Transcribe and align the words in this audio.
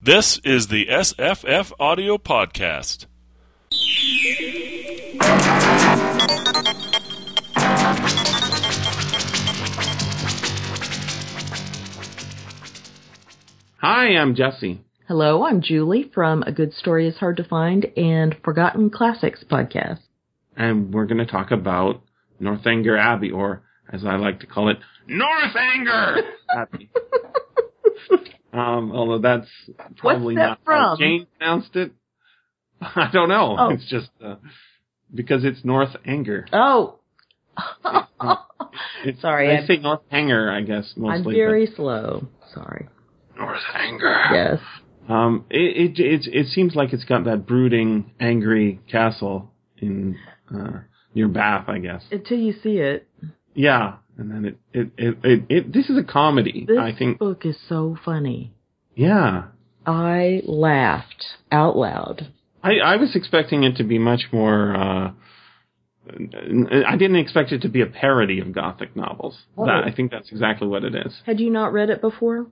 This 0.00 0.38
is 0.44 0.68
the 0.68 0.86
SFF 0.86 1.72
Audio 1.80 2.18
Podcast. 2.18 3.06
Hi, 13.78 14.16
I'm 14.16 14.34
Jesse. 14.34 14.84
Hello, 15.08 15.44
I'm 15.44 15.62
Julie 15.62 16.10
from 16.14 16.42
A 16.42 16.52
Good 16.52 16.72
Story 16.74 17.08
is 17.08 17.16
Hard 17.16 17.36
to 17.38 17.44
Find 17.44 17.86
and 17.96 18.36
Forgotten 18.44 18.90
Classics 18.90 19.44
podcast. 19.50 20.00
And 20.56 20.94
we're 20.94 21.06
going 21.06 21.18
to 21.18 21.26
talk 21.26 21.50
about 21.50 22.02
Northanger 22.40 22.96
Abbey, 22.96 23.32
or 23.32 23.62
as 23.92 24.04
I 24.04 24.16
like 24.16 24.38
to 24.40 24.46
call 24.46 24.68
it, 24.68 24.78
Northanger 25.08 26.22
Abbey. 26.56 26.88
um, 28.52 28.92
although 28.92 29.18
that's 29.18 29.48
probably 29.96 30.34
that 30.36 30.40
not 30.40 30.58
how 30.64 30.96
from? 30.96 30.98
Jane 30.98 31.26
pronounced 31.38 31.76
it. 31.76 31.92
I 32.80 33.10
don't 33.12 33.28
know. 33.28 33.56
Oh. 33.58 33.68
It's 33.70 33.88
just 33.88 34.10
uh, 34.24 34.36
because 35.14 35.44
it's 35.44 35.64
North 35.64 35.94
Anger. 36.06 36.46
Oh, 36.52 36.98
It's, 39.04 39.20
Sorry, 39.20 39.50
I 39.50 39.54
I'm- 39.56 39.66
say 39.66 39.76
North 39.78 40.00
Hanger, 40.10 40.50
I 40.50 40.62
guess 40.62 40.92
I'm 40.96 41.02
mostly. 41.02 41.34
very 41.34 41.66
slow. 41.66 42.28
Sorry. 42.54 42.88
North 43.36 43.60
Anger. 43.74 44.14
Yes. 44.32 44.58
Um, 45.08 45.46
it, 45.48 45.96
it 45.98 46.04
it 46.04 46.26
it 46.34 46.46
seems 46.48 46.74
like 46.74 46.92
it's 46.92 47.04
got 47.04 47.24
that 47.24 47.46
brooding, 47.46 48.12
angry 48.20 48.80
castle 48.90 49.50
in 49.78 50.16
uh, 50.54 50.80
near 51.14 51.28
Bath, 51.28 51.64
I 51.68 51.78
guess. 51.78 52.02
Until 52.10 52.38
you 52.38 52.52
see 52.62 52.76
it. 52.78 53.08
Yeah, 53.54 53.96
and 54.18 54.30
then 54.30 54.44
it 54.44 54.58
it 54.72 54.90
it, 54.98 55.18
it, 55.22 55.44
it 55.48 55.72
this 55.72 55.88
is 55.88 55.96
a 55.96 56.04
comedy. 56.04 56.64
This 56.66 56.78
I 56.78 56.92
think. 56.96 57.18
book 57.18 57.46
is 57.46 57.56
so 57.68 57.96
funny. 58.04 58.52
Yeah, 58.94 59.44
I 59.86 60.42
laughed 60.44 61.24
out 61.50 61.76
loud. 61.76 62.32
I 62.62 62.78
I 62.78 62.96
was 62.96 63.14
expecting 63.14 63.62
it 63.62 63.76
to 63.76 63.84
be 63.84 63.98
much 63.98 64.24
more. 64.32 64.74
Uh, 64.74 65.10
I 66.10 66.96
didn't 66.96 67.16
expect 67.16 67.52
it 67.52 67.62
to 67.62 67.68
be 67.68 67.82
a 67.82 67.86
parody 67.86 68.40
of 68.40 68.52
Gothic 68.52 68.96
novels. 68.96 69.38
Oh. 69.56 69.66
That, 69.66 69.84
I 69.84 69.92
think 69.92 70.10
that's 70.10 70.30
exactly 70.32 70.66
what 70.66 70.82
it 70.82 70.94
is. 70.94 71.14
Had 71.26 71.38
you 71.38 71.50
not 71.50 71.72
read 71.72 71.90
it 71.90 72.00
before? 72.00 72.46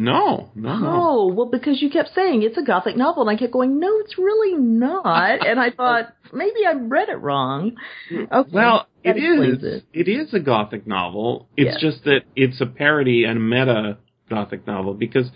No, 0.00 0.52
no, 0.54 0.78
no. 0.78 0.88
Oh, 0.88 1.32
well, 1.34 1.46
because 1.46 1.82
you 1.82 1.90
kept 1.90 2.10
saying 2.14 2.44
it's 2.44 2.56
a 2.56 2.62
gothic 2.62 2.96
novel, 2.96 3.28
and 3.28 3.36
I 3.36 3.36
kept 3.36 3.52
going, 3.52 3.80
no, 3.80 3.98
it's 3.98 4.16
really 4.16 4.56
not. 4.56 5.44
and 5.44 5.58
I 5.58 5.70
thought, 5.72 6.14
maybe 6.32 6.64
I 6.64 6.74
read 6.74 7.08
it 7.08 7.16
wrong. 7.16 7.72
Okay. 8.12 8.50
Well, 8.52 8.86
that 9.04 9.16
it 9.16 9.20
is. 9.22 9.62
It. 9.62 9.84
It 9.92 10.08
is 10.08 10.34
a 10.34 10.40
gothic 10.40 10.86
novel. 10.86 11.48
It's 11.56 11.82
Yeah. 11.82 11.90
just 11.90 12.04
that 12.04 12.22
it's 12.36 12.60
a 12.60 12.66
parody 12.66 13.24
and 13.24 13.38
a 13.38 13.40
meta 13.40 13.98
gothic 14.28 14.66
novel 14.66 14.94
because 14.94 15.30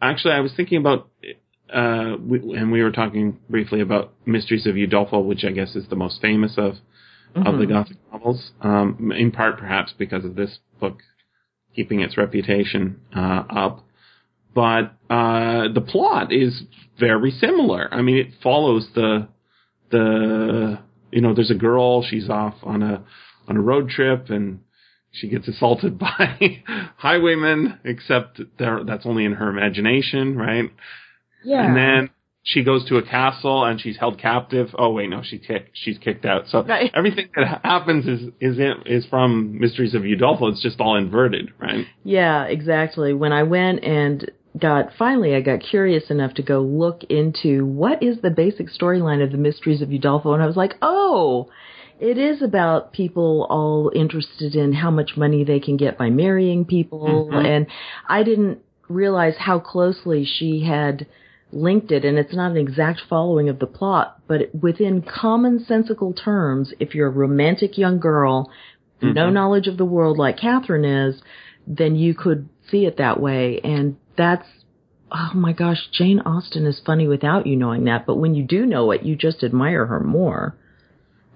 actually 0.00 0.34
I 0.34 0.40
was 0.40 0.52
thinking 0.54 0.78
about 0.78 1.08
uh 1.72 2.16
we, 2.20 2.38
and 2.56 2.70
we 2.70 2.82
were 2.82 2.92
talking 2.92 3.38
briefly 3.50 3.80
about 3.80 4.12
Mysteries 4.24 4.66
of 4.66 4.76
Udolpho, 4.76 5.24
which 5.24 5.44
I 5.44 5.50
guess 5.50 5.74
is 5.74 5.88
the 5.88 5.96
most 5.96 6.20
famous 6.20 6.56
of 6.56 6.74
of 7.34 7.58
the 7.58 7.64
Mhm. 7.64 7.68
gothic 7.68 7.96
novels. 8.12 8.52
Um 8.60 9.12
in 9.16 9.30
part 9.32 9.58
perhaps 9.58 9.92
because 9.92 10.24
of 10.24 10.36
this 10.36 10.58
book 10.80 11.00
keeping 11.74 12.00
its 12.00 12.16
reputation 12.16 13.00
uh 13.14 13.42
up. 13.50 13.84
But 14.54 14.94
uh 15.10 15.68
the 15.68 15.80
plot 15.80 16.32
is 16.32 16.62
very 16.98 17.30
similar. 17.32 17.92
I 17.92 18.02
mean 18.02 18.16
it 18.16 18.28
follows 18.42 18.88
the 18.94 19.28
the 19.90 20.78
you 21.16 21.22
know 21.22 21.32
there's 21.34 21.50
a 21.50 21.54
girl 21.68 22.02
she's 22.02 22.28
off 22.28 22.54
on 22.62 22.82
a 22.82 23.02
on 23.48 23.56
a 23.56 23.60
road 23.60 23.88
trip 23.88 24.28
and 24.30 24.60
she 25.12 25.28
gets 25.28 25.48
assaulted 25.48 25.98
by 26.06 26.62
highwaymen 26.98 27.78
except 27.84 28.40
there 28.58 28.84
that's 28.84 29.06
only 29.06 29.24
in 29.24 29.32
her 29.32 29.48
imagination 29.48 30.36
right 30.36 30.70
Yeah. 31.44 31.66
and 31.66 31.76
then 31.76 32.10
she 32.42 32.62
goes 32.62 32.84
to 32.88 32.96
a 32.96 33.02
castle 33.02 33.64
and 33.64 33.80
she's 33.80 33.96
held 33.96 34.18
captive 34.20 34.68
oh 34.78 34.92
wait 34.92 35.08
no 35.10 35.22
she 35.22 35.38
kicked 35.38 35.70
she's 35.74 35.98
kicked 35.98 36.24
out 36.24 36.42
so 36.48 36.62
Right. 36.62 36.90
everything 37.00 37.28
that 37.34 37.60
happens 37.64 38.06
is 38.06 38.20
is 38.40 38.58
in, 38.58 38.74
is 38.86 39.06
from 39.06 39.58
mysteries 39.58 39.94
of 39.94 40.02
udolpho 40.02 40.50
it's 40.52 40.62
just 40.62 40.80
all 40.80 40.96
inverted 40.96 41.50
right 41.58 41.86
Yeah, 42.04 42.44
exactly. 42.44 43.12
When 43.14 43.32
I 43.32 43.42
went 43.42 43.82
and 43.84 44.30
got 44.58 44.90
finally 44.98 45.34
I 45.34 45.40
got 45.40 45.60
curious 45.60 46.10
enough 46.10 46.34
to 46.34 46.42
go 46.42 46.60
look 46.60 47.02
into 47.04 47.64
what 47.66 48.02
is 48.02 48.20
the 48.20 48.30
basic 48.30 48.68
storyline 48.68 49.22
of 49.22 49.32
the 49.32 49.38
mysteries 49.38 49.82
of 49.82 49.88
Udolpho 49.88 50.34
and 50.34 50.42
I 50.42 50.46
was 50.46 50.56
like, 50.56 50.76
"Oh, 50.82 51.48
it 52.00 52.18
is 52.18 52.42
about 52.42 52.92
people 52.92 53.46
all 53.50 53.90
interested 53.94 54.54
in 54.54 54.72
how 54.72 54.90
much 54.90 55.16
money 55.16 55.44
they 55.44 55.60
can 55.60 55.76
get 55.76 55.98
by 55.98 56.10
marrying 56.10 56.64
people." 56.64 57.28
Mhm. 57.30 57.44
And 57.44 57.66
I 58.08 58.22
didn't 58.22 58.58
realize 58.88 59.36
how 59.36 59.58
closely 59.58 60.24
she 60.24 60.60
had 60.60 61.06
linked 61.52 61.92
it 61.92 62.04
and 62.04 62.18
it's 62.18 62.34
not 62.34 62.50
an 62.50 62.56
exact 62.56 63.00
following 63.08 63.48
of 63.48 63.58
the 63.58 63.66
plot, 63.66 64.18
but 64.26 64.54
within 64.54 65.02
commonsensical 65.02 66.14
terms, 66.16 66.72
if 66.80 66.94
you're 66.94 67.08
a 67.08 67.10
romantic 67.10 67.78
young 67.78 67.98
girl 67.98 68.50
with 69.00 69.14
no 69.14 69.30
knowledge 69.30 69.68
of 69.68 69.76
the 69.76 69.84
world 69.84 70.18
like 70.18 70.38
Catherine 70.38 70.84
is, 70.84 71.22
then 71.66 71.94
you 71.96 72.14
could 72.14 72.48
see 72.70 72.86
it 72.86 72.96
that 72.96 73.20
way. 73.20 73.60
And 73.62 73.96
that's, 74.16 74.46
oh 75.10 75.32
my 75.34 75.52
gosh, 75.52 75.88
Jane 75.92 76.20
Austen 76.20 76.66
is 76.66 76.80
funny 76.84 77.06
without 77.08 77.46
you 77.46 77.56
knowing 77.56 77.84
that. 77.84 78.06
But 78.06 78.16
when 78.16 78.34
you 78.34 78.44
do 78.44 78.66
know 78.66 78.90
it, 78.90 79.02
you 79.02 79.16
just 79.16 79.42
admire 79.42 79.86
her 79.86 80.00
more. 80.00 80.56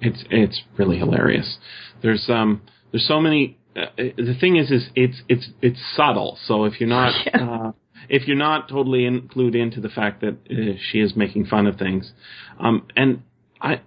It's 0.01 0.25
it's 0.31 0.63
really 0.79 0.99
hilarious. 0.99 1.59
There's 2.03 2.29
um 2.31 2.63
there's 2.91 3.07
so 3.07 3.21
many. 3.21 3.59
Uh, 3.77 3.87
the 3.97 4.35
thing 4.41 4.57
is, 4.57 4.71
is 4.71 4.89
it's 4.95 5.23
it's 5.29 5.49
it's 5.61 5.79
subtle. 5.95 6.39
So 6.47 6.65
if 6.65 6.81
you're 6.81 6.89
not 6.89 7.13
Yeah. 7.27 7.51
uh, 7.51 7.73
if 8.09 8.27
you're 8.27 8.37
not 8.37 8.69
totally 8.69 9.05
in, 9.05 9.29
clued 9.29 9.55
into 9.55 9.81
the 9.81 9.91
fact 9.91 10.23
that 10.23 10.37
uh, 10.51 10.79
she 10.91 11.01
is 11.01 11.15
making 11.15 11.47
fun 11.47 11.67
of 11.67 11.77
things, 11.77 12.13
um, 12.59 12.87
and 12.97 13.23
I, 13.61 13.83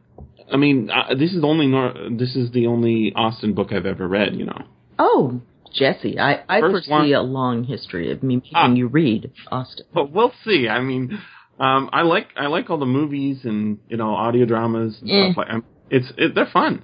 I 0.52 0.58
mean, 0.58 0.90
uh, 0.92 1.16
this 1.16 1.34
is 1.34 1.42
the 1.42 1.48
only 1.48 1.68
nor- 1.68 1.94
this 2.12 2.36
is 2.36 2.52
the 2.52 2.68
only 2.68 3.12
Austen 3.16 3.54
book 3.54 3.74
I've 3.74 3.88
ever 3.88 4.08
read. 4.08 4.36
You 4.36 4.46
know. 4.46 4.62
Oh, 5.00 5.42
Jesse, 5.74 6.20
I, 6.20 6.44
I 6.48 6.60
First 6.62 6.88
foresee 6.88 6.92
one- 6.92 7.14
a 7.14 7.22
long 7.24 7.64
history 7.64 8.12
of 8.12 8.22
me 8.24 8.36
making 8.38 8.52
Ah. 8.56 8.70
you 8.70 8.88
read 8.88 9.32
Austen. 9.52 9.86
But 9.94 10.12
we'll 10.12 10.34
see. 10.46 10.68
I 10.70 10.80
mean, 10.82 11.20
um, 11.60 11.90
I 11.92 12.04
like 12.04 12.28
I 12.38 12.48
like 12.48 12.70
all 12.70 12.78
the 12.78 12.86
movies 12.86 13.40
and 13.44 13.80
you 13.90 13.98
know 13.98 14.14
audio 14.16 14.46
dramas 14.46 14.98
and 15.02 15.10
Eh. 15.12 15.26
stuff 15.32 15.38
like. 15.38 15.50
Um, 15.54 15.64
it's 15.90 16.12
it, 16.18 16.34
they're 16.36 16.46
fun. 16.52 16.84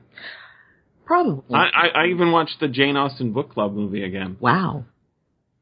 Probably. 1.06 1.56
I, 1.56 1.66
I 1.74 1.88
I 2.04 2.06
even 2.08 2.32
watched 2.32 2.60
the 2.60 2.68
Jane 2.68 2.96
Austen 2.98 3.32
book 3.34 3.52
club 3.54 3.74
movie 3.74 4.04
again. 4.04 4.38
wow. 4.40 4.86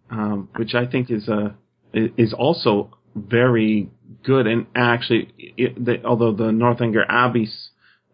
um, 0.10 0.50
which 0.56 0.74
I 0.76 0.86
think 0.86 1.10
is 1.12 1.28
a 1.28 1.56
is 1.94 2.34
also 2.34 2.98
very 3.16 3.90
good. 4.24 4.46
And 4.48 4.68
actually, 4.76 5.32
it, 5.58 5.84
the, 5.84 6.04
although 6.06 6.34
the 6.34 6.52
Northanger 6.52 7.06
Abbey 7.10 7.50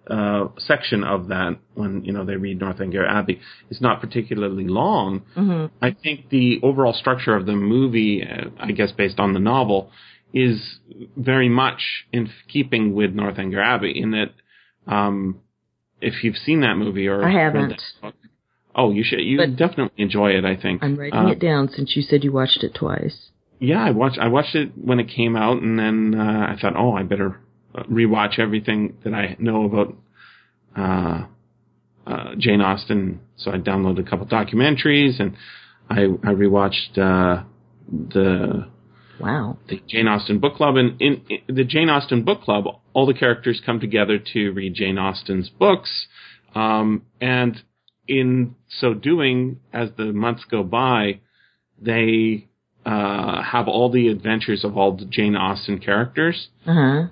uh, 0.10 0.48
section 0.58 1.04
of 1.04 1.28
that, 1.30 1.58
when 1.76 2.04
you 2.04 2.12
know 2.12 2.26
they 2.26 2.36
read 2.36 2.60
Northanger 2.60 3.06
Abbey, 3.08 3.40
is 3.70 3.80
not 3.82 4.02
particularly 4.02 4.68
long. 4.68 5.22
hmm 5.34 5.66
I 5.82 5.92
think 5.92 6.30
the 6.30 6.60
overall 6.62 6.94
structure 6.94 7.36
of 7.36 7.46
the 7.46 7.54
movie, 7.56 8.24
uh, 8.24 8.50
I 8.60 8.72
guess 8.72 8.92
based 8.92 9.20
on 9.20 9.34
the 9.34 9.40
novel, 9.40 9.92
is 10.34 10.80
very 11.16 11.48
much 11.50 12.06
in 12.12 12.30
keeping 12.48 12.94
with 12.94 13.14
Northanger 13.14 13.62
Abbey. 13.62 13.94
In 14.00 14.12
that, 14.12 14.32
um, 14.88 15.40
if 16.02 16.24
you've 16.24 16.38
seen 16.38 16.62
that 16.62 16.76
movie 16.76 17.08
or 17.08 17.24
I 17.24 17.32
haven't. 17.32 17.82
book, 18.02 18.14
oh, 18.76 18.92
you 18.92 19.04
should. 19.06 19.20
You 19.22 19.38
But- 19.38 19.56
definitely 19.56 20.04
enjoy 20.04 20.32
it. 20.32 20.44
I 20.44 20.56
think 20.58 20.84
I'm 20.84 20.98
writing 20.98 21.18
Uh, 21.20 21.28
it 21.28 21.40
down 21.40 21.70
since 21.70 21.96
you 21.96 22.02
said 22.02 22.24
you 22.26 22.32
watched 22.34 22.62
it 22.64 22.74
twice. 22.74 23.30
yeah, 23.60 23.82
I 23.82 23.92
watched 23.92 24.20
I 24.20 24.28
watched 24.28 24.56
it 24.56 24.72
when 24.76 25.00
it 25.00 25.08
came 25.08 25.38
out, 25.38 25.62
and 25.62 25.80
then 25.80 26.14
uh, 26.20 26.48
I 26.50 26.58
thought, 26.60 26.74
oh, 26.76 26.92
I 26.94 27.04
better 27.04 27.38
rewatch 27.82 28.40
everything 28.40 28.98
that 29.04 29.14
I 29.14 29.36
know 29.40 29.66
about 29.66 29.96
uh, 30.76 31.26
uh, 32.10 32.36
Jane 32.38 32.62
Austen. 32.62 33.20
So 33.38 33.52
I 33.52 33.58
downloaded 33.58 34.06
a 34.06 34.10
couple 34.10 34.26
documentaries, 34.28 35.20
and 35.20 35.36
I 35.90 36.04
I 36.04 36.34
rewatched 36.34 36.98
uh, 36.98 37.44
the 37.92 38.68
Wow. 39.20 39.58
the 39.70 39.80
Jane 39.88 40.08
Austen 40.08 40.40
book 40.40 40.56
club. 40.56 40.76
And 40.76 41.00
in, 41.02 41.22
in 41.30 41.56
the 41.56 41.64
Jane 41.64 41.90
Austen 41.90 42.24
book 42.24 42.42
club, 42.42 42.66
all 42.94 43.06
the 43.06 43.14
characters 43.14 43.62
come 43.66 43.80
together 43.80 44.20
to 44.34 44.50
read 44.52 44.74
Jane 44.74 44.98
Austen's 44.98 45.50
books, 45.50 46.08
um, 46.56 47.04
and 47.22 47.62
in 48.08 48.56
so 48.68 48.94
doing, 48.94 49.60
as 49.72 49.90
the 49.98 50.12
months 50.12 50.44
go 50.50 50.62
by, 50.64 51.22
they 51.80 52.48
uh, 52.86 53.42
have 53.44 53.68
all 53.70 53.90
the 53.90 54.10
adventures 54.10 54.66
of 54.66 54.78
all 54.78 54.98
the 54.98 55.06
Jane 55.06 55.36
Austen 55.36 55.80
characters 55.80 56.50
Uh 56.68 56.74
huh. 56.74 57.08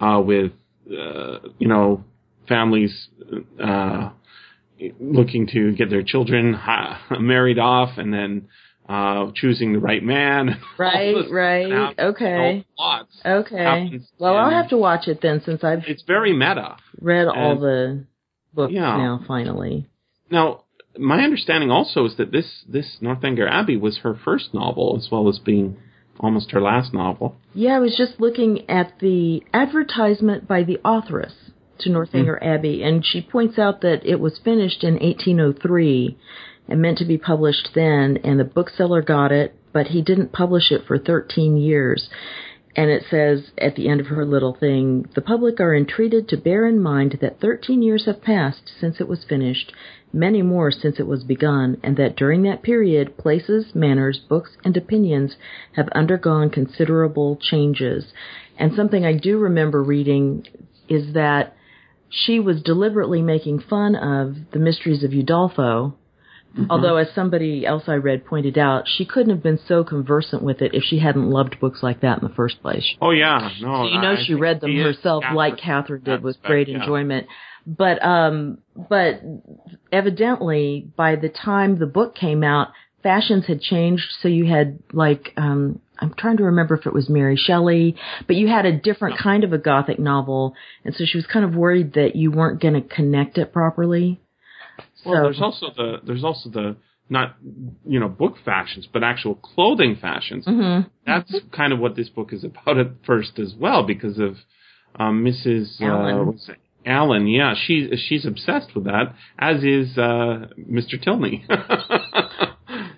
Uh, 0.00 0.20
with 0.24 0.52
uh, 0.90 1.38
you 1.58 1.68
know 1.68 2.04
families 2.48 3.08
uh, 3.62 4.10
looking 5.00 5.46
to 5.48 5.72
get 5.72 5.90
their 5.90 6.02
children 6.02 6.52
ha- 6.54 7.00
married 7.18 7.58
off, 7.58 7.98
and 7.98 8.12
then 8.12 8.48
uh, 8.88 9.30
choosing 9.34 9.72
the 9.72 9.78
right 9.80 10.02
man. 10.02 10.60
Right, 10.78 11.14
right. 11.30 11.70
happens, 11.72 11.98
Okay. 12.14 12.66
lots. 12.78 13.20
Okay. 13.24 14.00
Well, 14.18 14.36
I'll 14.36 14.50
have 14.50 14.68
to 14.70 14.76
watch 14.76 15.08
it 15.08 15.20
then 15.22 15.40
since 15.44 15.64
I've 15.64 15.84
It's 15.86 16.02
very 16.06 16.32
meta. 16.32 16.76
read 17.00 17.26
all 17.26 17.52
and- 17.52 17.62
the 17.62 18.04
books 18.54 18.72
Yeah. 18.72 18.96
now 18.96 19.20
finally. 19.26 19.86
Now, 20.30 20.64
my 20.98 21.22
understanding 21.24 21.70
also 21.70 22.04
is 22.06 22.16
that 22.16 22.30
this 22.32 22.64
this 22.68 22.98
Northanger 23.00 23.48
Abbey 23.48 23.76
was 23.76 23.98
her 23.98 24.14
first 24.24 24.52
novel, 24.54 24.96
as 24.96 25.08
well 25.10 25.28
as 25.28 25.38
being 25.38 25.76
almost 26.20 26.50
her 26.52 26.60
last 26.60 26.92
novel. 26.92 27.36
Yeah, 27.54 27.76
I 27.76 27.80
was 27.80 27.96
just 27.96 28.20
looking 28.20 28.68
at 28.70 28.98
the 29.00 29.42
advertisement 29.52 30.48
by 30.48 30.62
the 30.62 30.80
authoress 30.84 31.34
to 31.80 31.90
Northanger 31.90 32.38
hmm. 32.40 32.48
Abbey, 32.48 32.82
and 32.82 33.04
she 33.04 33.20
points 33.20 33.58
out 33.58 33.80
that 33.82 34.04
it 34.04 34.20
was 34.20 34.40
finished 34.42 34.82
in 34.82 34.94
1803 34.94 36.16
and 36.68 36.80
meant 36.80 36.98
to 36.98 37.04
be 37.04 37.18
published 37.18 37.70
then, 37.74 38.18
and 38.24 38.40
the 38.40 38.44
bookseller 38.44 39.02
got 39.02 39.30
it, 39.32 39.54
but 39.72 39.88
he 39.88 40.02
didn't 40.02 40.32
publish 40.32 40.72
it 40.72 40.82
for 40.86 40.98
13 40.98 41.56
years. 41.56 42.08
And 42.74 42.90
it 42.90 43.04
says 43.10 43.52
at 43.56 43.74
the 43.74 43.88
end 43.88 44.00
of 44.00 44.08
her 44.08 44.26
little 44.26 44.52
thing, 44.52 45.08
the 45.14 45.22
public 45.22 45.60
are 45.60 45.74
entreated 45.74 46.28
to 46.28 46.36
bear 46.36 46.66
in 46.66 46.82
mind 46.82 47.18
that 47.22 47.40
13 47.40 47.82
years 47.82 48.04
have 48.04 48.20
passed 48.20 48.70
since 48.78 49.00
it 49.00 49.08
was 49.08 49.24
finished, 49.24 49.72
many 50.16 50.42
more 50.42 50.70
since 50.70 50.98
it 50.98 51.06
was 51.06 51.22
begun, 51.22 51.78
and 51.82 51.96
that 51.96 52.16
during 52.16 52.42
that 52.42 52.62
period, 52.62 53.16
places, 53.16 53.74
manners, 53.74 54.18
books, 54.18 54.50
and 54.64 54.76
opinions 54.76 55.36
have 55.76 55.88
undergone 55.90 56.50
considerable 56.50 57.38
changes. 57.40 58.12
And 58.58 58.72
something 58.74 59.04
I 59.04 59.12
do 59.12 59.38
remember 59.38 59.82
reading 59.82 60.46
is 60.88 61.12
that 61.12 61.54
she 62.08 62.40
was 62.40 62.62
deliberately 62.62 63.22
making 63.22 63.60
fun 63.60 63.94
of 63.94 64.50
the 64.52 64.58
mysteries 64.58 65.04
of 65.04 65.10
Udolpho, 65.10 65.94
Although, 66.70 66.96
as 66.96 67.08
somebody 67.14 67.66
else 67.66 67.84
I 67.86 67.94
read 67.94 68.24
pointed 68.24 68.56
out, 68.56 68.84
she 68.86 69.04
couldn't 69.04 69.30
have 69.30 69.42
been 69.42 69.58
so 69.68 69.84
conversant 69.84 70.42
with 70.42 70.62
it 70.62 70.74
if 70.74 70.82
she 70.84 70.98
hadn't 70.98 71.28
loved 71.28 71.60
books 71.60 71.82
like 71.82 72.00
that 72.00 72.22
in 72.22 72.28
the 72.28 72.34
first 72.34 72.62
place. 72.62 72.84
Oh 73.00 73.10
yeah, 73.10 73.50
no. 73.60 73.84
So 73.84 73.88
you 73.88 74.00
know 74.00 74.12
I 74.12 74.24
she 74.24 74.34
read 74.34 74.60
them 74.60 74.74
herself, 74.74 75.24
like 75.34 75.58
Catherine 75.58 76.02
did, 76.02 76.22
with 76.22 76.42
great 76.42 76.68
yeah. 76.68 76.80
enjoyment. 76.80 77.26
But 77.66 78.02
um, 78.04 78.58
but 78.76 79.20
evidently, 79.90 80.88
by 80.96 81.16
the 81.16 81.28
time 81.28 81.78
the 81.78 81.86
book 81.86 82.14
came 82.14 82.44
out, 82.44 82.68
fashions 83.02 83.46
had 83.46 83.60
changed. 83.60 84.04
So 84.20 84.28
you 84.28 84.46
had 84.46 84.78
like 84.92 85.32
um, 85.36 85.80
I'm 85.98 86.14
trying 86.14 86.36
to 86.36 86.44
remember 86.44 86.76
if 86.76 86.86
it 86.86 86.92
was 86.92 87.08
Mary 87.08 87.36
Shelley, 87.36 87.96
but 88.26 88.36
you 88.36 88.48
had 88.48 88.66
a 88.66 88.72
different 88.76 89.18
kind 89.18 89.44
of 89.44 89.52
a 89.52 89.58
gothic 89.58 89.98
novel, 89.98 90.54
and 90.84 90.94
so 90.94 91.04
she 91.04 91.18
was 91.18 91.26
kind 91.26 91.44
of 91.44 91.54
worried 91.54 91.94
that 91.94 92.14
you 92.14 92.30
weren't 92.30 92.60
going 92.60 92.74
to 92.74 92.82
connect 92.82 93.38
it 93.38 93.52
properly. 93.52 94.20
Well, 95.04 95.24
there's 95.24 95.40
also 95.40 95.66
the 95.76 95.96
there's 96.04 96.24
also 96.24 96.50
the 96.50 96.76
not 97.08 97.36
you 97.84 98.00
know 98.00 98.08
book 98.08 98.36
fashions, 98.44 98.88
but 98.92 99.02
actual 99.02 99.34
clothing 99.34 99.96
fashions. 100.00 100.46
Mhm. 100.46 100.88
That's 101.06 101.34
kind 101.52 101.72
of 101.72 101.78
what 101.78 101.96
this 101.96 102.08
book 102.08 102.32
is 102.32 102.44
about 102.44 102.78
at 102.78 102.88
first 103.04 103.38
as 103.38 103.54
well, 103.58 103.82
because 103.84 104.18
of 104.18 104.36
um, 104.98 105.24
Mrs. 105.24 105.80
Allen. 105.80 106.34
Uh, 106.48 106.52
Allen, 106.86 107.26
yeah, 107.26 107.54
she's 107.56 107.98
she's 108.08 108.24
obsessed 108.24 108.74
with 108.74 108.84
that, 108.84 109.14
as 109.38 109.62
is 109.64 109.98
uh, 109.98 110.46
Mr. 110.58 111.00
Tilney. 111.02 111.44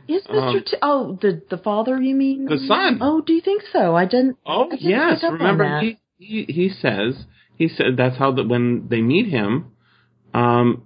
Is 0.08 0.26
Mr. 0.26 0.38
Um, 0.38 0.64
T- 0.64 0.76
oh, 0.80 1.18
the 1.20 1.42
the 1.50 1.58
father, 1.58 2.00
you 2.00 2.14
mean? 2.14 2.46
The 2.46 2.58
son. 2.66 2.98
Oh, 3.02 3.20
do 3.20 3.34
you 3.34 3.42
think 3.42 3.62
so? 3.70 3.94
I 3.94 4.06
didn't. 4.06 4.38
Oh 4.46 4.68
I 4.72 4.76
didn't 4.76 4.90
yes, 4.90 5.20
pick 5.20 5.24
up 5.24 5.32
on 5.32 5.38
remember 5.38 5.80
he, 5.80 5.98
he 6.16 6.44
he 6.48 6.68
says 6.70 7.24
he 7.56 7.68
said 7.68 7.98
that's 7.98 8.16
how 8.16 8.32
that 8.32 8.48
when 8.48 8.88
they 8.88 9.02
meet 9.02 9.28
him, 9.28 9.72
um, 10.32 10.84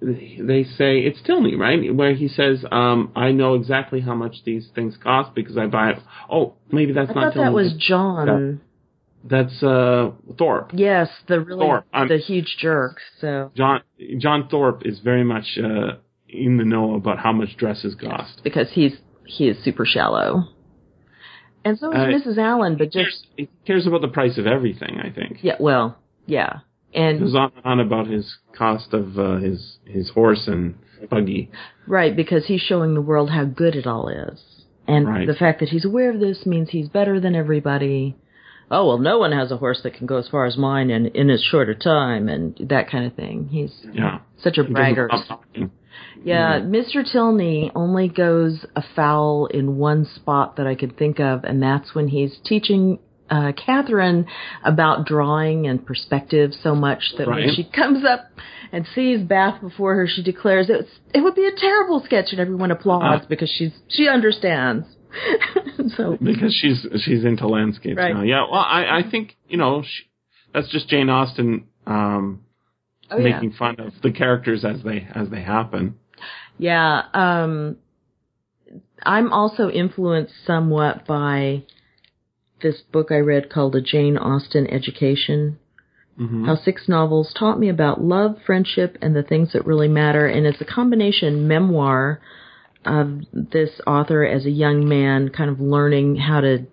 they 0.00 0.64
say 0.64 1.00
it's 1.00 1.20
Tilney, 1.22 1.54
right? 1.54 1.94
Where 1.94 2.14
he 2.14 2.28
says, 2.28 2.64
um, 2.70 3.12
I 3.16 3.32
know 3.32 3.54
exactly 3.54 4.00
how 4.00 4.14
much 4.14 4.44
these 4.44 4.68
things 4.74 4.96
cost 5.02 5.34
because 5.34 5.56
I 5.56 5.66
buy 5.66 5.90
it. 5.90 5.98
Oh, 6.30 6.54
maybe 6.70 6.92
that's 6.92 7.10
I 7.10 7.14
not 7.14 7.24
thought 7.24 7.32
Tilney. 7.34 7.48
that 7.48 7.54
was 7.54 7.74
John. 7.78 8.60
That's 9.28 9.62
uh 9.62 10.10
Thorpe. 10.38 10.70
Yes, 10.74 11.08
the 11.26 11.40
really 11.40 11.60
Thorpe. 11.66 11.84
I'm- 11.92 12.08
the 12.08 12.18
huge 12.18 12.56
jerk. 12.58 12.98
So 13.20 13.50
John 13.54 13.80
John 14.18 14.48
Thorpe 14.48 14.82
is 14.86 15.00
very 15.00 15.24
much 15.24 15.58
uh 15.62 15.96
in 16.28 16.56
the 16.58 16.64
know 16.64 16.94
about 16.94 17.18
how 17.18 17.32
much 17.32 17.56
dresses 17.56 17.94
cost. 17.94 18.42
because 18.44 18.70
he's 18.72 18.96
he 19.26 19.48
is 19.48 19.58
super 19.64 19.84
shallow, 19.84 20.44
and 21.64 21.78
so 21.78 21.90
is 21.92 21.98
Uh, 21.98 22.06
Mrs. 22.30 22.38
Allen. 22.38 22.76
But 22.76 22.88
He 22.92 23.02
just 23.02 23.26
cares, 23.26 23.26
he 23.36 23.48
cares 23.66 23.86
about 23.86 24.00
the 24.02 24.08
price 24.08 24.38
of 24.38 24.46
everything. 24.46 24.98
I 25.02 25.10
think. 25.10 25.38
yeah, 25.42 25.56
well, 25.60 25.98
yeah, 26.26 26.60
He 26.90 27.00
and 27.00 27.20
goes 27.20 27.34
on 27.34 27.52
on 27.64 27.80
about 27.80 28.06
his 28.06 28.38
cost 28.56 28.92
of 28.94 29.18
uh, 29.18 29.36
his 29.36 29.78
his 29.84 30.10
horse 30.10 30.48
and 30.48 30.74
buggy. 31.10 31.50
right 31.86 32.14
because 32.16 32.46
he's 32.46 32.60
showing 32.62 32.94
the 32.94 33.00
world 33.02 33.30
how 33.30 33.44
good 33.44 33.74
it 33.76 33.86
all 33.86 34.08
is, 34.08 34.40
and 34.86 35.06
Right. 35.08 35.26
the 35.26 35.34
fact 35.34 35.60
that 35.60 35.68
he's 35.70 35.84
aware 35.84 36.10
of 36.10 36.20
this 36.20 36.44
means 36.46 36.70
he's 36.70 36.88
better 36.88 37.20
than 37.20 37.34
everybody. 37.34 38.16
Oh 38.70 38.86
well, 38.86 38.98
no 38.98 39.18
one 39.18 39.32
has 39.32 39.50
a 39.50 39.56
horse 39.56 39.80
that 39.82 39.94
can 39.94 40.06
go 40.06 40.16
as 40.18 40.28
far 40.28 40.44
as 40.44 40.56
mine 40.56 40.90
in 40.90 41.06
in 41.06 41.30
as 41.30 41.42
short 41.42 41.68
a 41.68 41.74
time, 41.74 42.28
and 42.28 42.56
that 42.68 42.90
kind 42.90 43.06
of 43.06 43.14
thing. 43.14 43.48
He's 43.50 43.72
Yeah. 43.92 44.18
such 44.38 44.58
a 44.58 44.62
He 44.64 44.72
doesn't 44.72 44.74
braggart. 44.74 45.10
stop 45.24 45.42
talking. 45.44 45.70
Yeah, 46.22 46.60
Mr. 46.60 47.04
Tilney 47.10 47.70
only 47.74 48.08
goes 48.08 48.66
afoul 48.76 49.46
in 49.46 49.78
one 49.78 50.04
spot 50.04 50.56
that 50.56 50.66
I 50.66 50.74
could 50.74 50.96
think 50.96 51.18
of, 51.20 51.44
and 51.44 51.62
that's 51.62 51.94
when 51.94 52.08
he's 52.08 52.38
teaching 52.44 52.98
uh, 53.30 53.52
Catherine 53.52 54.26
about 54.64 55.06
drawing 55.06 55.66
and 55.66 55.84
perspective 55.84 56.52
so 56.62 56.74
much 56.74 57.12
that 57.18 57.26
when 57.28 57.50
she 57.54 57.62
comes 57.64 58.02
up 58.04 58.26
and 58.72 58.86
sees 58.94 59.20
Bath 59.20 59.60
before 59.60 59.94
her, 59.96 60.06
she 60.06 60.22
declares 60.22 60.70
it's 60.70 60.88
it 61.14 61.20
would 61.22 61.34
be 61.34 61.46
a 61.46 61.52
terrible 61.52 62.00
sketch, 62.04 62.26
and 62.32 62.40
everyone 62.40 62.70
applauds 62.70 63.24
Ah. 63.24 63.28
because 63.28 63.50
she's 63.50 63.72
she 63.88 64.08
understands. 64.08 64.86
so 65.96 66.16
because 66.20 66.54
she's 66.60 66.86
she's 67.02 67.24
into 67.24 67.46
landscapes 67.46 67.96
Right. 67.96 68.14
now. 68.14 68.22
Yeah, 68.22 68.46
well, 68.50 68.60
I 68.60 69.00
I 69.00 69.10
think 69.10 69.36
you 69.48 69.56
know 69.56 69.82
she, 69.82 70.04
that's 70.52 70.68
just 70.70 70.88
Jane 70.88 71.08
Austen 71.08 71.66
um, 71.86 72.40
oh, 73.10 73.18
yeah. 73.18 73.34
making 73.34 73.52
fun 73.52 73.76
of 73.78 73.92
the 74.02 74.12
characters 74.12 74.64
as 74.64 74.82
they 74.82 75.06
as 75.14 75.30
they 75.30 75.42
happen. 75.42 75.96
Yeah, 76.58 77.02
um, 77.14 77.76
I'm 79.02 79.32
also 79.32 79.70
influenced 79.70 80.34
somewhat 80.44 81.06
by 81.06 81.62
this 82.60 82.80
book 82.92 83.10
I 83.10 83.18
read 83.18 83.50
called 83.50 83.76
A 83.76 83.80
Jane 83.80 84.18
Austen 84.18 84.66
Education. 84.66 85.58
hmm 86.16 86.44
How 86.44 86.56
six 86.56 86.88
novels 86.88 87.32
taught 87.38 87.60
me 87.60 87.68
about 87.68 88.02
love, 88.02 88.36
friendship, 88.44 88.98
and 89.00 89.14
the 89.14 89.22
things 89.22 89.52
that 89.52 89.64
really 89.64 89.88
matter. 89.88 90.26
And 90.26 90.46
it's 90.46 90.60
a 90.60 90.64
combination 90.64 91.46
memoir 91.46 92.20
of 92.84 93.20
this 93.32 93.70
author 93.86 94.24
as 94.24 94.46
a 94.46 94.50
young 94.50 94.88
man 94.88 95.28
kind 95.28 95.50
of 95.50 95.60
learning 95.60 96.16
how 96.16 96.40
to, 96.40 96.66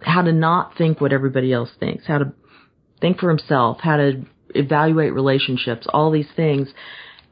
how 0.00 0.22
to 0.22 0.32
not 0.32 0.76
think 0.76 1.00
what 1.00 1.12
everybody 1.12 1.52
else 1.52 1.70
thinks, 1.78 2.06
how 2.06 2.18
to 2.18 2.32
think 3.00 3.18
for 3.18 3.28
himself, 3.28 3.78
how 3.80 3.96
to 3.96 4.24
evaluate 4.54 5.12
relationships, 5.12 5.86
all 5.92 6.10
these 6.10 6.28
things. 6.36 6.68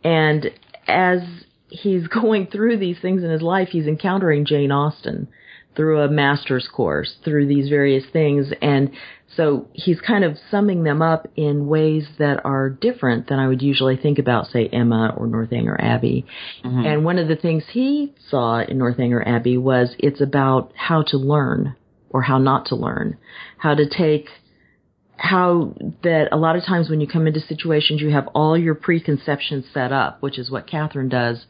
And 0.04 0.50
as 0.86 1.20
he's 1.68 2.06
going 2.22 2.46
through 2.46 2.78
these 2.78 2.98
things 3.00 3.22
in 3.22 3.30
his 3.30 3.42
life, 3.42 3.68
he's 3.68 3.86
encountering 3.86 4.46
Jane 4.46 4.72
Austen 4.72 5.28
through 5.74 6.00
a 6.00 6.08
master's 6.08 6.68
course, 6.68 7.16
through 7.24 7.46
these 7.46 7.68
various 7.68 8.04
things. 8.12 8.46
And 8.62 8.90
so 9.34 9.68
he's 9.72 10.00
kind 10.00 10.24
of 10.24 10.38
summing 10.50 10.84
them 10.84 11.02
up 11.02 11.28
in 11.36 11.66
ways 11.66 12.06
that 12.18 12.44
are 12.44 12.70
different 12.70 13.28
than 13.28 13.38
I 13.38 13.48
would 13.48 13.60
usually 13.60 13.96
think 13.96 14.18
about, 14.18 14.46
say, 14.46 14.68
Emma 14.68 15.14
or 15.16 15.26
Northanger 15.26 15.76
Abbey. 15.80 16.24
Mm-hmm. 16.64 16.86
And 16.86 17.04
one 17.04 17.18
of 17.18 17.28
the 17.28 17.36
things 17.36 17.64
he 17.70 18.14
saw 18.30 18.60
in 18.60 18.78
Northanger 18.78 19.26
Abbey 19.26 19.56
was 19.58 19.94
it's 19.98 20.20
about 20.20 20.72
how 20.76 21.02
to 21.08 21.16
learn 21.16 21.74
or 22.08 22.22
how 22.22 22.38
not 22.38 22.66
to 22.66 22.76
learn, 22.76 23.18
how 23.58 23.74
to 23.74 23.88
take 23.88 24.28
how 25.18 25.74
that 26.02 26.28
a 26.30 26.36
lot 26.36 26.56
of 26.56 26.64
times 26.64 26.90
when 26.90 27.00
you 27.00 27.08
come 27.08 27.26
into 27.26 27.40
situations 27.40 28.02
you 28.02 28.10
have 28.10 28.28
all 28.34 28.56
your 28.56 28.74
preconceptions 28.74 29.64
set 29.72 29.90
up, 29.90 30.22
which 30.22 30.38
is 30.38 30.50
what 30.50 30.66
Catherine 30.66 31.08
does 31.08 31.46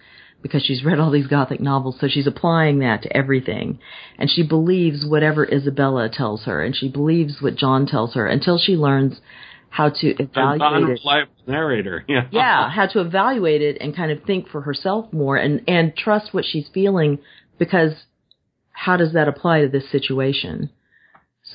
because 0.46 0.64
she's 0.64 0.84
read 0.84 0.98
all 0.98 1.10
these 1.10 1.26
gothic 1.26 1.60
novels, 1.60 1.96
so 2.00 2.06
she's 2.08 2.26
applying 2.26 2.78
that 2.78 3.02
to 3.02 3.16
everything. 3.16 3.78
And 4.18 4.30
she 4.30 4.46
believes 4.46 5.04
whatever 5.04 5.44
Isabella 5.44 6.08
tells 6.08 6.44
her 6.44 6.62
and 6.62 6.74
she 6.74 6.88
believes 6.88 7.40
what 7.40 7.56
John 7.56 7.86
tells 7.86 8.14
her 8.14 8.26
until 8.26 8.58
she 8.58 8.76
learns 8.76 9.20
how 9.68 9.90
to 9.90 10.14
evaluate 10.18 10.60
it. 10.88 11.00
narrator. 11.46 12.04
Yeah. 12.08 12.28
Yeah, 12.30 12.70
how 12.70 12.86
to 12.86 13.00
evaluate 13.00 13.62
it 13.62 13.76
and 13.80 13.94
kind 13.94 14.10
of 14.10 14.22
think 14.22 14.48
for 14.48 14.62
herself 14.62 15.12
more 15.12 15.36
and 15.36 15.62
and 15.68 15.96
trust 15.96 16.32
what 16.32 16.44
she's 16.46 16.68
feeling 16.72 17.18
because 17.58 17.92
how 18.70 18.96
does 18.96 19.12
that 19.14 19.28
apply 19.28 19.62
to 19.62 19.68
this 19.68 19.90
situation? 19.90 20.70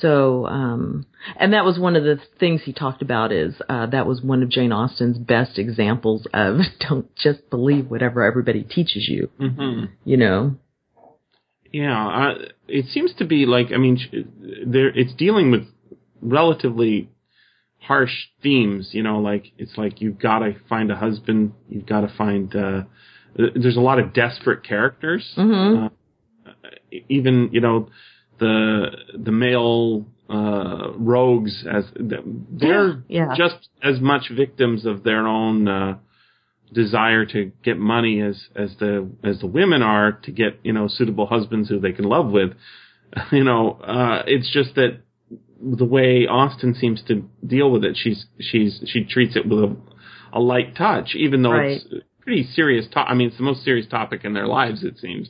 So, 0.02 0.46
um, 0.46 1.06
and 1.38 1.52
that 1.54 1.64
was 1.64 1.78
one 1.78 1.96
of 1.96 2.02
the 2.02 2.18
things 2.38 2.62
he 2.64 2.72
talked 2.72 3.00
about 3.02 3.32
is, 3.32 3.54
uh, 3.68 3.86
that 3.86 4.06
was 4.06 4.20
one 4.20 4.42
of 4.42 4.50
Jane 4.50 4.72
Austen's 4.72 5.16
best 5.16 5.58
examples 5.58 6.26
of 6.34 6.58
don't 6.88 7.14
just 7.16 7.48
believe 7.48 7.88
whatever 7.88 8.22
everybody 8.24 8.64
teaches 8.64 9.08
you, 9.08 9.30
hmm 9.38 9.84
you 10.04 10.16
know? 10.16 10.56
Yeah. 11.72 12.06
Uh, 12.06 12.34
it 12.68 12.86
seems 12.86 13.14
to 13.14 13.24
be 13.24 13.46
like 13.46 13.68
I 13.72 13.78
mean, 13.78 13.98
there 14.66 14.88
it's 14.88 15.14
dealing 15.14 15.50
with 15.50 15.62
relatively 16.20 17.08
harsh 17.78 18.12
themes. 18.42 18.90
You 18.92 19.02
know, 19.02 19.20
like 19.20 19.46
it's 19.56 19.76
like 19.78 20.00
you've 20.00 20.18
got 20.18 20.40
to 20.40 20.56
find 20.68 20.90
a 20.90 20.96
husband. 20.96 21.52
You've 21.68 21.86
got 21.86 22.02
to 22.02 22.12
find. 22.16 22.54
Uh, 22.54 22.82
there's 23.36 23.76
a 23.76 23.80
lot 23.80 23.98
of 23.98 24.12
desperate 24.12 24.64
characters. 24.64 25.32
Mhm. 25.36 25.90
Uh, 26.46 26.50
even 27.08 27.48
you 27.52 27.60
know 27.62 27.88
the 28.44 28.86
the 29.28 29.32
male 29.32 30.06
uh, 30.28 30.92
rogues 30.96 31.54
as 31.78 31.84
they're 32.60 33.02
Yeah. 33.08 33.34
just 33.36 33.60
as 33.82 34.00
much 34.00 34.24
victims 34.44 34.84
of 34.86 34.96
their 35.08 35.26
own 35.26 35.68
uh, 35.68 35.98
desire 36.72 37.24
to 37.26 37.52
get 37.62 37.76
money 37.78 38.20
as 38.20 38.36
as 38.64 38.70
the 38.80 38.92
as 39.30 39.40
the 39.40 39.46
women 39.46 39.82
are 39.82 40.12
to 40.26 40.30
get 40.32 40.52
you 40.62 40.72
know 40.72 40.86
suitable 40.88 41.26
husbands 41.26 41.68
who 41.68 41.78
they 41.80 41.92
can 41.92 42.04
love 42.16 42.30
with. 42.30 42.50
you 43.32 43.44
know, 43.44 43.72
uh, 43.96 44.22
it's 44.26 44.50
just 44.52 44.74
that 44.76 44.92
the 45.80 45.84
way 45.84 46.26
Austen 46.26 46.74
seems 46.74 47.02
to 47.08 47.14
deal 47.46 47.70
with 47.70 47.84
it, 47.84 47.96
she's 48.02 48.26
she's 48.40 48.80
she 48.86 49.04
treats 49.04 49.36
it 49.36 49.46
with 49.46 49.58
a, 49.68 49.76
a 50.32 50.40
light 50.40 50.74
touch, 50.76 51.14
even 51.14 51.42
though 51.42 51.52
Right. 51.52 51.76
it's 51.76 52.04
pretty 52.22 52.44
serious. 52.54 52.86
To- 52.92 53.00
I 53.10 53.14
mean, 53.14 53.28
it's 53.28 53.36
the 53.36 53.42
most 53.52 53.62
serious 53.64 53.86
topic 53.86 54.24
in 54.24 54.32
their 54.32 54.46
lives, 54.46 54.82
it 54.82 54.98
seems. 54.98 55.28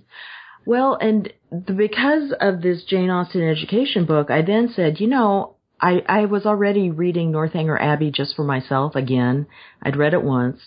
Well, 0.65 0.97
and 1.01 1.33
because 1.53 2.33
of 2.41 2.63
this 2.63 2.85
Jane 2.85 3.11
Austen 3.11 3.47
education 3.47 4.07
book, 4.07 4.31
I 4.31 4.43
then 4.43 4.73
said, 4.75 5.01
you 5.01 5.07
know, 5.07 5.57
I, 5.81 6.03
I 6.07 6.25
was 6.27 6.47
already 6.47 6.91
reading 6.91 7.31
Northanger 7.31 7.79
Abbey 7.79 8.11
just 8.11 8.37
for 8.37 8.45
myself 8.45 8.95
again. 8.95 9.47
I'd 9.83 9.97
read 9.97 10.15
it 10.15 10.23
once. 10.23 10.61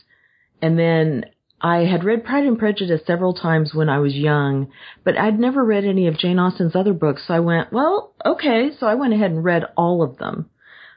And 0.61 0.77
then 0.77 1.25
I 1.61 1.85
had 1.85 2.03
read 2.03 2.25
Pride 2.25 2.45
and 2.45 2.59
Prejudice 2.59 3.01
several 3.07 3.33
times 3.33 3.73
when 3.73 3.89
I 3.89 3.99
was 3.99 4.13
young, 4.13 4.67
but 5.03 5.17
I'd 5.17 5.39
never 5.39 5.63
read 5.63 5.85
any 5.85 6.07
of 6.07 6.17
Jane 6.17 6.37
Austen's 6.37 6.75
other 6.75 6.93
books. 6.93 7.23
So 7.27 7.33
I 7.33 7.39
went, 7.39 7.71
well, 7.71 8.13
okay. 8.23 8.71
So 8.77 8.85
I 8.85 8.95
went 8.95 9.13
ahead 9.13 9.31
and 9.31 9.43
read 9.43 9.63
all 9.77 10.03
of 10.03 10.17
them. 10.17 10.49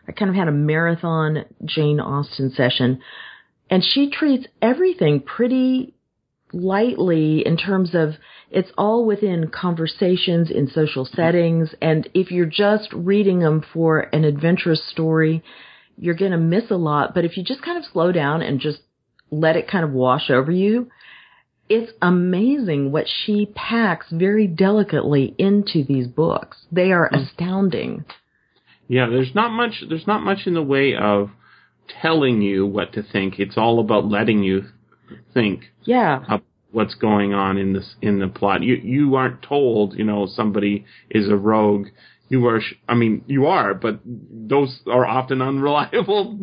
I 0.07 0.12
kind 0.12 0.30
of 0.30 0.37
had 0.37 0.49
a 0.49 0.52
marathon 0.52 1.45
Jane 1.64 2.00
Austen 2.00 2.50
session. 2.50 3.00
And 3.71 3.85
she 3.85 4.11
treats 4.11 4.47
everything 4.61 5.21
pretty 5.21 5.95
lightly 6.52 7.47
in 7.47 7.57
terms 7.57 7.95
of 7.95 8.14
it's 8.50 8.71
all 8.78 9.05
within 9.05 9.49
conversations 9.49 10.50
in 10.50 10.69
social 10.69 11.05
settings. 11.05 11.75
And 11.83 12.09
if 12.14 12.31
you're 12.31 12.47
just 12.47 12.93
reading 12.93 13.40
them 13.40 13.64
for 13.73 14.00
an 14.00 14.25
adventurous 14.25 14.83
story, 14.90 15.43
you're 15.99 16.14
going 16.14 16.33
to 16.33 16.38
miss 16.38 16.71
a 16.71 16.76
lot. 16.76 17.14
But 17.14 17.25
if 17.25 17.37
you 17.37 17.45
just 17.45 17.62
kind 17.62 17.76
of 17.76 17.85
slow 17.93 18.12
down 18.12 18.43
and 18.43 18.61
just 18.61 18.78
let 19.31 19.57
it 19.57 19.69
kind 19.71 19.85
of 19.85 19.93
wash 19.93 20.31
over 20.31 20.50
you, 20.50 20.90
it's 21.69 21.93
amazing 22.00 22.93
what 22.93 23.07
she 23.07 23.47
packs 23.55 24.07
very 24.11 24.47
delicately 24.47 25.35
into 25.37 25.85
these 25.85 26.07
books. 26.07 26.64
They 26.73 26.93
are 26.93 27.09
hmm. 27.09 27.17
astounding. 27.17 28.05
Yeah, 28.88 29.09
there's 29.11 29.35
not 29.35 29.50
much. 29.50 29.85
There's 29.87 30.07
not 30.07 30.23
much 30.23 30.47
in 30.47 30.55
the 30.55 30.62
way 30.62 30.95
of 30.95 31.31
telling 32.00 32.40
you 32.40 32.67
what 32.67 32.95
to 32.95 33.02
think. 33.02 33.38
It's 33.38 33.59
all 33.59 33.81
about 33.81 34.07
letting 34.07 34.43
you 34.43 34.64
think 35.35 35.71
Yeah. 35.85 36.23
up 36.29 36.43
what's 36.71 36.95
going 36.95 37.33
on 37.33 37.57
in 37.57 37.73
this 37.73 37.95
in 38.03 38.19
the 38.19 38.29
plot. 38.29 38.62
You 38.62 38.75
you 38.75 39.15
aren't 39.15 39.43
told, 39.43 39.97
you 39.99 40.05
know, 40.05 40.27
somebody 40.27 40.85
is 41.11 41.29
a 41.29 41.37
rogue. 41.37 41.88
You 42.31 42.47
are, 42.49 42.61
sh- 42.61 42.75
I 42.87 42.95
mean, 42.95 43.25
you 43.27 43.47
are, 43.47 43.73
but 43.73 44.00
those 44.05 44.81
are 44.87 45.07
often 45.07 45.41
unreliable 45.50 46.38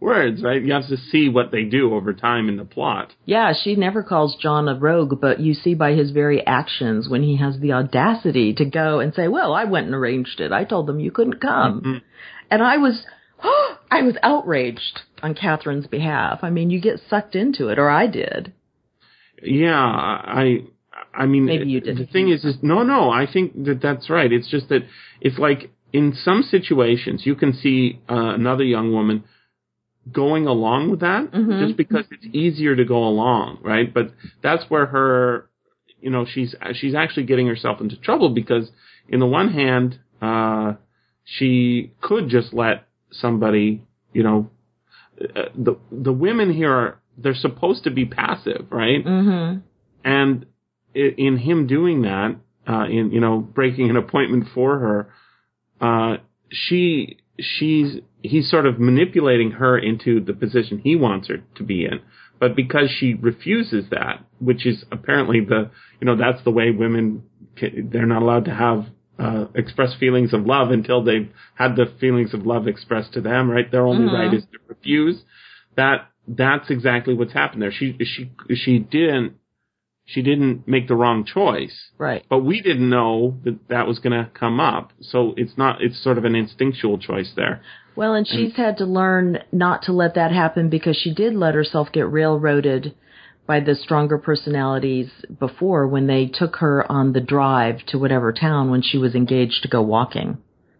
words, 0.00 0.42
right? 0.42 0.62
You 0.62 0.72
have 0.72 0.88
to 0.88 0.96
see 0.96 1.28
what 1.28 1.50
they 1.52 1.64
do 1.64 1.92
over 1.94 2.14
time 2.14 2.48
in 2.48 2.56
the 2.56 2.64
plot. 2.64 3.12
Yeah, 3.26 3.52
she 3.52 3.74
never 3.76 4.02
calls 4.02 4.34
John 4.40 4.66
a 4.66 4.74
rogue, 4.78 5.20
but 5.20 5.38
you 5.40 5.52
see 5.52 5.74
by 5.74 5.92
his 5.92 6.10
very 6.10 6.44
actions 6.46 7.10
when 7.10 7.22
he 7.22 7.36
has 7.36 7.58
the 7.60 7.72
audacity 7.74 8.54
to 8.54 8.64
go 8.64 9.00
and 9.00 9.12
say, 9.12 9.28
"Well, 9.28 9.52
I 9.52 9.64
went 9.64 9.84
and 9.86 9.94
arranged 9.94 10.40
it. 10.40 10.52
I 10.52 10.64
told 10.64 10.86
them 10.86 11.00
you 11.00 11.10
couldn't 11.10 11.40
come," 11.40 11.80
mm-hmm. 11.82 11.98
and 12.50 12.62
I 12.62 12.78
was, 12.78 13.04
oh, 13.44 13.75
I 13.90 14.02
was 14.02 14.16
outraged 14.22 15.00
on 15.22 15.34
Catherine's 15.34 15.86
behalf. 15.86 16.40
I 16.42 16.50
mean, 16.50 16.70
you 16.70 16.80
get 16.80 17.00
sucked 17.08 17.34
into 17.34 17.68
it, 17.68 17.78
or 17.78 17.88
I 17.88 18.06
did. 18.06 18.52
Yeah, 19.42 19.74
I, 19.78 20.64
I 21.14 21.26
mean, 21.26 21.46
Maybe 21.46 21.68
you 21.68 21.80
The 21.80 21.86
didn't. 21.92 22.10
thing 22.12 22.30
is, 22.30 22.44
is 22.44 22.56
no, 22.62 22.82
no. 22.82 23.10
I 23.10 23.26
think 23.30 23.64
that 23.64 23.80
that's 23.82 24.08
right. 24.10 24.32
It's 24.32 24.48
just 24.50 24.68
that 24.70 24.82
it's 25.20 25.38
like 25.38 25.70
in 25.92 26.14
some 26.14 26.42
situations 26.42 27.22
you 27.24 27.34
can 27.34 27.52
see 27.54 28.00
uh, 28.10 28.14
another 28.34 28.64
young 28.64 28.92
woman 28.92 29.24
going 30.12 30.46
along 30.46 30.90
with 30.90 31.00
that 31.00 31.32
Mhm. 31.32 31.58
just 31.66 31.76
because 31.76 32.04
it's 32.10 32.26
easier 32.32 32.76
to 32.76 32.84
go 32.84 33.04
along, 33.06 33.58
right? 33.62 33.92
But 33.92 34.12
that's 34.42 34.64
where 34.70 34.86
her, 34.86 35.48
you 36.00 36.10
know, 36.10 36.24
she's 36.24 36.54
she's 36.74 36.94
actually 36.94 37.24
getting 37.24 37.46
herself 37.46 37.80
into 37.80 37.96
trouble 37.96 38.30
because, 38.30 38.70
in 39.08 39.20
the 39.20 39.26
one 39.26 39.48
hand, 39.52 39.98
uh, 40.22 40.74
she 41.24 41.92
could 42.00 42.28
just 42.28 42.52
let 42.54 42.85
somebody, 43.20 43.82
you 44.12 44.22
know, 44.22 44.50
uh, 45.20 45.42
the 45.54 45.76
the 45.90 46.12
women 46.12 46.52
here 46.52 46.72
are 46.72 47.00
they're 47.18 47.34
supposed 47.34 47.84
to 47.84 47.90
be 47.90 48.04
passive, 48.04 48.66
right? 48.70 49.04
Mm-hmm. 49.04 49.58
And 50.04 50.46
in 50.94 51.38
him 51.38 51.66
doing 51.66 52.02
that, 52.02 52.36
uh, 52.68 52.84
in 52.84 53.10
you 53.12 53.20
know 53.20 53.38
breaking 53.38 53.90
an 53.90 53.96
appointment 53.96 54.46
for 54.54 54.78
her, 54.78 55.12
uh, 55.80 56.16
she 56.50 57.18
she's 57.38 57.96
he's 58.22 58.50
sort 58.50 58.66
of 58.66 58.78
manipulating 58.78 59.52
her 59.52 59.78
into 59.78 60.20
the 60.20 60.32
position 60.32 60.78
he 60.78 60.96
wants 60.96 61.28
her 61.28 61.38
to 61.56 61.62
be 61.62 61.84
in. 61.84 62.00
But 62.38 62.54
because 62.54 62.90
she 62.90 63.14
refuses 63.14 63.86
that, 63.90 64.24
which 64.38 64.66
is 64.66 64.84
apparently 64.92 65.40
the 65.40 65.70
you 66.00 66.06
know 66.06 66.16
that's 66.16 66.42
the 66.44 66.50
way 66.50 66.70
women 66.70 67.24
ca- 67.58 67.82
they're 67.90 68.06
not 68.06 68.22
allowed 68.22 68.44
to 68.46 68.54
have 68.54 68.86
uh, 69.18 69.46
express 69.54 69.94
feelings 69.94 70.32
of 70.34 70.46
love 70.46 70.70
until 70.70 71.02
they've 71.02 71.30
had 71.54 71.76
the 71.76 71.86
feelings 72.00 72.34
of 72.34 72.46
love 72.46 72.68
expressed 72.68 73.12
to 73.14 73.20
them. 73.20 73.50
Right, 73.50 73.70
their 73.70 73.86
only 73.86 74.12
right 74.12 74.32
is 74.32 74.44
to 74.52 74.58
refuse. 74.68 75.22
That 75.76 76.08
that's 76.28 76.70
exactly 76.70 77.14
what's 77.14 77.32
happened 77.32 77.62
there. 77.62 77.72
She 77.72 77.96
she 78.00 78.30
she 78.54 78.78
didn't 78.78 79.34
she 80.06 80.22
didn't 80.22 80.68
make 80.68 80.86
the 80.86 80.94
wrong 80.94 81.24
choice, 81.24 81.90
Right. 81.98 82.24
but 82.30 82.38
we 82.38 82.60
didn't 82.60 82.88
know 82.88 83.36
that 83.44 83.68
that 83.68 83.88
was 83.88 83.98
going 83.98 84.12
to 84.12 84.30
come 84.38 84.60
up. 84.60 84.92
So 85.00 85.34
it's 85.36 85.58
not 85.58 85.82
it's 85.82 86.02
sort 86.02 86.16
of 86.16 86.24
an 86.24 86.34
instinctual 86.34 86.98
choice 86.98 87.32
there. 87.34 87.60
Well, 87.96 88.14
and 88.14 88.26
she's 88.26 88.54
had 88.56 88.76
to 88.78 88.84
learn 88.84 89.38
not 89.52 89.82
to 89.82 89.92
let 89.92 90.14
that 90.14 90.30
happen 90.30 90.68
because 90.68 90.96
she 90.96 91.14
did 91.14 91.34
let 91.34 91.54
herself 91.54 91.88
get 91.92 92.10
railroaded 92.10 92.94
by 93.46 93.60
the 93.60 93.74
stronger 93.74 94.18
personalities 94.18 95.08
before 95.38 95.86
when 95.86 96.06
they 96.06 96.26
took 96.26 96.56
her 96.56 96.90
on 96.90 97.12
the 97.12 97.20
drive 97.20 97.78
to 97.86 97.98
whatever 97.98 98.32
town 98.32 98.70
when 98.70 98.82
she 98.82 98.98
was 98.98 99.14
engaged 99.14 99.62
to 99.62 99.68
go 99.68 99.82
walking. 99.82 100.38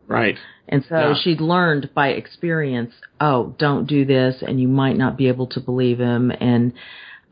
Right. 0.09 0.37
And 0.69 0.85
so 0.89 1.11
Yeah. 1.11 1.15
she'd 1.15 1.41
learned 1.41 1.91
by 1.95 2.09
experience, 2.09 2.93
oh, 3.21 3.55
don't 3.59 3.87
do 3.87 4.05
this 4.05 4.43
and 4.43 4.61
you 4.61 4.69
might 4.69 4.97
not 4.97 5.17
be 5.17 5.29
able 5.29 5.47
to 5.49 5.61
believe 5.61 5.99
him 5.99 6.33
and 6.41 6.73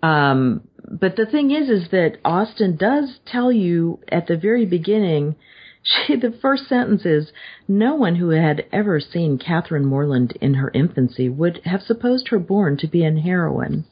um 0.02 0.60
but 1.00 1.16
the 1.16 1.24
thing 1.26 1.50
is 1.50 1.70
is 1.70 1.88
that 1.90 2.18
Austen 2.24 2.76
does 2.76 3.18
tell 3.24 3.50
you 3.50 3.98
at 4.08 4.26
the 4.26 4.36
very 4.36 4.66
beginning 4.66 5.34
she 5.82 6.16
the 6.16 6.30
first 6.42 6.68
sentence 6.68 7.04
is 7.04 7.32
no 7.66 7.94
one 7.94 8.16
who 8.16 8.28
had 8.30 8.66
ever 8.72 9.00
seen 9.00 9.38
Catherine 9.38 9.84
Morland 9.86 10.36
in 10.40 10.54
her 10.54 10.70
infancy 10.74 11.28
would 11.28 11.60
have 11.64 11.82
supposed 11.82 12.28
her 12.28 12.38
born 12.38 12.76
to 12.78 12.86
be 12.86 13.02
an 13.04 13.18
heroine. 13.18 13.84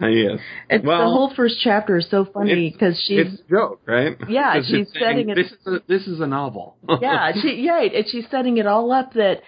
Yes. 0.08 0.38
It's 0.68 0.84
Well, 0.84 0.98
the 0.98 1.04
whole 1.06 1.32
first 1.34 1.56
chapter 1.62 1.98
is 1.98 2.08
so 2.10 2.24
funny 2.24 2.70
because 2.70 2.98
she's 3.06 3.26
it's 3.26 3.42
a 3.42 3.50
joke, 3.50 3.80
right? 3.86 4.16
Yeah, 4.28 4.54
she's 4.62 4.70
it's 4.88 4.92
saying, 4.92 5.04
setting 5.04 5.28
it- 5.30 5.34
This 5.36 5.52
is 5.52 5.66
a, 5.66 5.80
this 5.86 6.06
is 6.06 6.20
a 6.20 6.26
novel. 6.26 6.76
yeah, 7.02 7.32
she 7.40 7.68
right, 7.68 7.92
and 7.94 8.06
she's 8.08 8.24
setting 8.30 8.56
it 8.56 8.66
all 8.66 8.92
up 8.92 9.12
that 9.14 9.42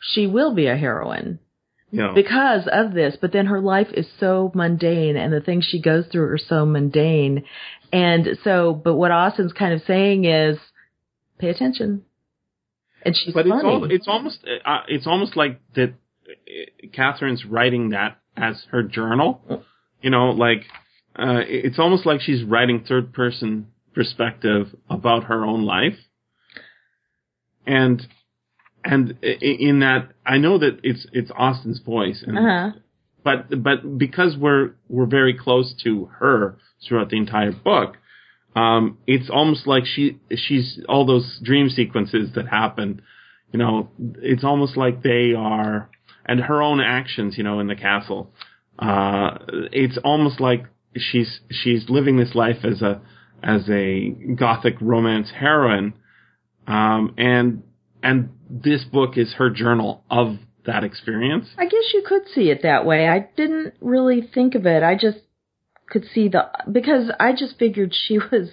she 0.00 0.26
will 0.26 0.54
be 0.54 0.66
a 0.66 0.76
heroine. 0.76 1.38
because 2.14 2.68
of 2.72 2.92
this, 2.92 3.16
but 3.20 3.30
then 3.32 3.46
her 3.46 3.60
life 3.60 3.86
is 3.94 4.06
so 4.18 4.50
mundane 4.54 5.16
and 5.16 5.32
the 5.32 5.40
things 5.40 5.64
she 5.64 5.80
goes 5.80 6.04
through 6.10 6.28
are 6.28 6.38
so 6.38 6.66
mundane. 6.66 7.44
And 7.92 8.36
so, 8.42 8.72
but 8.72 8.96
what 8.96 9.12
Austen's 9.12 9.52
kind 9.52 9.72
of 9.72 9.80
saying 9.86 10.24
is, 10.24 10.58
pay 11.38 11.50
attention. 11.50 12.02
And 13.04 13.14
she's 13.16 13.32
but 13.32 13.46
it's 13.46 13.62
funny. 13.62 13.94
it's 13.94 14.08
almost 14.08 14.38
uh, 14.64 14.80
it's 14.88 15.06
almost 15.06 15.36
like 15.36 15.60
that. 15.76 15.90
uh, 16.28 16.86
Catherine's 16.92 17.44
writing 17.44 17.90
that 17.90 18.18
as 18.36 18.64
her 18.70 18.82
journal. 18.82 19.62
You 20.04 20.10
know, 20.10 20.32
like 20.32 20.66
uh, 21.18 21.40
it's 21.46 21.78
almost 21.78 22.04
like 22.04 22.20
she's 22.20 22.44
writing 22.44 22.84
third 22.86 23.14
person 23.14 23.68
perspective 23.94 24.66
about 24.90 25.24
her 25.24 25.46
own 25.46 25.64
life. 25.64 25.96
And 27.66 28.06
and 28.84 29.18
in 29.22 29.80
that, 29.80 30.10
I 30.26 30.36
know 30.36 30.58
that 30.58 30.80
it's 30.82 31.06
it's 31.14 31.30
Austen's 31.30 31.80
voice, 31.80 32.22
and 32.26 32.38
uh-huh. 32.38 32.78
but 33.22 33.62
but 33.62 33.96
because 33.96 34.36
we're 34.36 34.72
we're 34.90 35.06
very 35.06 35.32
close 35.32 35.74
to 35.84 36.10
her 36.18 36.58
throughout 36.86 37.08
the 37.08 37.16
entire 37.16 37.52
book, 37.52 37.96
um, 38.54 38.98
it's 39.06 39.30
almost 39.30 39.66
like 39.66 39.86
she 39.86 40.18
she's 40.36 40.80
all 40.86 41.06
those 41.06 41.40
dream 41.42 41.70
sequences 41.70 42.34
that 42.34 42.46
happen. 42.46 43.00
You 43.54 43.58
know, 43.58 43.88
it's 44.20 44.44
almost 44.44 44.76
like 44.76 45.02
they 45.02 45.32
are, 45.32 45.88
and 46.26 46.40
her 46.40 46.60
own 46.60 46.80
actions. 46.82 47.38
You 47.38 47.44
know, 47.44 47.58
in 47.60 47.68
the 47.68 47.76
castle, 47.76 48.34
uh, 48.78 49.38
it's 49.72 49.98
almost 50.04 50.40
like 50.40 50.66
she's 50.96 51.40
she's 51.50 51.88
living 51.88 52.16
this 52.16 52.34
life 52.34 52.64
as 52.64 52.82
a 52.82 53.00
as 53.42 53.68
a 53.68 54.10
gothic 54.34 54.74
romance 54.80 55.30
heroine, 55.30 55.94
um, 56.66 57.14
and 57.18 57.62
and 58.02 58.30
this 58.48 58.84
book 58.84 59.16
is 59.16 59.34
her 59.34 59.50
journal 59.50 60.04
of 60.10 60.36
that 60.66 60.84
experience. 60.84 61.48
I 61.58 61.64
guess 61.64 61.92
you 61.92 62.02
could 62.06 62.22
see 62.34 62.50
it 62.50 62.62
that 62.62 62.86
way. 62.86 63.08
I 63.08 63.28
didn't 63.36 63.74
really 63.80 64.22
think 64.22 64.54
of 64.54 64.66
it. 64.66 64.82
I 64.82 64.94
just 64.94 65.18
could 65.88 66.04
see 66.14 66.28
the, 66.28 66.48
because 66.70 67.10
I 67.20 67.32
just 67.32 67.58
figured 67.58 67.94
she 67.94 68.18
was 68.18 68.48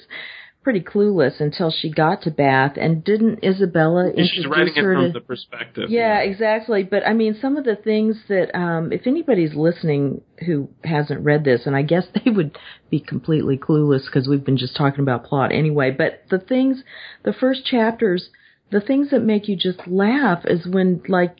pretty 0.63 0.81
clueless 0.81 1.39
until 1.41 1.71
she 1.71 1.89
got 1.91 2.21
to 2.21 2.31
Bath, 2.31 2.73
and 2.77 3.03
didn't 3.03 3.43
Isabella 3.43 4.11
And 4.15 4.27
she's 4.29 4.45
writing 4.45 4.67
introduce 4.67 4.77
it 4.77 4.83
her 4.83 4.93
from 4.95 5.05
to? 5.07 5.13
the 5.13 5.21
perspective. 5.21 5.89
yeah, 5.89 6.19
exactly. 6.19 6.83
But 6.83 7.05
I 7.07 7.13
mean, 7.13 7.35
some 7.41 7.57
of 7.57 7.63
the 7.65 7.75
things 7.75 8.17
that, 8.29 8.55
um, 8.55 8.91
if 8.91 9.07
anybody's 9.07 9.55
listening 9.55 10.21
who 10.45 10.69
hasn't 10.83 11.23
read 11.25 11.43
this, 11.43 11.65
and 11.65 11.75
I 11.75 11.81
guess 11.81 12.05
they 12.25 12.29
would 12.31 12.57
be 12.89 12.99
completely 12.99 13.57
clueless 13.57 14.05
because 14.05 14.27
we've 14.27 14.45
been 14.45 14.57
just 14.57 14.75
talking 14.75 15.01
about 15.01 15.23
plot 15.25 15.51
anyway. 15.51 15.91
But 15.91 16.23
the 16.29 16.39
things, 16.39 16.83
the 17.23 17.33
first 17.33 17.65
chapters, 17.65 18.29
the 18.71 18.81
things 18.81 19.09
that 19.09 19.21
make 19.21 19.47
you 19.47 19.55
just 19.55 19.87
laugh 19.87 20.43
is 20.45 20.65
when, 20.67 21.01
like, 21.07 21.37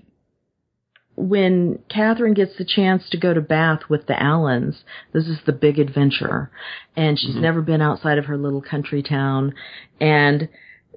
when 1.16 1.80
Catherine 1.90 2.34
gets 2.34 2.58
the 2.58 2.66
chance 2.66 3.10
to 3.10 3.18
go 3.18 3.34
to 3.34 3.42
Bath 3.42 3.82
with 3.90 4.08
the 4.08 4.22
Allens, 4.22 4.84
this 5.14 5.28
is 5.28 5.40
the 5.46 5.52
big 5.52 5.78
adventure, 5.80 6.52
and 6.96 7.20
she's 7.20 7.32
mm-hmm. 7.32 7.42
never 7.42 7.62
been 7.62 7.82
outside 7.82 8.18
of 8.18 8.26
her 8.26 8.38
little 8.38 8.62
country 8.62 9.04
town, 9.04 9.54
and 10.00 10.48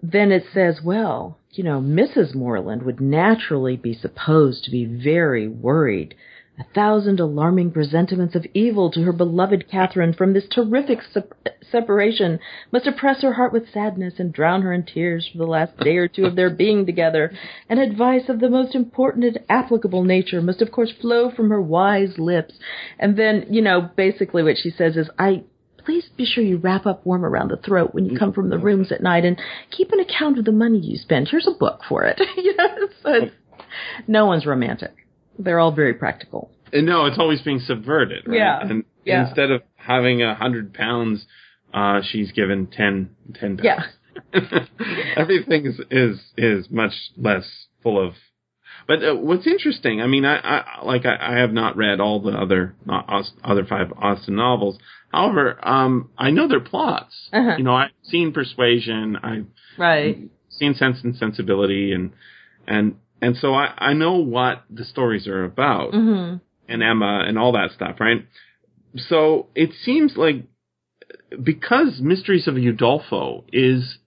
then 0.02 0.30
it 0.30 0.44
says, 0.52 0.80
well, 0.84 1.38
you 1.52 1.64
know, 1.64 1.80
Mrs. 1.80 2.34
Morland 2.34 2.82
would 2.82 3.00
naturally 3.00 3.76
be 3.76 3.94
supposed 3.94 4.64
to 4.64 4.70
be 4.70 4.84
very 4.84 5.48
worried. 5.48 6.14
A 6.56 6.64
thousand 6.72 7.18
alarming 7.18 7.72
presentiments 7.72 8.36
of 8.36 8.46
evil 8.54 8.88
to 8.92 9.02
her 9.02 9.12
beloved 9.12 9.68
Catherine 9.68 10.12
from 10.12 10.34
this 10.34 10.46
terrific 10.48 11.00
sep- 11.02 11.34
separation 11.68 12.38
must 12.70 12.86
oppress 12.86 13.22
her 13.22 13.32
heart 13.32 13.52
with 13.52 13.72
sadness 13.72 14.14
and 14.20 14.32
drown 14.32 14.62
her 14.62 14.72
in 14.72 14.84
tears 14.84 15.26
for 15.26 15.38
the 15.38 15.46
last 15.46 15.76
day 15.78 15.96
or 15.96 16.06
two 16.06 16.26
of 16.26 16.36
their 16.36 16.50
being 16.50 16.86
together. 16.86 17.32
And 17.68 17.80
advice 17.80 18.28
of 18.28 18.38
the 18.38 18.48
most 18.48 18.76
important 18.76 19.24
and 19.24 19.40
applicable 19.48 20.04
nature 20.04 20.40
must 20.40 20.62
of 20.62 20.70
course 20.70 20.92
flow 20.92 21.28
from 21.28 21.50
her 21.50 21.60
wise 21.60 22.18
lips. 22.18 22.54
And 23.00 23.16
then, 23.18 23.46
you 23.50 23.60
know, 23.60 23.90
basically 23.96 24.44
what 24.44 24.56
she 24.56 24.70
says 24.70 24.96
is, 24.96 25.10
I 25.18 25.42
please 25.78 26.08
be 26.16 26.24
sure 26.24 26.44
you 26.44 26.58
wrap 26.58 26.86
up 26.86 27.04
warm 27.04 27.24
around 27.24 27.50
the 27.50 27.56
throat 27.56 27.94
when 27.94 28.06
you 28.06 28.16
come 28.16 28.32
from 28.32 28.48
the 28.48 28.58
rooms 28.58 28.92
at 28.92 29.02
night 29.02 29.24
and 29.24 29.40
keep 29.70 29.90
an 29.90 29.98
account 29.98 30.38
of 30.38 30.44
the 30.44 30.52
money 30.52 30.78
you 30.78 30.98
spend. 30.98 31.28
Here's 31.28 31.48
a 31.48 31.58
book 31.58 31.80
for 31.88 32.04
it. 32.04 32.20
you 32.36 32.56
know, 32.56 33.30
no 34.06 34.26
one's 34.26 34.46
romantic. 34.46 35.03
They're 35.38 35.58
all 35.60 35.72
very 35.72 35.94
practical. 35.94 36.50
And 36.72 36.86
no, 36.86 37.06
it's 37.06 37.18
always 37.18 37.40
being 37.42 37.60
subverted. 37.60 38.26
Right? 38.26 38.36
Yeah. 38.38 38.60
And 38.60 38.84
Yeah. 39.04 39.26
instead 39.26 39.50
of 39.50 39.62
having 39.76 40.22
a 40.22 40.34
hundred 40.34 40.74
pounds, 40.74 41.26
uh, 41.72 42.00
she's 42.02 42.32
given 42.32 42.66
ten, 42.66 43.10
ten 43.34 43.56
pounds. 43.56 43.84
Yeah. 44.32 44.60
Everything 45.16 45.66
is, 45.66 45.80
is, 45.90 46.20
is 46.36 46.70
much 46.70 46.92
less 47.16 47.66
full 47.82 48.04
of, 48.04 48.14
but 48.86 49.02
uh, 49.04 49.14
what's 49.14 49.46
interesting, 49.46 50.00
I 50.02 50.06
mean, 50.06 50.24
I, 50.24 50.36
I 50.36 50.84
like, 50.84 51.04
I, 51.06 51.16
I 51.34 51.38
have 51.38 51.52
not 51.52 51.76
read 51.76 52.00
all 52.00 52.20
the 52.20 52.30
other, 52.32 52.74
not 52.84 53.08
Aus- 53.08 53.32
other 53.42 53.64
five 53.64 53.92
Austen 53.96 54.36
novels. 54.36 54.78
However, 55.10 55.58
um, 55.66 56.10
I 56.18 56.30
know 56.30 56.48
their 56.48 56.60
plots. 56.60 57.14
Uh-huh. 57.32 57.54
You 57.56 57.64
know, 57.64 57.74
I've 57.74 57.90
seen 58.02 58.32
Persuasion, 58.32 59.16
I've 59.22 59.46
Right. 59.78 60.18
seen 60.50 60.74
Sense 60.74 60.98
and 61.02 61.16
Sensibility, 61.16 61.92
and, 61.92 62.12
and, 62.66 62.96
and 63.24 63.36
so 63.36 63.54
I, 63.54 63.66
I 63.90 63.92
know 63.94 64.16
what 64.36 64.64
the 64.70 64.84
stories 64.84 65.26
are 65.26 65.44
about 65.44 65.90
hmm 65.92 66.36
and 66.66 66.82
Emma 66.82 67.24
and 67.28 67.38
all 67.38 67.52
that 67.52 67.70
stuff, 67.78 67.96
right? 68.00 68.20
So 68.96 69.48
it 69.54 69.70
seems 69.84 70.16
like 70.16 70.44
because 71.42 72.00
Mysteries 72.00 72.46
of 72.48 72.54
Udolpho 72.54 73.44
is 73.52 73.98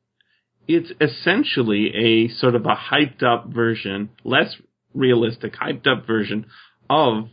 it's 0.67 0.91
essentially 0.99 1.83
a 1.95 2.27
sort 2.29 2.55
of 2.55 2.65
a 2.65 2.75
hyped 2.75 3.23
up 3.23 3.47
version, 3.47 4.09
less 4.23 4.55
realistic, 4.93 5.53
hyped 5.55 5.87
up 5.87 6.05
version 6.05 6.45
of 6.89 7.29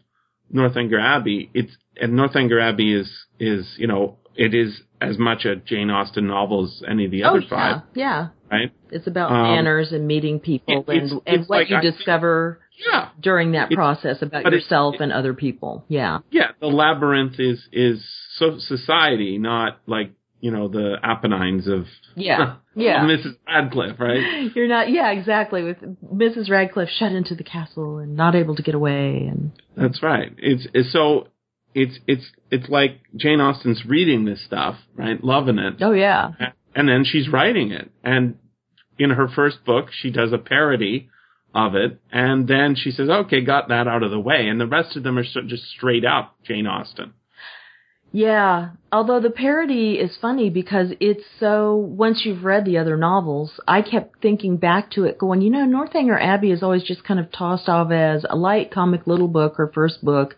Northanger 0.51 1.01
Abbey. 1.01 1.51
It's 1.55 1.75
and 2.01 2.15
Northanger 2.15 2.61
Abbey 2.61 2.95
is 2.95 3.11
is 3.39 3.67
you 3.77 3.87
know 3.87 4.19
it 4.37 4.55
is 4.55 4.81
as 5.01 5.19
much 5.19 5.45
a 5.45 5.57
Jane 5.57 5.91
Austen 5.91 6.27
novel 6.29 6.65
as 6.65 6.83
any 6.89 7.05
of 7.07 7.11
the 7.11 7.25
Oh, 7.25 7.29
other 7.31 7.41
yeah. 7.41 7.49
five, 7.49 7.83
Yeah. 7.95 8.29
Right? 8.55 8.71
It's 8.91 9.07
about 9.07 9.31
Um, 9.33 9.43
manners 9.43 9.93
and 9.93 10.07
meeting 10.07 10.41
people 10.41 10.85
it- 10.89 10.97
it's- 10.97 11.11
and, 11.13 11.21
and 11.27 11.41
it's 11.41 11.49
what 11.49 11.59
like 11.61 11.71
you 11.71 11.77
I 11.77 11.81
think- 11.81 11.97
discover 11.97 12.61
Yeah, 12.91 13.09
during 13.21 13.53
that 13.53 13.71
It's- 13.71 13.77
process 13.77 14.21
about 14.23 14.51
yourself 14.51 14.97
and 15.01 15.13
other 15.13 15.33
people. 15.33 15.85
Yeah. 15.89 16.19
yeah. 16.33 16.51
The 16.61 16.67
labyrinth 16.67 17.39
is 17.39 17.69
is 17.73 18.05
so 18.39 18.59
society, 18.59 19.39
not 19.39 19.79
like 19.87 20.11
you 20.41 20.51
know 20.51 20.67
the 20.69 20.99
Apennines 21.03 21.69
of 21.69 21.87
Yeah. 22.17 22.55
Yeah. 22.75 23.05
Mrs. 23.05 23.37
Radcliffe, 23.47 24.01
right? 24.01 24.51
You're 24.57 24.67
not, 24.67 24.91
yeah, 24.91 25.13
exactly. 25.13 25.63
With 25.63 25.79
Mrs. 26.13 26.51
Radcliffe 26.51 26.91
shut 26.91 27.13
into 27.13 27.37
the 27.37 27.45
castle 27.45 27.99
and 27.99 28.17
not 28.17 28.35
able 28.35 28.57
to 28.57 28.63
get 28.63 28.75
away, 28.75 29.29
and 29.31 29.53
That's 29.77 30.03
right. 30.03 30.33
It's, 30.39 30.67
it's 30.75 30.91
so 30.93 31.29
it's 31.77 31.97
it's 32.09 32.27
it's 32.51 32.69
like 32.69 33.01
Jane 33.17 33.41
Austen's 33.41 33.85
reading 33.87 34.25
this 34.25 34.45
stuff, 34.45 34.77
right? 34.97 35.23
Loving 35.23 35.59
it, 35.59 35.75
oh 35.81 35.93
yeah, 35.93 36.33
and 36.75 36.89
then 36.89 37.05
she's 37.05 37.29
writing 37.29 37.71
it. 37.71 37.91
And 38.03 38.35
in 38.99 39.11
her 39.11 39.29
first 39.29 39.65
book, 39.65 39.89
she 39.93 40.11
does 40.11 40.33
a 40.33 40.39
parody 40.39 41.09
of 41.55 41.75
it, 41.75 42.01
and 42.11 42.49
then 42.49 42.75
she 42.75 42.91
says, 42.91 43.09
"Okay, 43.09 43.41
got 43.41 43.69
that 43.69 43.87
out 43.87 44.03
of 44.03 44.11
the 44.11 44.21
way." 44.21 44.49
And 44.49 44.61
the 44.61 44.67
rest 44.67 44.97
of 44.97 45.03
them 45.03 45.19
are 45.19 45.25
so, 45.25 45.41
just 45.43 45.65
straight 45.69 46.05
up 46.05 46.35
Jane 46.45 46.67
Austen. 46.67 47.13
yeah. 48.13 48.71
Although 48.93 49.21
the 49.21 49.31
parody 49.31 49.95
is 49.95 50.17
funny 50.21 50.51
because 50.51 50.93
it's 51.01 51.25
so. 51.41 51.75
Once 51.77 52.23
you've 52.25 52.45
read 52.45 52.65
the 52.65 52.79
other 52.79 52.97
novels, 52.97 53.61
I 53.67 53.83
kept 53.83 54.21
thinking 54.23 54.57
back 54.57 54.91
to 54.93 55.05
it, 55.05 55.19
going, 55.19 55.41
you 55.43 55.51
know, 55.51 55.65
Northanger 55.65 56.19
Abbey 56.19 56.51
is 56.53 56.63
always 56.63 56.85
just 56.85 57.05
kind 57.05 57.21
of 57.21 57.33
tossed 57.33 57.69
off 57.69 57.91
as 57.91 58.25
a 58.29 58.37
light 58.37 58.71
comic 58.73 59.07
little 59.07 59.29
book 59.29 59.59
or 59.59 59.73
first 59.73 60.05
book. 60.05 60.37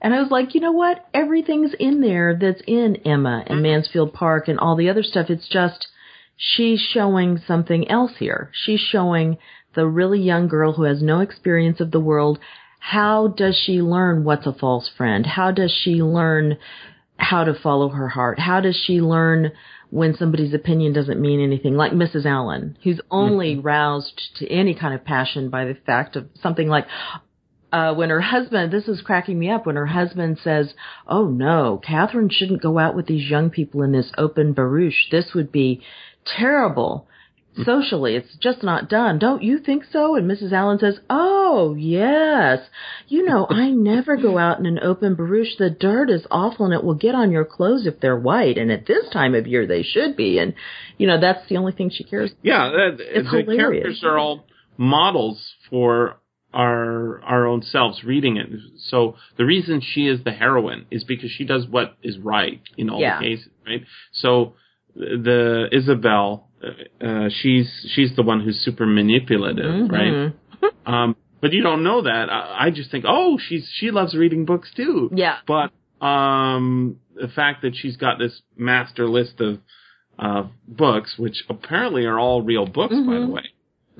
And 0.00 0.14
I 0.14 0.20
was 0.20 0.30
like, 0.30 0.54
you 0.54 0.60
know 0.60 0.72
what? 0.72 1.06
Everything's 1.14 1.72
in 1.78 2.00
there 2.00 2.36
that's 2.40 2.62
in 2.66 2.96
Emma 3.04 3.42
and 3.46 3.56
mm-hmm. 3.56 3.62
Mansfield 3.62 4.12
Park 4.12 4.48
and 4.48 4.58
all 4.58 4.76
the 4.76 4.90
other 4.90 5.02
stuff. 5.02 5.30
It's 5.30 5.48
just 5.48 5.88
she's 6.36 6.80
showing 6.80 7.40
something 7.46 7.88
else 7.90 8.12
here. 8.18 8.50
She's 8.52 8.80
showing 8.80 9.38
the 9.74 9.86
really 9.86 10.20
young 10.20 10.48
girl 10.48 10.72
who 10.72 10.84
has 10.84 11.02
no 11.02 11.20
experience 11.20 11.80
of 11.80 11.90
the 11.90 12.00
world. 12.00 12.38
How 12.78 13.28
does 13.28 13.56
she 13.56 13.82
learn 13.82 14.24
what's 14.24 14.46
a 14.46 14.52
false 14.52 14.88
friend? 14.96 15.26
How 15.26 15.50
does 15.50 15.72
she 15.72 16.02
learn 16.02 16.58
how 17.18 17.44
to 17.44 17.54
follow 17.54 17.88
her 17.88 18.08
heart? 18.08 18.38
How 18.38 18.60
does 18.60 18.76
she 18.76 19.00
learn 19.00 19.52
when 19.90 20.14
somebody's 20.14 20.54
opinion 20.54 20.92
doesn't 20.92 21.20
mean 21.20 21.40
anything? 21.40 21.76
Like 21.76 21.92
Mrs. 21.92 22.26
Allen, 22.26 22.76
who's 22.84 23.00
only 23.10 23.54
mm-hmm. 23.54 23.66
roused 23.66 24.36
to 24.36 24.48
any 24.48 24.74
kind 24.74 24.94
of 24.94 25.04
passion 25.04 25.50
by 25.50 25.64
the 25.64 25.76
fact 25.86 26.16
of 26.16 26.28
something 26.42 26.68
like, 26.68 26.86
uh, 27.72 27.94
when 27.94 28.10
her 28.10 28.20
husband, 28.20 28.72
this 28.72 28.88
is 28.88 29.00
cracking 29.00 29.38
me 29.38 29.50
up, 29.50 29.66
when 29.66 29.76
her 29.76 29.86
husband 29.86 30.38
says, 30.42 30.72
Oh 31.06 31.26
no, 31.28 31.80
Catherine 31.84 32.28
shouldn't 32.30 32.62
go 32.62 32.78
out 32.78 32.94
with 32.94 33.06
these 33.06 33.28
young 33.28 33.50
people 33.50 33.82
in 33.82 33.92
this 33.92 34.12
open 34.16 34.54
barouche. 34.54 35.10
This 35.10 35.32
would 35.34 35.50
be 35.52 35.82
terrible. 36.24 37.06
Socially, 37.64 38.16
it's 38.16 38.36
just 38.36 38.62
not 38.62 38.90
done. 38.90 39.18
Don't 39.18 39.42
you 39.42 39.58
think 39.58 39.84
so? 39.90 40.14
And 40.14 40.30
Mrs. 40.30 40.52
Allen 40.52 40.78
says, 40.78 40.98
Oh, 41.08 41.74
yes. 41.78 42.58
You 43.08 43.24
know, 43.24 43.46
I 43.48 43.70
never 43.70 44.18
go 44.18 44.36
out 44.36 44.58
in 44.58 44.66
an 44.66 44.78
open 44.82 45.16
barouche. 45.16 45.56
The 45.58 45.70
dirt 45.70 46.10
is 46.10 46.26
awful 46.30 46.66
and 46.66 46.74
it 46.74 46.84
will 46.84 46.94
get 46.96 47.14
on 47.14 47.32
your 47.32 47.46
clothes 47.46 47.86
if 47.86 47.98
they're 47.98 48.14
white. 48.18 48.58
And 48.58 48.70
at 48.70 48.84
this 48.86 49.08
time 49.10 49.34
of 49.34 49.46
year, 49.46 49.66
they 49.66 49.82
should 49.82 50.16
be. 50.16 50.38
And, 50.38 50.52
you 50.98 51.06
know, 51.06 51.18
that's 51.18 51.48
the 51.48 51.56
only 51.56 51.72
thing 51.72 51.88
she 51.88 52.04
cares. 52.04 52.30
about. 52.32 52.40
Yeah, 52.44 52.68
that, 52.68 52.96
It's 53.00 53.30
the 53.30 53.38
hilarious. 53.38 53.56
characters 53.58 54.04
are 54.04 54.18
all 54.18 54.44
models 54.76 55.42
for 55.70 56.16
our 56.62 57.20
our 57.22 57.46
own 57.46 57.62
selves 57.62 58.02
reading 58.02 58.36
it. 58.38 58.48
So 58.90 59.16
the 59.38 59.44
reason 59.44 59.80
she 59.82 60.06
is 60.12 60.24
the 60.24 60.32
heroine 60.32 60.86
is 60.90 61.04
because 61.04 61.30
she 61.30 61.44
does 61.44 61.66
what 61.68 61.88
is 62.02 62.18
right 62.18 62.60
in 62.76 62.88
all 62.90 63.00
Yeah. 63.00 63.18
the 63.18 63.24
cases, 63.26 63.48
right? 63.66 63.82
So 64.12 64.54
the 64.94 65.68
Isabel, 65.70 66.48
uh, 67.06 67.28
she's 67.28 67.68
she's 67.94 68.16
the 68.16 68.22
one 68.22 68.40
who's 68.40 68.58
super 68.68 68.86
manipulative, 68.86 69.90
right? 69.90 70.12
Mhm. 70.12 70.32
Um, 70.86 71.16
but 71.42 71.52
you 71.52 71.62
don't 71.62 71.82
know 71.84 72.00
that. 72.02 72.30
I, 72.30 72.66
I 72.66 72.70
just 72.70 72.90
think, 72.90 73.04
oh, 73.06 73.38
she's 73.38 73.68
she 73.78 73.90
loves 73.90 74.14
reading 74.14 74.46
books 74.46 74.70
too. 74.74 75.10
Yeah. 75.14 75.36
But 75.46 75.70
um, 76.04 76.96
the 77.14 77.28
fact 77.28 77.62
that 77.62 77.74
she's 77.76 77.96
got 77.96 78.18
this 78.18 78.40
master 78.56 79.06
list 79.08 79.40
of 79.40 79.58
uh, 80.18 80.44
books, 80.66 81.18
which 81.18 81.44
apparently 81.50 82.06
are 82.06 82.18
all 82.18 82.40
real 82.40 82.64
books, 82.66 82.94
by 82.94 83.14
the 83.20 83.26
Mhm. 83.26 83.28
way. 83.38 83.46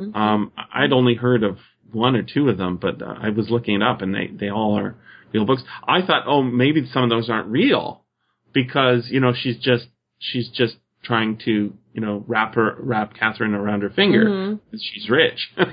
Mhm. 0.00 0.16
Um, 0.16 0.52
I'd 0.72 0.92
only 0.94 1.14
heard 1.14 1.42
of 1.42 1.58
one 1.96 2.14
or 2.14 2.22
two 2.22 2.48
of 2.48 2.58
them, 2.58 2.76
but 2.76 3.02
uh, 3.02 3.14
I 3.20 3.30
was 3.30 3.50
looking 3.50 3.74
it 3.76 3.82
up, 3.82 4.02
and 4.02 4.14
they 4.14 4.28
they 4.28 4.50
all 4.50 4.78
are 4.78 4.96
real 5.32 5.44
books. 5.46 5.62
I 5.86 6.02
thought, 6.06 6.24
oh, 6.26 6.42
maybe 6.42 6.86
some 6.92 7.02
of 7.04 7.10
those 7.10 7.28
aren't 7.28 7.48
real 7.48 8.04
because 8.52 9.08
you 9.10 9.20
know 9.20 9.32
she's 9.34 9.58
just 9.58 9.86
she's 10.18 10.48
just 10.50 10.76
trying 11.02 11.38
to 11.44 11.72
you 11.94 12.00
know 12.00 12.24
wrap 12.26 12.54
her 12.54 12.76
wrap 12.78 13.14
Catherine 13.14 13.54
around 13.54 13.82
her 13.82 13.90
finger. 13.90 14.24
Mhm. 14.24 14.60
She's 14.78 15.08
rich. 15.10 15.48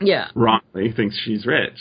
Yeah. 0.00 0.28
wrongly 0.34 0.92
thinks 0.92 1.18
she's 1.24 1.46
rich. 1.46 1.72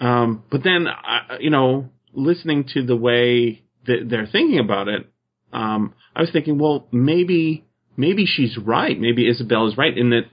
Um, 0.00 0.44
but 0.48 0.62
then, 0.62 0.86
I, 0.86 1.38
you 1.40 1.50
know, 1.50 1.90
listening 2.12 2.64
to 2.74 2.84
the 2.86 2.94
way 2.94 3.62
that 3.86 4.06
they're 4.08 4.28
thinking 4.30 4.60
about 4.60 4.86
it, 4.86 5.06
um, 5.52 5.94
I 6.14 6.20
was 6.20 6.30
thinking, 6.30 6.58
well, 6.58 6.86
maybe, 6.92 7.64
maybe 7.96 8.26
she's 8.26 8.56
right. 8.56 8.98
Maybe 8.98 9.28
Isabel 9.28 9.66
is 9.66 9.76
right 9.76 9.96
in 9.96 10.10
that 10.10 10.26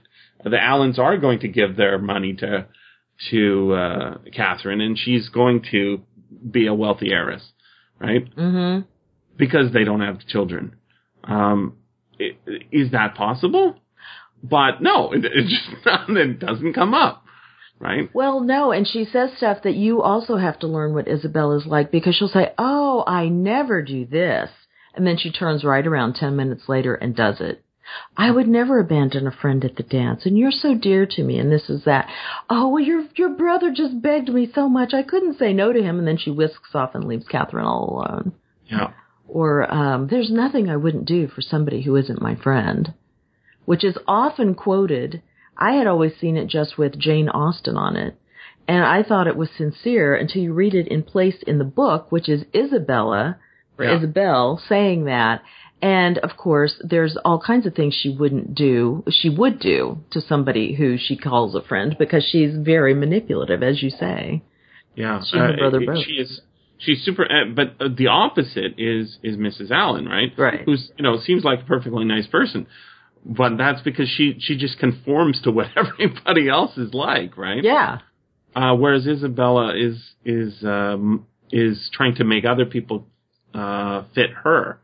the 0.44 0.62
Allens 0.62 0.98
are 0.98 1.16
going 1.18 1.40
to 1.40 1.48
give 1.48 1.76
their 1.76 1.98
money 1.98 2.34
to, 2.34 2.66
to, 3.30 3.72
uh, 3.72 4.18
Catherine 4.34 4.80
and 4.80 4.98
she's 4.98 5.28
going 5.28 5.64
to 5.70 6.02
be 6.50 6.66
a 6.66 6.74
wealthy 6.74 7.12
heiress, 7.12 7.42
right? 7.98 8.24
Mm-hmm. 8.36 8.86
Because 9.36 9.72
they 9.72 9.84
don't 9.84 10.00
have 10.00 10.20
children. 10.26 10.76
Um, 11.24 11.74
i- 12.20 12.36
is 12.72 12.92
that 12.92 13.14
possible? 13.14 13.76
But 14.42 14.80
no, 14.80 15.12
it, 15.12 15.24
it 15.24 15.46
just 15.48 15.68
it 16.08 16.38
doesn't 16.38 16.74
come 16.74 16.94
up, 16.94 17.24
right? 17.80 18.08
Well, 18.14 18.40
no, 18.40 18.70
and 18.70 18.86
she 18.86 19.04
says 19.04 19.30
stuff 19.36 19.58
that 19.64 19.74
you 19.74 20.00
also 20.02 20.36
have 20.36 20.58
to 20.60 20.68
learn 20.68 20.94
what 20.94 21.08
Isabel 21.08 21.52
is 21.54 21.66
like 21.66 21.90
because 21.90 22.14
she'll 22.14 22.28
say, 22.28 22.52
"Oh, 22.56 23.02
I 23.06 23.28
never 23.28 23.82
do 23.82 24.06
this," 24.06 24.48
and 24.94 25.04
then 25.04 25.16
she 25.16 25.32
turns 25.32 25.64
right 25.64 25.84
around 25.84 26.14
ten 26.14 26.36
minutes 26.36 26.68
later 26.68 26.94
and 26.94 27.16
does 27.16 27.40
it. 27.40 27.64
I 28.16 28.30
would 28.30 28.48
never 28.48 28.78
abandon 28.80 29.26
a 29.26 29.30
friend 29.32 29.64
at 29.64 29.76
the 29.76 29.82
dance, 29.82 30.26
and 30.26 30.36
you're 30.36 30.50
so 30.50 30.74
dear 30.74 31.06
to 31.06 31.22
me, 31.22 31.38
and 31.38 31.50
this 31.50 31.68
is 31.70 31.84
that. 31.84 32.08
Oh, 32.50 32.68
well, 32.68 32.82
your 32.82 33.04
your 33.16 33.30
brother 33.30 33.72
just 33.72 34.02
begged 34.02 34.28
me 34.28 34.50
so 34.54 34.68
much, 34.68 34.92
I 34.94 35.02
couldn't 35.02 35.38
say 35.38 35.52
no 35.52 35.72
to 35.72 35.82
him, 35.82 35.98
and 35.98 36.06
then 36.06 36.16
she 36.18 36.30
whisks 36.30 36.74
off 36.74 36.94
and 36.94 37.04
leaves 37.04 37.26
Catherine 37.28 37.64
all 37.64 37.90
alone. 37.90 38.32
Yeah. 38.66 38.90
Or 39.26 39.72
um, 39.72 40.08
there's 40.08 40.30
nothing 40.30 40.68
I 40.68 40.76
wouldn't 40.76 41.04
do 41.04 41.28
for 41.28 41.42
somebody 41.42 41.82
who 41.82 41.96
isn't 41.96 42.22
my 42.22 42.34
friend, 42.34 42.94
which 43.64 43.84
is 43.84 43.98
often 44.06 44.54
quoted. 44.54 45.22
I 45.56 45.72
had 45.74 45.86
always 45.86 46.12
seen 46.20 46.36
it 46.36 46.46
just 46.48 46.78
with 46.78 46.98
Jane 46.98 47.28
Austen 47.28 47.76
on 47.76 47.96
it, 47.96 48.16
and 48.66 48.84
I 48.84 49.02
thought 49.02 49.26
it 49.26 49.36
was 49.36 49.50
sincere 49.56 50.14
until 50.14 50.42
you 50.42 50.52
read 50.52 50.74
it 50.74 50.88
in 50.88 51.02
place 51.02 51.42
in 51.46 51.58
the 51.58 51.64
book, 51.64 52.10
which 52.10 52.28
is 52.28 52.44
Isabella 52.54 53.38
Yeah. 53.78 53.96
Isabel 53.96 54.60
saying 54.68 55.04
that. 55.04 55.42
And 55.80 56.18
of 56.18 56.36
course, 56.36 56.74
there's 56.82 57.16
all 57.24 57.40
kinds 57.40 57.64
of 57.66 57.74
things 57.74 57.94
she 57.94 58.08
wouldn't 58.10 58.54
do, 58.54 59.04
she 59.10 59.28
would 59.30 59.60
do 59.60 59.98
to 60.10 60.20
somebody 60.20 60.74
who 60.74 60.96
she 60.98 61.16
calls 61.16 61.54
a 61.54 61.62
friend 61.62 61.94
because 61.98 62.24
she's 62.28 62.56
very 62.56 62.94
manipulative, 62.94 63.62
as 63.62 63.82
you 63.82 63.90
say. 63.90 64.42
Yeah, 64.96 65.20
She 65.24 65.38
and 65.38 65.52
her 65.52 65.56
brother 65.56 65.80
it- 65.80 65.86
both. 65.86 66.04
She 66.04 66.12
is. 66.14 66.40
She's 66.80 67.02
super, 67.04 67.24
uh, 67.24 67.44
but 67.56 67.74
uh, 67.80 67.88
the 67.96 68.06
opposite 68.06 68.74
is 68.78 69.18
is 69.24 69.36
Mrs. 69.36 69.72
Allen, 69.72 70.06
right? 70.06 70.32
Right. 70.38 70.60
Who's 70.64 70.92
you 70.96 71.02
know 71.02 71.18
seems 71.18 71.42
like 71.42 71.62
a 71.62 71.64
perfectly 71.64 72.04
nice 72.04 72.28
person, 72.28 72.68
but 73.24 73.56
that's 73.56 73.80
because 73.82 74.08
she 74.08 74.36
she 74.38 74.56
just 74.56 74.78
conforms 74.78 75.40
to 75.42 75.50
what 75.58 75.66
everybody 75.76 76.48
else 76.48 76.76
is 76.78 76.94
like, 76.94 77.36
right? 77.36 77.62
Yeah. 77.64 77.98
Uh, 78.54 78.74
whereas 78.76 79.06
Isabella 79.08 79.74
is 79.76 79.96
is 80.24 80.62
um, 80.64 81.26
is 81.50 81.90
trying 81.92 82.14
to 82.16 82.24
make 82.24 82.44
other 82.44 82.64
people 82.64 83.06
uh, 83.54 84.04
fit 84.14 84.30
her. 84.44 84.78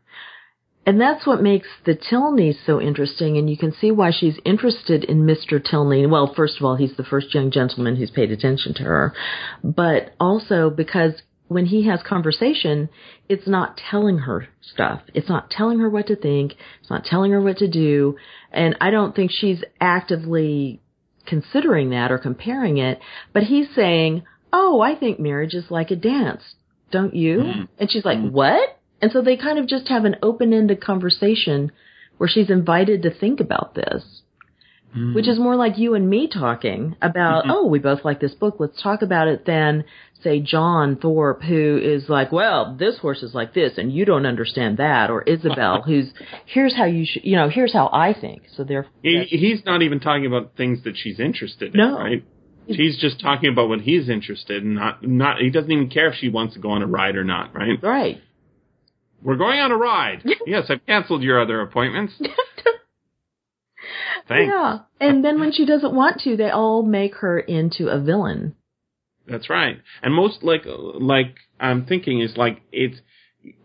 And 0.85 1.01
that's 1.01 1.25
what 1.25 1.41
makes 1.41 1.67
the 1.85 1.95
Tilney 1.95 2.55
so 2.65 2.79
interesting, 2.79 3.37
and 3.37 3.49
you 3.49 3.57
can 3.57 3.73
see 3.73 3.91
why 3.91 4.11
she's 4.11 4.37
interested 4.45 5.03
in 5.03 5.25
Mr. 5.25 5.63
Tilney. 5.63 6.05
Well, 6.05 6.31
first 6.35 6.57
of 6.59 6.65
all, 6.65 6.75
he's 6.75 6.95
the 6.95 7.03
first 7.03 7.33
young 7.33 7.49
gentleman 7.49 7.95
who's 7.95 8.11
paid 8.11 8.31
attention 8.31 8.73
to 8.75 8.83
her, 8.83 9.13
but 9.63 10.13
also 10.19 10.69
because 10.69 11.13
when 11.47 11.65
he 11.65 11.87
has 11.87 12.01
conversation, 12.03 12.89
it's 13.29 13.47
not 13.47 13.77
telling 13.89 14.19
her 14.19 14.47
stuff. 14.61 15.01
It's 15.13 15.29
not 15.29 15.49
telling 15.49 15.79
her 15.79 15.89
what 15.89 16.07
to 16.07 16.15
think. 16.15 16.53
It's 16.81 16.89
not 16.89 17.05
telling 17.05 17.31
her 17.31 17.41
what 17.41 17.57
to 17.57 17.67
do. 17.67 18.17
And 18.51 18.75
I 18.81 18.89
don't 18.91 19.15
think 19.15 19.31
she's 19.31 19.63
actively 19.79 20.81
considering 21.25 21.91
that 21.91 22.11
or 22.11 22.17
comparing 22.17 22.77
it, 22.77 22.99
but 23.33 23.43
he's 23.43 23.67
saying, 23.75 24.23
Oh, 24.53 24.81
I 24.81 24.95
think 24.95 25.19
marriage 25.19 25.53
is 25.53 25.69
like 25.69 25.91
a 25.91 25.95
dance. 25.95 26.41
Don't 26.91 27.13
you? 27.13 27.39
Mhm. 27.39 27.67
And 27.79 27.91
she's 27.91 28.05
like, 28.05 28.19
What? 28.19 28.79
And 29.01 29.11
so 29.11 29.21
they 29.21 29.37
kind 29.37 29.59
of 29.59 29.67
just 29.67 29.87
have 29.89 30.05
an 30.05 30.15
open 30.23 30.53
ended 30.53 30.81
conversation 30.81 31.71
where 32.17 32.29
she's 32.29 32.49
invited 32.49 33.01
to 33.03 33.09
think 33.11 33.39
about 33.39 33.75
this, 33.75 34.21
which 35.13 35.27
is 35.27 35.37
more 35.37 35.57
like 35.57 35.77
you 35.77 35.93
and 35.95 36.09
me 36.09 36.27
talking 36.27 36.95
about, 37.01 37.43
Mhm. 37.43 37.51
oh, 37.51 37.65
we 37.67 37.79
both 37.79 38.05
like 38.05 38.21
this 38.21 38.33
book, 38.33 38.55
let's 38.59 38.81
talk 38.81 39.01
about 39.01 39.27
it 39.27 39.43
than, 39.45 39.83
say, 40.23 40.39
John 40.39 40.95
Thorpe, 40.95 41.43
who 41.43 41.77
is 41.77 42.07
like, 42.07 42.31
well, 42.31 42.73
this 42.79 42.97
horse 42.99 43.21
is 43.21 43.35
like 43.35 43.53
this 43.53 43.77
and 43.77 43.91
you 43.91 44.05
don't 44.05 44.25
understand 44.25 44.77
that, 44.77 45.09
or 45.11 45.21
Isabel, 45.23 45.81
who's, 45.85 46.13
here's 46.45 46.73
how 46.73 46.85
you 46.85 47.05
should, 47.05 47.25
you 47.25 47.35
know, 47.35 47.49
here's 47.49 47.73
how 47.73 47.89
I 47.91 48.13
think. 48.13 48.43
So 48.55 48.63
therefore, 48.63 48.89
He, 49.03 49.23
he's 49.25 49.65
not 49.65 49.81
even 49.81 49.99
talking 49.99 50.25
about 50.25 50.55
things 50.55 50.83
that 50.85 50.95
she's 50.95 51.19
interested 51.19 51.73
in, 51.73 51.77
No. 51.77 51.97
right? 51.97 52.23
She's 52.71 52.97
just 52.97 53.19
talking 53.19 53.51
about 53.51 53.67
what 53.69 53.81
he's 53.81 54.07
interested 54.09 54.63
in. 54.63 54.73
Not, 54.75 55.05
not. 55.05 55.39
He 55.39 55.51
doesn't 55.51 55.71
even 55.71 55.89
care 55.89 56.07
if 56.07 56.15
she 56.15 56.29
wants 56.29 56.55
to 56.55 56.59
go 56.61 56.69
on 56.71 56.81
a 56.81 56.87
ride 56.87 57.15
or 57.17 57.23
not, 57.25 57.53
right? 57.53 57.77
right. 57.83 58.21
We're 59.25 59.35
going 59.37 59.59
on 59.59 59.71
a 59.71 59.77
ride. 59.77 60.23
yes, 60.45 60.65
I've 60.69 60.85
canceled 60.85 61.23
your 61.23 61.41
other 61.41 61.59
appointments. 61.61 62.13
Thanks. 64.27 64.51
Yeah. 64.53 64.79
And 64.99 65.23
then 65.23 65.39
when 65.39 65.51
she 65.51 65.65
doesn't 65.65 65.93
want 65.93 66.21
to, 66.21 66.35
they 66.37 66.49
all 66.49 66.81
make 66.83 67.15
her 67.17 67.39
into 67.39 67.87
a 67.87 67.99
villain. 67.99 68.55
That's 69.27 69.49
right. 69.49 69.79
And 70.03 70.13
most 70.13 70.43
like 70.43 70.63
like 70.65 71.35
I'm 71.59 71.85
thinking 71.85 72.21
is 72.21 72.37
like 72.37 72.61
it's 72.71 72.97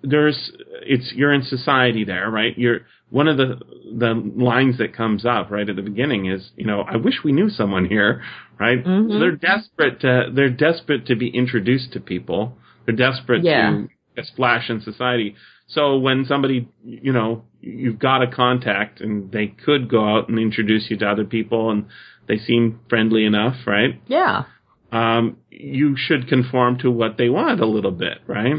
there's 0.02 0.52
it's 0.82 1.12
you're 1.14 1.32
in 1.32 1.42
society 1.42 2.04
there, 2.04 2.30
right? 2.30 2.56
You're 2.58 2.80
one 3.10 3.28
of 3.28 3.36
the 3.36 3.60
the 3.98 4.14
lines 4.36 4.78
that 4.78 4.94
comes 4.94 5.24
up 5.26 5.50
right 5.50 5.68
at 5.68 5.76
the 5.76 5.82
beginning 5.82 6.26
is 6.26 6.50
you 6.56 6.64
know 6.66 6.80
I 6.82 6.96
wish 6.96 7.16
we 7.24 7.32
knew 7.32 7.48
someone 7.50 7.84
here, 7.86 8.22
right? 8.58 8.82
Mhm. 8.84 9.10
So 9.12 9.18
they're 9.18 9.36
desperate 9.36 10.00
to 10.00 10.30
they're 10.34 10.50
desperate 10.50 11.06
to 11.06 11.16
be 11.16 11.28
introduced 11.28 11.92
to 11.92 12.00
people. 12.00 12.56
They're 12.86 12.96
desperate 12.96 13.44
Yeah. 13.44 13.70
to 13.70 13.88
get 14.20 14.26
splash 14.26 14.70
in 14.70 14.80
society. 14.80 15.34
So 15.68 15.98
when 15.98 16.24
somebody 16.26 16.68
you 16.84 17.12
know 17.12 17.44
you've 17.60 17.98
got 17.98 18.22
a 18.22 18.26
contact 18.26 19.00
and 19.00 19.30
they 19.32 19.46
could 19.48 19.88
go 19.88 20.04
out 20.16 20.28
and 20.28 20.38
introduce 20.38 20.90
you 20.90 20.96
to 20.98 21.06
other 21.06 21.24
people 21.24 21.70
and 21.70 21.86
they 22.28 22.38
seem 22.38 22.80
friendly 22.88 23.24
enough, 23.24 23.56
right? 23.66 24.00
Yeah. 24.06 24.44
um, 24.92 25.36
you 25.50 25.94
should 25.96 26.26
conform 26.28 26.78
to 26.78 26.90
what 26.90 27.16
they 27.18 27.28
want 27.28 27.60
a 27.60 27.66
little 27.66 27.90
bit, 27.92 28.18
right? 28.26 28.54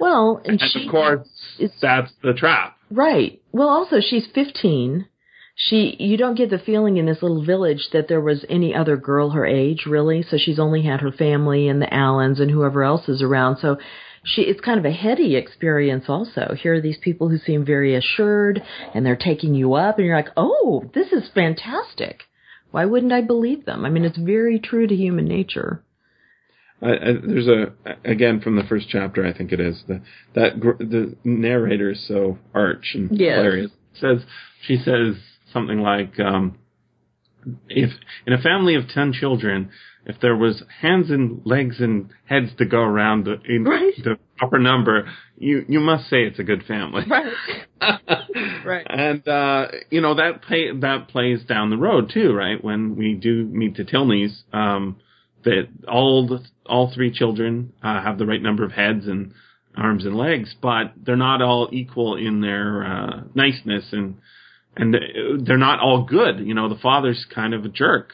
Well, 0.00 0.40
and, 0.44 0.60
And 0.60 0.70
she 0.72 0.86
of 0.86 0.90
course, 0.90 1.28
it's 1.58 1.74
that's 1.80 2.12
the 2.22 2.32
trap. 2.34 2.76
right. 2.90 3.40
Well, 3.52 3.68
also 3.68 3.96
she's 4.00 4.26
15. 4.34 5.06
She 5.54 5.96
you 5.98 6.16
don't 6.16 6.34
get 6.36 6.50
the 6.50 6.58
feeling 6.58 6.96
in 6.96 7.06
this 7.06 7.22
little 7.22 7.44
village 7.44 7.88
that 7.92 8.08
there 8.08 8.20
was 8.20 8.44
any 8.48 8.74
other 8.74 8.96
girl 8.96 9.30
her 9.30 9.46
age 9.46 9.84
really. 9.86 10.22
So 10.22 10.36
she's 10.38 10.58
only 10.58 10.82
had 10.82 11.00
her 11.02 11.12
family 11.12 11.68
and 11.68 11.80
the 11.80 11.92
Allens 11.92 12.40
and 12.40 12.50
whoever 12.50 12.82
else 12.82 13.08
is 13.08 13.22
around. 13.22 13.58
So 13.58 13.76
she 14.24 14.42
it's 14.42 14.60
kind 14.60 14.78
of 14.78 14.84
a 14.84 14.92
heady 14.92 15.36
experience 15.36 16.04
also. 16.08 16.54
Here 16.60 16.74
are 16.74 16.80
these 16.80 16.98
people 16.98 17.28
who 17.28 17.38
seem 17.38 17.64
very 17.64 17.94
assured 17.94 18.62
and 18.94 19.04
they're 19.04 19.16
taking 19.16 19.54
you 19.54 19.74
up 19.74 19.98
and 19.98 20.06
you're 20.06 20.16
like, 20.16 20.32
"Oh, 20.36 20.90
this 20.94 21.12
is 21.12 21.28
fantastic." 21.34 22.22
Why 22.70 22.86
wouldn't 22.86 23.12
I 23.12 23.20
believe 23.20 23.66
them? 23.66 23.84
I 23.84 23.90
mean, 23.90 24.04
it's 24.04 24.16
very 24.16 24.58
true 24.58 24.86
to 24.86 24.94
human 24.94 25.26
nature. 25.26 25.82
I, 26.80 26.90
I, 26.92 27.12
there's 27.22 27.48
a 27.48 27.74
again 28.04 28.40
from 28.40 28.56
the 28.56 28.64
first 28.64 28.88
chapter, 28.88 29.24
I 29.26 29.36
think 29.36 29.52
it 29.52 29.60
is 29.60 29.84
the 29.86 30.00
that 30.34 30.58
gr- 30.58 30.78
the 30.78 31.14
narrator 31.24 31.90
is 31.92 32.06
so 32.08 32.38
arch 32.54 32.92
and 32.94 33.10
Yes. 33.12 33.36
hilarious. 33.36 33.70
Says 33.94 34.24
she 34.66 34.76
says 34.76 35.16
something 35.52 35.80
like, 35.80 36.18
um, 36.18 36.58
"If 37.68 37.90
in 38.26 38.32
a 38.32 38.40
family 38.40 38.74
of 38.74 38.88
ten 38.88 39.12
children, 39.12 39.70
if 40.06 40.20
there 40.20 40.36
was 40.36 40.62
hands 40.80 41.10
and 41.10 41.40
legs 41.44 41.80
and 41.80 42.10
heads 42.24 42.50
to 42.58 42.64
go 42.64 42.80
around 42.80 43.24
the, 43.24 43.40
in 43.44 43.64
Right. 43.64 43.94
the 44.02 44.18
proper 44.36 44.58
number, 44.58 45.08
you 45.38 45.64
you 45.68 45.80
must 45.80 46.08
say 46.08 46.24
it's 46.24 46.38
a 46.38 46.44
good 46.44 46.64
family." 46.64 47.04
Right. 47.08 47.32
Right. 48.64 48.86
And 48.88 49.26
uh, 49.26 49.66
you 49.90 50.00
know 50.00 50.14
that 50.14 50.42
play 50.42 50.70
that 50.72 51.08
plays 51.08 51.42
down 51.44 51.70
the 51.70 51.76
road 51.76 52.10
too, 52.14 52.32
right? 52.32 52.62
When 52.62 52.96
we 52.96 53.14
do 53.14 53.44
meet 53.44 53.76
the 53.76 53.84
Tilneys, 53.84 54.42
um, 54.52 54.96
that 55.44 55.68
all 55.88 56.26
the 56.28 56.40
all 56.66 56.92
three 56.94 57.10
children 57.12 57.72
uh, 57.82 58.00
have 58.02 58.18
the 58.18 58.26
right 58.26 58.40
number 58.40 58.64
of 58.64 58.72
heads 58.72 59.06
and 59.06 59.32
arms 59.76 60.04
and 60.04 60.16
legs, 60.16 60.54
but 60.60 60.92
they're 61.02 61.16
not 61.16 61.42
all 61.42 61.68
equal 61.72 62.16
in 62.16 62.40
their 62.40 62.84
uh, 62.84 63.20
niceness 63.34 63.86
and 63.92 64.18
and 64.76 64.94
they're 65.46 65.58
not 65.58 65.80
all 65.80 66.04
good. 66.04 66.40
You 66.40 66.54
know, 66.54 66.68
the 66.68 66.80
father's 66.80 67.26
kind 67.34 67.54
of 67.54 67.64
a 67.64 67.68
jerk, 67.68 68.10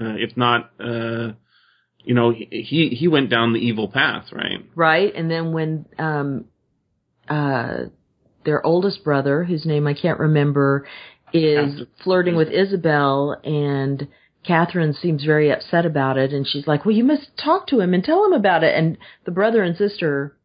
uh, 0.00 0.14
if 0.16 0.36
not. 0.36 0.70
Uh, 0.78 1.32
you 2.04 2.14
know, 2.14 2.32
he 2.32 2.96
he 2.98 3.08
went 3.08 3.30
down 3.30 3.52
the 3.52 3.60
evil 3.60 3.88
path, 3.88 4.26
right? 4.32 4.64
right? 4.74 5.14
And 5.14 5.30
then 5.30 5.52
when 5.52 5.86
um, 5.98 6.46
uh, 7.28 7.84
their 8.44 8.64
oldest 8.64 9.04
brother, 9.04 9.44
whose 9.44 9.64
name 9.64 9.86
I 9.86 9.94
can't 9.94 10.18
remember, 10.18 10.86
is 11.32 11.70
Catherine. 11.70 11.86
flirting 12.02 12.36
with 12.36 12.48
Isabel, 12.48 13.40
and 13.44 14.08
Catherine 14.44 14.94
seems 14.94 15.24
very 15.24 15.50
upset 15.52 15.86
about 15.86 16.18
it, 16.18 16.32
and 16.32 16.46
she's 16.46 16.66
like, 16.66 16.84
"Well, 16.84 16.94
you 16.94 17.04
must 17.04 17.36
talk 17.42 17.68
to 17.68 17.80
him 17.80 17.94
and 17.94 18.02
tell 18.02 18.24
him 18.24 18.32
about 18.32 18.64
it." 18.64 18.76
And 18.76 18.98
the 19.24 19.30
brother 19.30 19.62
and 19.62 19.76
sister 19.76 20.36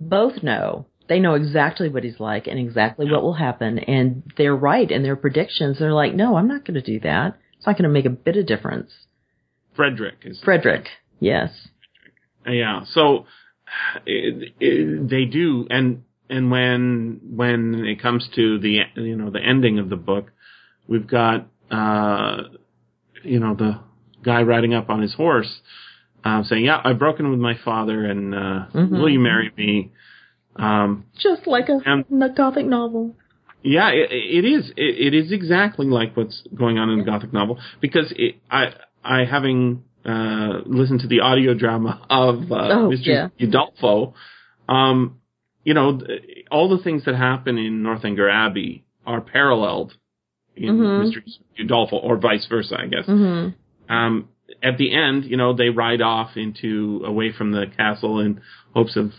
both 0.00 0.42
know. 0.42 0.86
They 1.12 1.20
know 1.20 1.34
exactly 1.34 1.90
what 1.90 2.04
he's 2.04 2.18
like 2.18 2.46
and 2.46 2.58
exactly 2.58 3.04
what 3.10 3.22
will 3.22 3.34
happen, 3.34 3.78
and 3.80 4.22
they're 4.38 4.56
right 4.56 4.90
in 4.90 5.02
their 5.02 5.14
predictions. 5.14 5.78
They're 5.78 5.92
like, 5.92 6.14
"No, 6.14 6.36
I'm 6.38 6.48
not 6.48 6.64
going 6.64 6.80
to 6.80 6.80
do 6.80 7.00
that. 7.00 7.36
It's 7.58 7.66
not 7.66 7.76
going 7.76 7.82
to 7.82 7.90
make 7.90 8.06
a 8.06 8.16
bit 8.28 8.38
of 8.38 8.46
difference." 8.46 8.90
Frederick 9.76 10.20
is 10.24 10.40
Frederick, 10.42 10.88
yes, 11.20 11.50
Yeah. 12.46 12.84
So 12.86 13.26
it, 14.06 14.54
it, 14.58 15.10
they 15.10 15.26
do, 15.26 15.66
and 15.68 16.04
and 16.30 16.50
when 16.50 17.20
when 17.22 17.84
it 17.84 18.00
comes 18.00 18.26
to 18.36 18.58
the 18.58 18.80
you 18.94 19.14
know 19.14 19.28
the 19.28 19.42
ending 19.42 19.78
of 19.78 19.90
the 19.90 19.96
book, 19.96 20.30
we've 20.88 21.06
got 21.06 21.46
uh, 21.70 22.44
you 23.22 23.38
know 23.38 23.54
the 23.54 23.80
guy 24.24 24.44
riding 24.44 24.72
up 24.72 24.88
on 24.88 25.02
his 25.02 25.12
horse, 25.12 25.60
uh, 26.24 26.42
saying, 26.44 26.64
"Yeah, 26.64 26.80
I've 26.82 26.98
broken 26.98 27.28
with 27.28 27.38
my 27.38 27.58
father, 27.62 28.06
and 28.06 28.34
uh, 28.34 28.64
Mhm. 28.72 28.98
will 28.98 29.10
you 29.10 29.20
marry 29.20 29.52
me?" 29.58 29.92
Um, 30.56 31.04
just 31.18 31.46
like 31.46 31.68
a, 31.68 31.78
And- 31.84 32.22
a 32.22 32.28
gothic 32.28 32.66
novel. 32.66 33.14
Yeah, 33.64 33.90
it, 33.90 34.08
it 34.10 34.44
is. 34.44 34.70
It, 34.76 35.14
it 35.14 35.14
is 35.14 35.30
exactly 35.30 35.86
like 35.86 36.16
what's 36.16 36.42
going 36.52 36.78
on 36.78 36.90
in 36.90 36.98
the 36.98 37.04
Gothic 37.04 37.32
novel 37.32 37.60
because 37.80 38.12
it, 38.16 38.34
I, 38.50 38.72
I 39.04 39.24
having 39.24 39.84
uh, 40.04 40.62
listened 40.66 40.98
to 41.02 41.06
the 41.06 41.20
audio 41.20 41.54
drama 41.54 42.04
of 42.10 42.50
uh, 42.50 42.54
Oh, 42.56 42.90
Mr. 42.90 43.06
yeah. 43.06 43.28
Udolpho, 43.40 44.14
um, 44.68 45.20
you 45.62 45.74
know, 45.74 46.00
all 46.50 46.76
the 46.76 46.82
things 46.82 47.04
that 47.04 47.14
happen 47.14 47.56
in 47.56 47.84
Northanger 47.84 48.28
Abbey 48.28 48.84
are 49.06 49.20
paralleled 49.20 49.94
in 50.56 50.76
Mhm. 50.78 51.04
Mr. 51.14 51.22
Udolpho, 51.64 51.92
or 52.02 52.16
vice 52.16 52.46
versa, 52.48 52.76
I 52.80 52.86
guess. 52.88 53.06
hmm 53.06 53.50
Um, 53.88 54.28
at 54.60 54.76
the 54.76 54.92
end, 54.92 55.24
you 55.24 55.36
know, 55.36 55.52
they 55.54 55.68
ride 55.68 56.02
off 56.02 56.36
into 56.36 57.02
away 57.06 57.30
from 57.30 57.52
the 57.52 57.66
castle 57.76 58.18
in 58.18 58.40
hopes 58.74 58.96
of, 58.96 59.12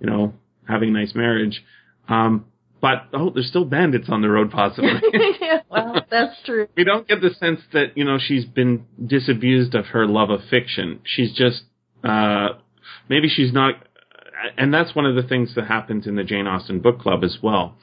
you 0.00 0.06
know, 0.06 0.32
having 0.68 0.90
a 0.90 0.92
nice 0.92 1.14
marriage. 1.14 1.62
Um, 2.08 2.46
but 2.80 3.04
oh, 3.12 3.30
there's 3.30 3.46
still 3.48 3.64
bandits 3.64 4.08
on 4.08 4.22
the 4.22 4.28
road, 4.28 4.50
possibly. 4.50 4.90
yeah, 5.40 5.60
well, 5.70 6.04
that's 6.10 6.34
true. 6.44 6.66
we 6.76 6.82
don't 6.84 7.06
get 7.06 7.20
the 7.20 7.30
sense 7.30 7.60
that 7.72 7.96
you 7.96 8.04
know 8.04 8.18
she's 8.20 8.44
been 8.44 8.86
disabused 9.06 9.74
of 9.76 9.86
her 9.86 10.06
love 10.06 10.30
of 10.30 10.40
fiction. 10.50 11.00
She's 11.04 11.32
just 11.32 11.62
uh, 12.02 12.48
maybe 13.08 13.28
she's 13.28 13.52
not, 13.52 13.74
and 14.58 14.74
that's 14.74 14.96
one 14.96 15.06
of 15.06 15.14
the 15.14 15.22
things 15.22 15.54
that 15.54 15.66
happens 15.68 16.08
in 16.08 16.16
the 16.16 16.24
Jane 16.24 16.48
Austen 16.48 16.80
book 16.80 16.98
club 17.00 17.22
as 17.22 17.38
well. 17.40 17.76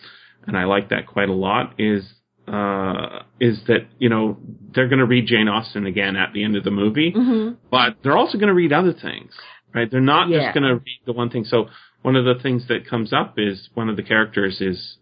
And 0.46 0.58
I 0.58 0.66
like 0.66 0.90
that 0.90 1.08
quite 1.08 1.30
a 1.30 1.34
lot. 1.34 1.76
Is 1.80 2.04
uh, 2.46 3.20
is 3.40 3.60
that 3.68 3.88
you 4.00 4.10
know 4.10 4.38
they're 4.76 4.90
going 4.90 5.00
to 5.00 5.06
read 5.06 5.28
Jane 5.28 5.48
Austen 5.48 5.86
again 5.86 6.18
at 6.18 6.34
the 6.34 6.44
end 6.44 6.58
of 6.58 6.66
the 6.66 6.72
movie, 6.72 7.12
hmm 7.16 7.52
but 7.72 7.96
they're 8.04 8.18
also 8.18 8.38
going 8.38 8.48
to 8.50 8.54
read 8.54 8.74
other 8.74 8.92
things, 8.92 9.32
right? 9.74 9.90
They're 9.90 10.02
not 10.02 10.28
Yeah. 10.28 10.44
just 10.46 10.56
going 10.56 10.64
to 10.68 10.76
read 10.76 11.00
the 11.06 11.14
one 11.14 11.30
thing. 11.30 11.46
So 11.46 11.68
one 12.02 12.16
of 12.16 12.26
the 12.26 12.36
things 12.42 12.68
that 12.68 12.88
comes 12.88 13.12
up 13.14 13.36
is 13.38 13.70
one 13.74 13.90
of 13.90 13.96
the 13.96 14.04
characters 14.04 14.62
is 14.62 14.98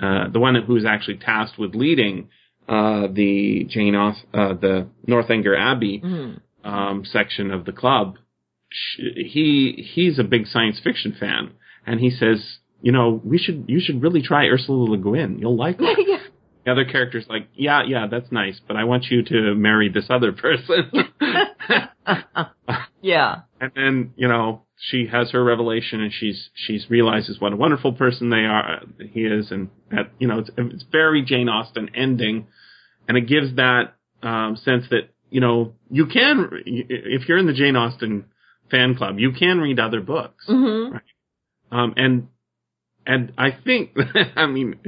uh, 0.00 0.28
the 0.28 0.40
one 0.40 0.54
who's 0.54 0.84
actually 0.84 1.16
tasked 1.18 1.58
with 1.58 1.74
leading 1.74 2.28
uh, 2.68 3.08
the 3.12 3.64
Jane 3.68 3.94
uh, 3.94 4.12
the 4.32 4.86
Northanger 5.06 5.56
Abbey 5.56 5.98
hmm 5.98 6.32
um, 6.62 7.06
section 7.06 7.50
of 7.50 7.64
the 7.64 7.72
club. 7.72 8.16
Sh- 8.70 9.00
He 9.16 9.88
he's 9.94 10.18
a 10.18 10.24
big 10.24 10.46
science 10.46 10.78
fiction 10.78 11.16
fan, 11.18 11.52
and 11.86 11.98
he 12.00 12.10
says, 12.10 12.58
you 12.82 12.92
know, 12.92 13.18
we 13.24 13.38
should 13.38 13.64
you 13.66 13.80
should 13.80 14.02
really 14.02 14.20
try 14.20 14.46
Ursula 14.46 14.90
Le 14.90 14.98
Guin. 14.98 15.38
You'll 15.38 15.56
like 15.56 15.78
her. 15.78 15.84
yeah. 16.06 16.18
The 16.66 16.72
other 16.72 16.84
character's 16.84 17.24
like, 17.30 17.48
yeah, 17.54 17.82
yeah, 17.88 18.06
that's 18.10 18.30
nice, 18.30 18.60
but 18.68 18.76
I 18.76 18.84
want 18.84 19.06
you 19.10 19.22
to 19.22 19.54
marry 19.54 19.88
this 19.88 20.08
other 20.10 20.32
person. 20.32 20.90
yeah. 23.02 23.40
and 23.60 23.72
then 23.74 24.12
you 24.16 24.28
know 24.28 24.62
she 24.82 25.06
has 25.06 25.30
her 25.32 25.44
revelation 25.44 26.00
and 26.00 26.12
she's 26.12 26.48
she's 26.54 26.88
realizes 26.88 27.40
what 27.40 27.52
a 27.52 27.56
wonderful 27.56 27.92
person 27.92 28.30
they 28.30 28.44
are 28.44 28.80
he 29.12 29.20
is. 29.20 29.50
And 29.50 29.68
that 29.90 30.10
you 30.18 30.26
know 30.26 30.40
it's, 30.40 30.50
it's 30.56 30.84
very 30.90 31.22
Jane 31.22 31.48
Austen 31.48 31.90
ending. 31.94 32.46
And 33.08 33.16
it 33.16 33.26
gives 33.26 33.56
that 33.56 33.94
um, 34.22 34.56
sense 34.56 34.84
that 34.90 35.10
you 35.30 35.40
know 35.40 35.74
you 35.90 36.06
can 36.06 36.48
if 36.64 37.28
you're 37.28 37.38
in 37.38 37.46
the 37.46 37.52
Jane 37.52 37.76
Austen 37.76 38.26
fan 38.70 38.94
club 38.94 39.18
you 39.18 39.32
can 39.32 39.58
read 39.58 39.78
other 39.78 40.00
books. 40.00 40.44
Hmm 40.46 40.96
um, 41.70 41.94
and 41.96 42.28
and 43.06 43.32
I 43.38 43.50
think 43.64 43.96
I 44.36 44.46
mean 44.46 44.78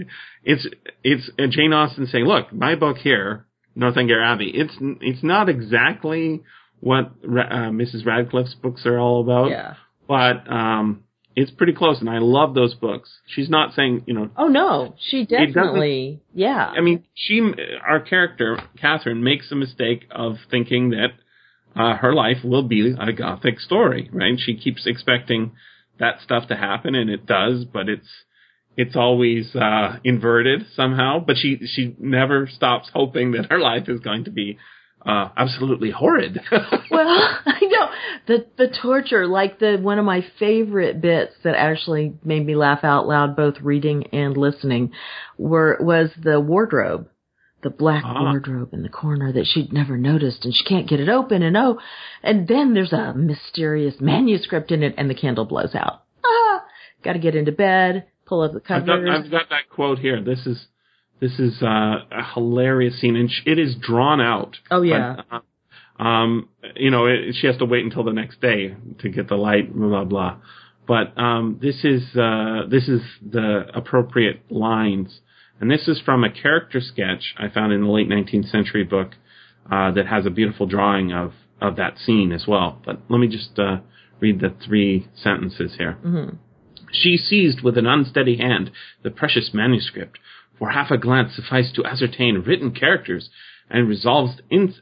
it's 0.45 0.67
it's 1.03 1.31
uh, 1.39 1.47
Jane 1.49 1.73
Austen 1.73 2.07
saying 2.07 2.25
look 2.25 2.53
my 2.53 2.75
book 2.75 2.99
here 2.99 3.47
Northanger 3.75 4.23
Abbey 4.23 4.51
it's 4.55 4.75
it's 5.01 5.23
not 5.23 5.49
exactly 5.49 6.43
what 6.83 7.13
uh, 7.25 7.71
Mrs. 7.71 8.05
Radcliffe's 8.05 8.55
books 8.55 8.85
are 8.87 8.99
all 8.99 9.21
about 9.23 9.51
Yeah. 9.51 9.75
but 10.09 10.51
um, 10.53 11.05
it's 11.37 11.51
pretty 11.53 11.73
close, 11.73 12.01
and 12.01 12.11
I 12.11 12.19
love 12.19 12.55
those 12.55 12.75
books. 12.75 13.09
She's 13.27 13.49
not 13.49 13.73
saying, 13.75 14.03
you 14.07 14.15
know, 14.15 14.31
Oh 14.37 14.49
no, 14.49 14.95
she 14.99 15.25
definitely. 15.25 16.21
Yeah. 16.35 16.73
I 16.77 16.81
mean, 16.81 17.05
she, 17.15 17.41
our 17.87 18.01
character 18.01 18.59
Catherine, 18.81 19.23
makes 19.23 19.51
a 19.53 19.55
mistake 19.55 20.07
of 20.11 20.35
thinking 20.51 20.91
that 20.91 21.13
uh, 21.75 21.97
her 21.97 22.13
life 22.13 22.39
will 22.45 22.65
be 22.65 22.95
a 22.99 23.13
gothic 23.13 23.61
story, 23.61 24.11
right? 24.13 24.35
She 24.39 24.57
keeps 24.57 24.87
expecting 24.87 25.53
that 25.99 26.21
stuff 26.21 26.49
to 26.49 26.57
happen, 26.57 26.95
and 26.95 27.09
it 27.09 27.27
does, 27.27 27.65
but 27.65 27.89
it's 27.89 28.09
it's 28.77 28.97
always 28.97 29.55
uh, 29.55 29.99
inverted 30.03 30.67
somehow. 30.75 31.21
But 31.25 31.37
she 31.37 31.61
she 31.65 31.95
never 31.99 32.49
stops 32.53 32.91
hoping 32.93 33.33
that 33.33 33.47
her 33.51 33.59
life 33.61 33.89
is 33.89 34.01
going 34.01 34.25
to 34.25 34.31
be 34.31 34.59
uh, 35.05 35.29
absolutely 35.37 35.91
horrid. 35.91 36.41
well, 36.53 36.61
I 37.47 37.61
know 37.63 37.89
the 38.27 38.47
the 38.57 38.69
torture, 38.81 39.27
like 39.27 39.59
the 39.59 39.79
one 39.81 39.99
of 39.99 40.05
my 40.05 40.25
favorite 40.39 41.01
bits 41.01 41.35
that 41.45 41.55
actually 41.57 42.15
made 42.25 42.45
me 42.47 42.55
laugh 42.55 42.85
out 42.85 43.07
loud, 43.09 43.37
both 43.37 43.61
reading 43.61 44.05
and 44.13 44.37
listening, 44.37 44.93
were 45.39 45.77
was 45.81 46.11
the 46.23 46.39
wardrobe, 46.41 47.09
the 47.63 47.71
black 47.71 48.05
Ah. 48.07 48.31
wardrobe 48.31 48.73
in 48.73 48.83
the 48.83 48.89
corner 48.89 49.33
that 49.33 49.47
she'd 49.47 49.73
never 49.73 49.97
noticed, 49.97 50.45
and 50.45 50.55
she 50.55 50.65
can't 50.65 50.89
get 50.89 51.01
it 51.01 51.09
open, 51.09 51.43
and 51.43 51.57
oh, 51.57 51.79
and 52.23 52.47
then 52.47 52.75
there's 52.75 52.93
a 52.93 53.13
mysterious 53.15 53.95
manuscript 54.01 54.71
in 54.71 54.83
it, 54.83 54.95
and 54.97 55.11
the 55.11 55.15
candle 55.15 55.45
blows 55.45 55.75
out. 55.75 56.03
Ah, 56.25 56.65
got 57.03 57.15
to 57.15 57.19
get 57.19 57.35
into 57.35 57.53
bed, 57.53 58.07
pull 58.27 58.43
up 58.43 58.53
the 58.53 58.61
covers. 58.61 58.89
I've 58.89 59.05
got. 59.05 59.25
I've 59.25 59.31
got 59.31 59.49
that 59.51 59.69
quote 59.69 59.99
here. 59.99 60.21
This 60.23 60.47
is 60.47 60.65
this 61.23 61.39
is 61.39 61.63
uh, 61.63 62.01
a 62.11 62.25
hilarious 62.35 63.01
scene, 63.01 63.15
and 63.15 63.31
sh- 63.31 63.43
it 63.47 63.57
is 63.59 63.77
drawn 63.77 64.21
out. 64.21 64.57
Oh, 64.73 64.83
yeah. 64.83 65.17
But, 65.31 65.43
uh, 66.01 66.03
um, 66.03 66.49
you 66.75 66.91
know, 66.91 67.07
it, 67.07 67.37
she 67.41 67.47
has 67.47 67.57
to 67.59 67.65
wait 67.65 67.85
until 67.85 68.03
the 68.03 68.13
next 68.13 68.41
day 68.41 68.75
to 68.99 69.09
get 69.09 69.29
the 69.29 69.37
light, 69.37 69.73
blah 69.73 69.89
blah 69.89 70.05
blah. 70.05 70.37
But 70.87 71.17
um, 71.17 71.61
this 71.63 71.85
is 71.85 72.03
uh, 72.17 72.63
this 72.69 72.89
is 72.89 73.01
the 73.25 73.67
appropriate 73.73 74.51
lines, 74.51 75.21
and 75.61 75.71
this 75.71 75.87
is 75.87 76.01
from 76.05 76.25
a 76.25 76.31
character 76.31 76.81
sketch 76.81 77.35
I 77.39 77.49
found 77.49 77.73
in 77.73 77.83
the 77.83 77.91
late 77.91 78.09
19th 78.09 78.51
century 78.51 78.83
book 78.83 79.13
uh, 79.71 79.93
that 79.93 80.09
has 80.09 80.27
a 80.27 80.31
beautiful 80.31 80.67
drawing 80.67 81.13
of 81.13 81.35
of 81.61 81.77
that 81.77 81.99
scene 81.99 82.33
as 82.33 82.47
well. 82.49 82.83
But 82.85 82.99
let 83.09 83.19
me 83.19 83.29
just 83.29 83.57
uh, 83.61 83.77
read 84.19 84.41
the 84.41 84.53
three 84.67 85.07
sentences 85.15 85.77
here. 85.79 85.99
Mhm. 86.05 86.39
She 86.91 87.17
seized 87.17 87.63
with 87.63 87.79
an 87.79 87.87
unsteady 87.87 88.37
hand 88.39 88.73
the 89.05 89.11
precious 89.11 89.51
manuscript. 89.55 90.19
For 90.59 90.71
half 90.71 90.91
a 90.91 90.99
glance 90.99 91.35
sufficed 91.35 91.75
to 91.77 91.85
ascertain 91.85 92.43
written 92.47 92.73
characters, 92.73 93.31
and 93.71 93.89
resolved, 93.89 94.43
in, 94.51 94.75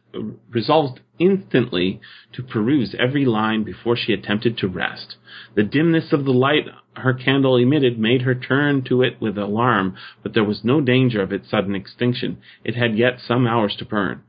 resolved 0.50 1.00
instantly 1.18 2.00
to 2.33 2.42
peruse 2.42 2.94
every 2.98 3.24
line 3.24 3.62
before 3.62 3.96
she 3.96 4.12
attempted 4.12 4.59
to 4.59 4.68
rest. 4.68 5.16
The 5.54 5.62
dimness 5.62 6.12
of 6.12 6.24
the 6.24 6.33
light 6.33 6.66
her 6.96 7.14
candle 7.14 7.56
emitted 7.56 7.98
made 7.98 8.22
her 8.22 8.35
turn 8.35 8.83
to 8.83 9.02
it 9.02 9.20
with 9.20 9.38
alarm, 9.38 9.94
but 10.22 10.35
there 10.35 10.44
was 10.44 10.64
no 10.64 10.80
danger 10.80 11.22
of 11.22 11.33
its 11.33 11.48
sudden 11.48 11.74
extinction. 11.74 12.38
It 12.64 12.74
had 12.74 12.98
yet 12.98 13.20
some 13.20 13.46
hours 13.46 13.76
to 13.76 13.85
burn. 13.85 14.22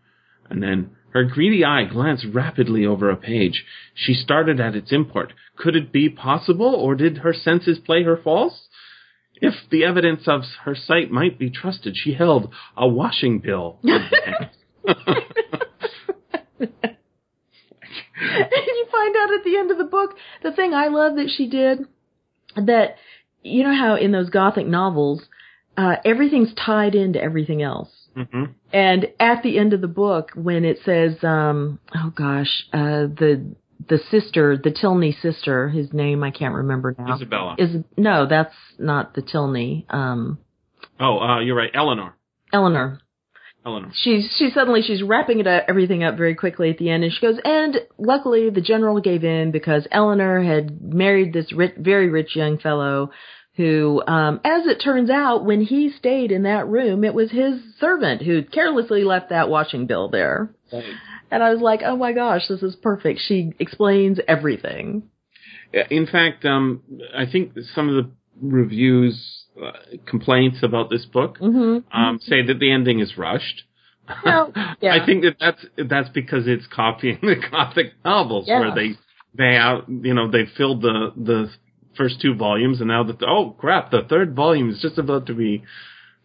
And 0.50 0.62
then 0.62 0.92
her 1.10 1.24
greedy 1.24 1.66
eye 1.66 1.86
glanced 1.86 2.28
rapidly 2.32 2.86
over 2.86 3.10
a 3.10 3.18
page. 3.18 3.66
She 3.94 4.14
started 4.14 4.60
at 4.60 4.76
its 4.76 4.92
import. 4.92 5.34
Could 5.58 5.76
it 5.76 5.92
be 5.92 6.10
possible, 6.10 6.74
or 6.74 6.96
did 6.96 7.20
her 7.20 7.34
senses 7.34 7.80
play 7.80 8.04
her 8.04 8.18
false? 8.18 8.68
If 9.42 9.56
the 9.72 9.84
evidence 9.84 10.28
of 10.28 10.44
her 10.64 10.76
sight 10.76 11.10
might 11.10 11.40
be 11.40 11.50
trusted, 11.50 11.96
she 11.98 12.14
held 12.14 12.54
a 12.78 12.88
washing 12.88 13.40
bill. 13.40 13.80
and 13.84 14.50
you 18.22 18.86
find 18.92 19.16
out 19.18 19.34
at 19.34 19.44
the 19.44 19.58
end 19.58 19.72
of 19.72 19.78
the 19.78 19.84
book 19.90 20.16
the 20.44 20.52
thing 20.52 20.74
I 20.74 20.88
love 20.88 21.16
that 21.16 21.30
she 21.36 21.48
did 21.50 21.80
that 22.56 22.96
you 23.42 23.64
know 23.64 23.74
how 23.76 23.96
in 23.96 24.12
those 24.12 24.30
gothic 24.30 24.68
novels 24.68 25.24
uh 25.78 25.96
everything's 26.06 26.54
tied 26.54 26.96
into 26.96 27.22
everything 27.22 27.62
else. 27.62 27.90
hmm 28.16 28.46
And 28.72 29.08
at 29.20 29.42
the 29.44 29.58
end 29.58 29.74
of 29.74 29.82
the 29.82 29.88
book 29.88 30.32
when 30.36 30.66
it 30.66 30.78
says 30.86 31.24
um 31.24 31.80
oh 31.96 32.12
gosh, 32.16 32.64
uh 32.74 33.08
the 33.08 33.56
the 33.88 34.00
sister, 34.10 34.58
the 34.62 34.72
Tilney 34.72 35.16
sister, 35.22 35.70
his 35.70 35.92
name 35.94 36.24
I 36.24 36.32
can't 36.32 36.56
remember 36.56 36.96
now. 36.98 37.16
Isabella. 37.16 37.56
Is 37.58 37.78
no, 37.98 38.28
that's 38.28 38.54
not 38.78 39.14
the 39.14 39.22
Tilney. 39.22 39.86
Um 39.90 40.40
oh, 41.00 41.20
uh, 41.20 41.40
you're 41.42 41.56
right. 41.56 41.72
Eleanor. 41.74 42.16
Eleanor. 42.54 43.00
Eleanor. 43.64 43.92
she's 43.94 44.34
she 44.38 44.50
suddenly 44.50 44.82
she's 44.82 45.04
wrapping 45.04 45.40
it 45.40 45.46
up, 45.46 45.66
everything 45.68 46.04
up 46.04 46.18
very 46.18 46.34
quickly 46.34 46.72
at 46.72 46.80
the 46.80 46.90
end, 46.90 47.04
and 47.04 47.14
she 47.14 47.22
goes, 47.22 47.40
and 47.46 47.76
luckily 47.98 48.50
the 48.50 48.62
general 48.62 49.00
gave 49.00 49.24
in 49.24 49.52
because 49.52 49.88
Eleanor 49.92 50.42
had 50.42 50.82
married 50.82 51.32
this 51.32 51.54
rich, 51.54 51.74
very 51.78 52.10
rich 52.10 52.36
young 52.36 52.58
fellow, 52.58 53.12
who, 53.58 54.02
um, 54.08 54.40
as 54.44 54.66
it 54.66 54.82
turns 54.84 55.10
out, 55.10 55.46
when 55.46 55.62
he 55.62 55.92
stayed 55.92 56.32
in 56.32 56.44
that 56.44 56.68
room, 56.68 57.04
it 57.04 57.14
was 57.14 57.30
his 57.30 57.62
servant 57.80 58.24
who 58.24 58.44
carelessly 58.44 59.04
left 59.04 59.30
that 59.30 59.50
washing 59.50 59.86
bill 59.86 60.10
there. 60.10 60.50
And 61.32 61.42
I 61.42 61.52
was 61.52 61.62
like, 61.62 61.82
oh 61.86 61.96
my 61.96 62.12
gosh, 62.14 62.48
this 62.48 62.62
is 62.62 62.76
perfect. 62.76 63.22
She 63.26 63.54
explains 63.60 64.20
everything. 64.28 65.04
In 65.90 66.06
fact, 66.06 66.44
um, 66.46 66.82
I 67.16 67.26
think 67.26 67.54
some 67.74 67.88
of 67.90 67.96
the 67.96 68.12
reviews, 68.42 69.46
uh, 69.62 69.72
complaints 70.06 70.58
about 70.64 70.90
this 70.90 71.06
book, 71.06 71.38
Mm-hmm. 71.40 71.98
um, 71.98 72.20
say 72.22 72.46
that 72.46 72.60
the 72.60 72.72
ending 72.72 73.00
is 73.00 73.18
rushed. 73.18 73.64
Well, 74.26 74.52
yeah. 74.82 74.94
I 75.02 75.06
think 75.06 75.24
that 75.24 75.38
that's 75.40 75.66
that's 75.90 76.10
because 76.10 76.48
it's 76.48 76.68
copying 76.68 77.20
the 77.22 77.36
Gothic 77.52 77.94
novels 78.04 78.46
Yeah. 78.48 78.60
where 78.60 78.76
they 78.76 78.92
they 79.38 79.56
out 79.56 79.86
you 79.88 80.14
know 80.14 80.30
they 80.30 80.46
filled 80.58 80.82
the 80.82 81.14
the 81.16 81.50
first 81.96 82.20
two 82.22 82.36
volumes 82.36 82.80
and 82.82 82.88
now 82.90 83.04
that 83.04 83.22
oh 83.24 83.52
crap 83.58 83.92
the 83.92 84.02
third 84.10 84.36
volume 84.36 84.70
is 84.70 84.80
just 84.82 84.98
about 84.98 85.28
to 85.28 85.34
be 85.34 85.64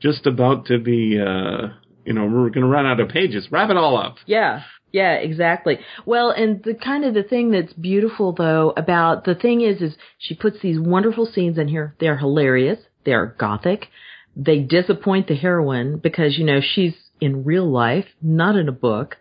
just 0.01 0.27
about 0.27 0.67
to 0.67 0.79
be, 0.79 1.19
uh, 1.21 1.69
you 2.05 2.13
know, 2.13 2.25
we're 2.27 2.51
going 2.51 2.61
to 2.61 2.67
run 2.67 2.85
out 2.85 3.01
of 3.01 3.09
pages. 3.09 3.49
Wrap 3.51 3.71
it 3.71 3.79
all 3.79 3.97
up. 3.97 4.17
Yeah. 4.27 4.63
Yeah, 4.93 5.15
exactly. 5.15 5.79
Well, 6.07 6.31
and 6.31 6.63
the 6.63 6.75
kind 6.75 7.05
of 7.05 7.13
the 7.15 7.23
thing 7.23 7.51
that's 7.51 7.73
beautiful 7.73 8.33
though 8.33 8.73
about 8.77 9.25
the 9.25 9.35
thing 9.35 9.61
is, 9.61 9.83
is 9.83 9.97
she 10.19 10.35
puts 10.35 10.61
these 10.61 10.79
wonderful 10.79 11.27
scenes 11.27 11.59
in 11.59 11.69
here. 11.69 11.95
They're 12.01 12.17
hilarious. 12.17 12.79
They're 13.05 13.35
gothic. 13.39 13.89
They 14.37 14.61
disappoint 14.61 15.29
the 15.29 15.35
heroine 15.35 15.99
because, 15.99 16.39
you 16.39 16.45
know, 16.45 16.61
she's 16.61 16.95
in 17.21 17.45
real 17.45 17.71
life, 17.71 18.07
not 18.23 18.57
in 18.57 18.69
a 18.69 18.73
book. 18.73 19.17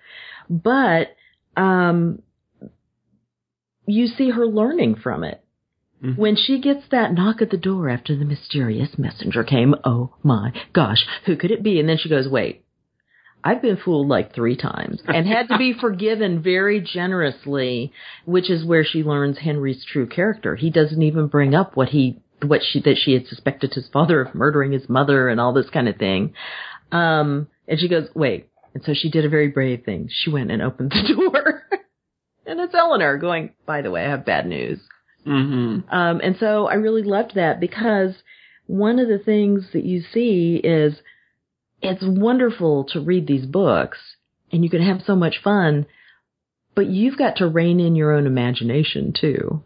But, 0.49 1.15
um, 1.56 2.21
you 3.88 4.08
see 4.08 4.32
her 4.32 4.45
learning 4.45 4.95
from 4.95 5.23
it. 5.23 5.41
Mhm. 6.04 6.17
When 6.17 6.36
she 6.36 6.60
gets 6.60 6.88
that 6.89 7.13
knock 7.13 7.41
at 7.41 7.49
the 7.49 7.58
door 7.58 7.89
after 7.89 8.15
the 8.15 8.25
mysterious 8.25 8.97
messenger 8.97 9.43
came, 9.43 9.75
oh 9.84 10.15
my 10.23 10.51
gosh, 10.73 11.06
who 11.25 11.36
could 11.38 11.51
it 11.51 11.63
be? 11.63 11.80
And 11.80 11.88
then 11.88 11.97
she 11.97 12.10
goes, 12.10 12.28
wait, 12.28 12.64
I've 13.45 13.62
been 13.62 13.77
fooled 13.77 14.08
like 14.08 14.34
three 14.34 14.58
times 14.58 15.01
and 15.05 15.27
had 15.27 15.49
to 15.49 15.58
be 15.60 15.73
forgiven 15.79 16.41
very 16.41 16.81
generously, 16.81 17.93
which 18.25 18.49
is 18.49 18.65
where 18.65 18.84
she 18.84 19.03
learns 19.03 19.38
Henry's 19.38 19.86
true 19.86 20.08
character. 20.08 20.55
He 20.55 20.71
doesn't 20.71 21.03
even 21.03 21.27
bring 21.27 21.53
up 21.53 21.77
what 21.77 21.89
he, 21.89 22.19
what 22.41 22.62
she, 22.63 22.81
that 22.81 22.97
she 22.97 23.13
had 23.13 23.27
suspected 23.27 23.71
his 23.75 23.88
father 23.93 24.19
of 24.21 24.34
murdering 24.34 24.71
his 24.71 24.89
mother 24.89 25.29
and 25.29 25.39
all 25.39 25.53
this 25.53 25.69
kind 25.69 25.88
of 25.88 25.97
thing. 25.97 26.34
Um, 26.91 27.47
and 27.67 27.79
she 27.79 27.88
goes, 27.88 28.10
wait. 28.15 28.49
And 28.73 28.84
so 28.84 28.93
she 28.95 29.12
did 29.12 29.25
a 29.25 29.29
very 29.29 29.49
brave 29.49 29.84
thing. 29.86 30.10
She 30.12 30.31
went 30.31 30.49
and 30.49 30.63
opened 30.63 30.91
the 30.91 31.13
door. 31.31 31.63
and 32.47 32.60
it's 32.60 32.73
Eleanor 32.73 33.19
going, 33.19 33.51
by 33.67 33.84
the 33.84 33.91
way, 33.91 34.05
I 34.05 34.10
have 34.10 34.25
bad 34.25 34.47
news. 34.47 34.79
Mm-hmm. 35.25 35.88
Um, 35.95 36.19
and 36.23 36.36
so 36.39 36.67
I 36.67 36.73
really 36.75 37.03
loved 37.03 37.36
that 37.36 37.60
because 37.60 38.15
one 38.65 38.97
of 38.97 39.08
the 39.08 39.19
things 39.19 39.67
that 39.73 39.84
you 39.84 40.01
see 40.01 40.60
is 40.63 40.95
it's 41.81 42.03
wonderful 42.03 42.85
to 42.85 42.99
read 43.01 43.27
these 43.27 43.45
books 43.45 43.97
and 44.51 44.63
you 44.63 44.69
can 44.69 44.81
have 44.81 45.01
so 45.05 45.15
much 45.15 45.41
fun, 45.43 45.85
but 46.75 46.88
you've 46.88 47.17
got 47.17 47.38
to 47.38 47.47
rein 47.47 47.79
in 47.79 47.95
your 47.95 48.13
own 48.13 48.27
imagination 48.27 49.13
too. 49.13 49.63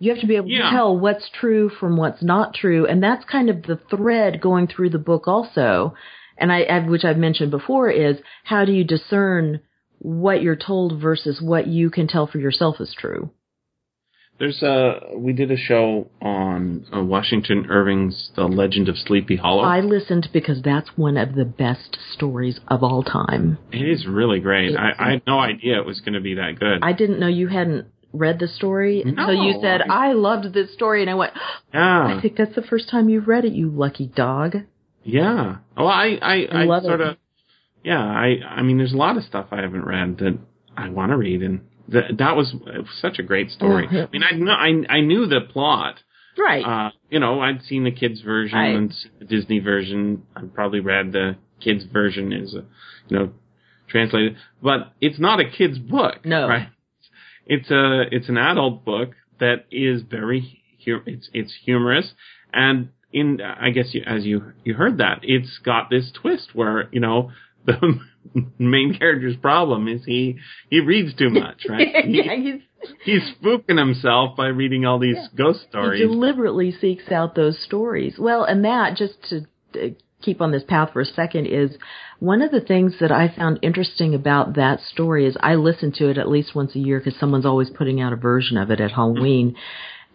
You 0.00 0.12
have 0.12 0.20
to 0.20 0.26
be 0.26 0.36
able 0.36 0.48
Yeah. 0.48 0.64
to 0.64 0.70
tell 0.70 0.96
what's 0.98 1.28
true 1.28 1.68
from 1.68 1.96
what's 1.96 2.22
not 2.22 2.54
true, 2.54 2.86
and 2.86 3.02
that's 3.02 3.24
kind 3.24 3.50
of 3.50 3.62
the 3.64 3.76
thread 3.90 4.40
going 4.40 4.68
through 4.68 4.90
the 4.90 4.98
book 4.98 5.26
also. 5.26 5.94
And 6.36 6.52
I, 6.52 6.62
I 6.62 6.78
which 6.86 7.04
I've 7.04 7.18
mentioned 7.18 7.50
before 7.50 7.90
is 7.90 8.18
how 8.44 8.64
do 8.64 8.72
you 8.72 8.84
discern 8.84 9.60
what 9.98 10.40
you're 10.40 10.54
told 10.54 11.00
versus 11.00 11.42
what 11.42 11.66
you 11.66 11.90
can 11.90 12.06
tell 12.06 12.28
for 12.28 12.38
yourself 12.38 12.80
is 12.80 12.94
true? 12.96 13.30
There's 14.38 14.62
a, 14.62 15.00
we 15.16 15.32
did 15.32 15.50
a 15.50 15.56
show 15.56 16.08
on 16.22 16.86
uh, 16.94 17.02
Washington 17.02 17.66
Irving's 17.68 18.30
The 18.36 18.44
Legend 18.44 18.88
of 18.88 18.96
Sleepy 18.96 19.34
Hollow. 19.36 19.64
I 19.64 19.80
listened 19.80 20.28
because 20.32 20.62
that's 20.62 20.90
one 20.96 21.16
of 21.16 21.34
the 21.34 21.44
best 21.44 21.98
stories 22.12 22.60
of 22.68 22.84
all 22.84 23.02
time. 23.02 23.58
it 23.72 23.78
is 23.88 24.06
really 24.06 24.38
great. 24.38 24.76
I, 24.76 24.92
I 24.98 25.10
had 25.12 25.22
no 25.26 25.40
idea 25.40 25.78
it 25.80 25.86
was 25.86 26.00
going 26.00 26.12
to 26.12 26.20
be 26.20 26.34
that 26.34 26.58
good. 26.60 26.78
I 26.82 26.92
didn't 26.92 27.18
know 27.18 27.26
you 27.26 27.48
hadn't 27.48 27.88
read 28.12 28.38
the 28.38 28.46
story 28.48 29.02
until 29.02 29.34
you 29.34 29.58
said, 29.60 29.82
I- 29.82 30.10
I 30.10 30.12
loved 30.12 30.54
this 30.54 30.72
story. 30.72 31.00
And 31.02 31.10
I 31.10 31.14
went, 31.14 31.32
yeah. 31.74 32.16
I 32.16 32.20
think 32.22 32.36
that's 32.36 32.54
the 32.54 32.62
first 32.62 32.88
time 32.88 33.08
you've 33.08 33.26
read 33.26 33.44
it, 33.44 33.52
you 33.52 33.68
lucky 33.70 34.06
dog. 34.06 34.54
Yeah. 35.02 35.56
Well, 35.76 35.88
I, 35.88 36.16
I, 36.22 36.34
I 36.52 36.66
I, 36.66 36.80
sort 36.82 37.00
of, 37.00 37.16
yeah, 37.82 37.98
I, 38.00 38.36
I 38.48 38.62
mean, 38.62 38.78
there's 38.78 38.92
a 38.92 38.96
lot 38.96 39.16
of 39.16 39.24
stuff 39.24 39.46
I 39.50 39.62
haven't 39.62 39.84
read 39.84 40.18
that 40.18 40.38
I 40.76 40.90
want 40.90 41.10
to 41.10 41.16
read, 41.16 41.42
and 41.42 41.60
that 41.88 42.18
that 42.18 42.36
was, 42.36 42.54
was 42.54 42.86
such 43.00 43.18
a 43.18 43.22
great 43.22 43.50
story. 43.50 43.86
I 43.88 44.08
mean, 44.12 44.22
I 44.22 44.34
know, 44.36 44.52
I, 44.52 44.96
I 44.96 45.00
knew 45.00 45.26
the 45.26 45.40
plot. 45.40 46.00
Right. 46.38 46.64
Uh, 46.64 46.90
you 47.10 47.18
know, 47.18 47.40
I'd 47.40 47.62
seen 47.62 47.84
the 47.84 47.90
kids 47.90 48.20
version 48.20 48.58
and 48.58 48.94
the 49.18 49.24
Disney 49.24 49.58
version. 49.58 50.22
I 50.36 50.42
probably 50.42 50.80
read 50.80 51.12
the 51.12 51.36
kids 51.60 51.84
version 51.92 52.32
is, 52.32 52.54
a, 52.54 52.64
you 53.08 53.18
know, 53.18 53.32
translated, 53.88 54.36
but 54.62 54.92
it's 55.00 55.18
not 55.18 55.40
a 55.40 55.50
kid's 55.50 55.78
book. 55.78 56.24
No. 56.24 56.46
Right. 56.46 56.68
It's 57.46 57.70
a, 57.70 58.02
it's 58.12 58.28
an 58.28 58.36
adult 58.36 58.84
book 58.84 59.14
that 59.40 59.64
is 59.70 60.02
very, 60.02 60.62
it's, 60.84 61.28
it's 61.32 61.54
humorous 61.64 62.12
and 62.52 62.90
in, 63.12 63.40
I 63.40 63.70
guess 63.70 63.88
you, 63.92 64.02
as 64.06 64.24
you, 64.24 64.52
you 64.64 64.74
heard 64.74 64.98
that, 64.98 65.20
it's 65.22 65.58
got 65.64 65.90
this 65.90 66.12
twist 66.12 66.50
where, 66.54 66.88
you 66.92 67.00
know, 67.00 67.30
the 67.66 67.98
main 68.58 68.96
character's 68.98 69.36
problem 69.36 69.88
is 69.88 70.02
he, 70.04 70.36
he 70.70 70.80
reads 70.80 71.14
too 71.14 71.30
much, 71.30 71.64
right? 71.68 71.88
yeah, 72.06 72.34
He, 72.34 72.42
he's, 72.42 72.62
he's 73.04 73.34
spooking 73.36 73.78
himself 73.78 74.36
by 74.36 74.46
reading 74.46 74.84
all 74.84 74.98
these 74.98 75.16
ghost 75.36 75.66
stories. 75.68 76.00
he 76.00 76.06
deliberately 76.06 76.72
seeks 76.72 77.10
out 77.10 77.34
those 77.34 77.58
stories. 77.62 78.16
Well, 78.18 78.44
and 78.44 78.64
that, 78.64 78.96
just 78.96 79.14
to 79.30 79.46
uh, 79.74 79.88
keep 80.22 80.40
on 80.40 80.52
this 80.52 80.64
path 80.66 80.90
for 80.92 81.00
a 81.00 81.04
second, 81.06 81.46
is 81.46 81.76
one 82.18 82.42
of 82.42 82.50
the 82.50 82.60
things 82.60 82.94
that 83.00 83.12
I 83.12 83.28
found 83.28 83.60
interesting 83.62 84.14
about 84.14 84.54
that 84.56 84.80
story 84.80 85.26
is 85.26 85.36
I 85.40 85.54
listen 85.54 85.92
to 85.92 86.08
it 86.08 86.18
at 86.18 86.28
least 86.28 86.54
once 86.54 86.74
a 86.74 86.80
year 86.80 86.98
because 86.98 87.18
someone's 87.18 87.46
always 87.46 87.70
putting 87.70 88.00
out 88.00 88.12
a 88.12 88.16
version 88.16 88.56
of 88.56 88.70
it 88.70 88.80
at 88.80 88.92
Halloween. 88.92 89.54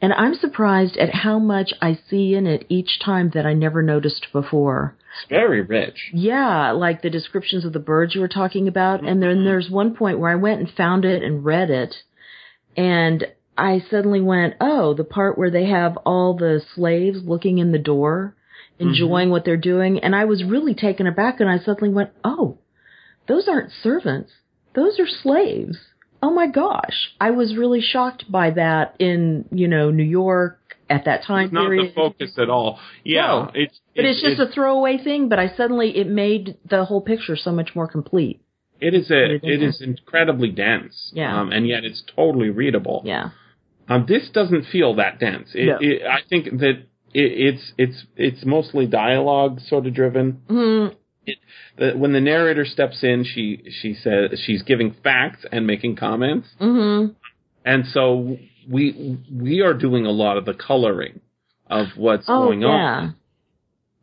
And 0.01 0.11
I'm 0.11 0.35
surprised 0.35 0.97
at 0.97 1.13
how 1.13 1.39
much 1.39 1.71
I 1.81 1.97
see 2.09 2.33
in 2.35 2.45
it 2.45 2.65
each 2.67 2.99
time 2.99 3.31
that 3.33 3.45
I 3.45 3.53
never 3.53 3.81
noticed 3.81 4.27
before. 4.33 4.97
It's 5.13 5.29
very 5.29 5.61
rich. 5.61 6.09
Yeah, 6.11 6.71
like 6.71 7.01
the 7.01 7.09
descriptions 7.09 7.65
of 7.65 7.73
the 7.73 7.79
birds 7.79 8.15
you 8.15 8.21
were 8.21 8.27
talking 8.27 8.67
about. 8.67 9.01
And 9.01 9.21
then 9.21 9.37
mm-hmm. 9.37 9.45
there's 9.45 9.69
one 9.69 9.95
point 9.95 10.19
where 10.19 10.31
I 10.31 10.35
went 10.35 10.59
and 10.59 10.69
found 10.69 11.05
it 11.05 11.23
and 11.23 11.45
read 11.45 11.69
it. 11.69 11.95
And 12.75 13.27
I 13.57 13.83
suddenly 13.91 14.21
went, 14.21 14.55
oh, 14.59 14.95
the 14.95 15.03
part 15.03 15.37
where 15.37 15.51
they 15.51 15.65
have 15.67 15.97
all 15.97 16.35
the 16.35 16.61
slaves 16.73 17.19
looking 17.23 17.59
in 17.59 17.71
the 17.71 17.77
door, 17.77 18.35
mm-hmm. 18.79 18.89
enjoying 18.89 19.29
what 19.29 19.45
they're 19.45 19.57
doing. 19.57 19.99
And 19.99 20.15
I 20.15 20.25
was 20.25 20.43
really 20.43 20.73
taken 20.73 21.05
aback 21.05 21.39
and 21.39 21.49
I 21.49 21.59
suddenly 21.59 21.93
went, 21.93 22.09
oh, 22.23 22.57
those 23.27 23.47
aren't 23.47 23.71
servants. 23.83 24.31
Those 24.73 24.99
are 24.99 25.07
slaves. 25.07 25.77
Oh 26.23 26.31
my 26.31 26.47
gosh. 26.47 27.11
I 27.19 27.31
was 27.31 27.55
really 27.55 27.81
shocked 27.81 28.31
by 28.31 28.51
that 28.51 28.95
in, 28.97 29.45
you 29.51 29.67
know, 29.67 29.91
New 29.91 30.03
York 30.03 30.59
at 30.89 31.05
that 31.05 31.23
time 31.23 31.45
It's 31.45 31.53
not 31.53 31.67
period. 31.67 31.89
the 31.91 31.93
focus 31.93 32.33
at 32.37 32.49
all. 32.49 32.79
Yeah, 33.03 33.21
No. 33.21 33.51
it's 33.53 33.79
But 33.95 34.05
it's, 34.05 34.21
just 34.21 34.39
a 34.39 34.47
throwaway 34.47 34.97
thing, 34.97 35.29
but 35.29 35.39
I 35.39 35.49
suddenly, 35.55 35.97
it 35.97 36.07
made 36.07 36.57
the 36.69 36.85
whole 36.85 37.01
picture 37.01 37.35
so 37.35 37.51
much 37.51 37.75
more 37.75 37.87
complete. 37.87 38.41
it 38.79 38.93
is 38.93 39.09
a 39.11 39.35
it 39.41 39.63
else. 39.63 39.81
incredibly 39.81 40.49
dense. 40.51 41.11
Yeah. 41.13 41.39
um, 41.39 41.51
and 41.51 41.67
yet 41.67 41.83
it's 41.85 42.03
totally 42.15 42.49
readable. 42.49 43.01
Yeah. 43.05 43.29
Um, 43.87 44.05
this 44.07 44.29
doesn't 44.29 44.65
feel 44.65 44.95
that 44.95 45.19
dense. 45.19 45.49
It, 45.53 45.65
No. 45.67 45.77
it, 45.79 46.01
I 46.05 46.19
think 46.29 46.45
that 46.59 46.77
it, 47.13 47.31
it's 47.47 47.71
it's 47.77 48.05
it's 48.17 48.45
mostly 48.45 48.85
dialogue 48.87 49.59
sort 49.61 49.85
of 49.87 49.93
driven. 49.93 50.41
Mm, 50.49 50.95
The, 51.77 51.91
when 51.97 52.11
the 52.13 52.19
narrator 52.21 52.65
steps 52.65 53.03
in, 53.03 53.23
she 53.23 53.63
she 53.81 53.93
says 53.93 54.39
she's 54.45 54.63
giving 54.63 54.93
facts 55.03 55.45
and 55.51 55.65
making 55.65 55.95
comments, 55.95 56.47
hmm 56.59 57.07
and 57.65 57.85
so 57.87 58.37
we 58.69 59.17
we 59.31 59.61
are 59.61 59.73
doing 59.73 60.05
a 60.05 60.11
lot 60.11 60.37
of 60.37 60.45
the 60.45 60.53
coloring 60.53 61.19
of 61.69 61.87
what's 61.95 62.25
Oh, 62.27 62.45
going 62.45 62.61
yeah. 62.61 62.67
on. 62.67 63.15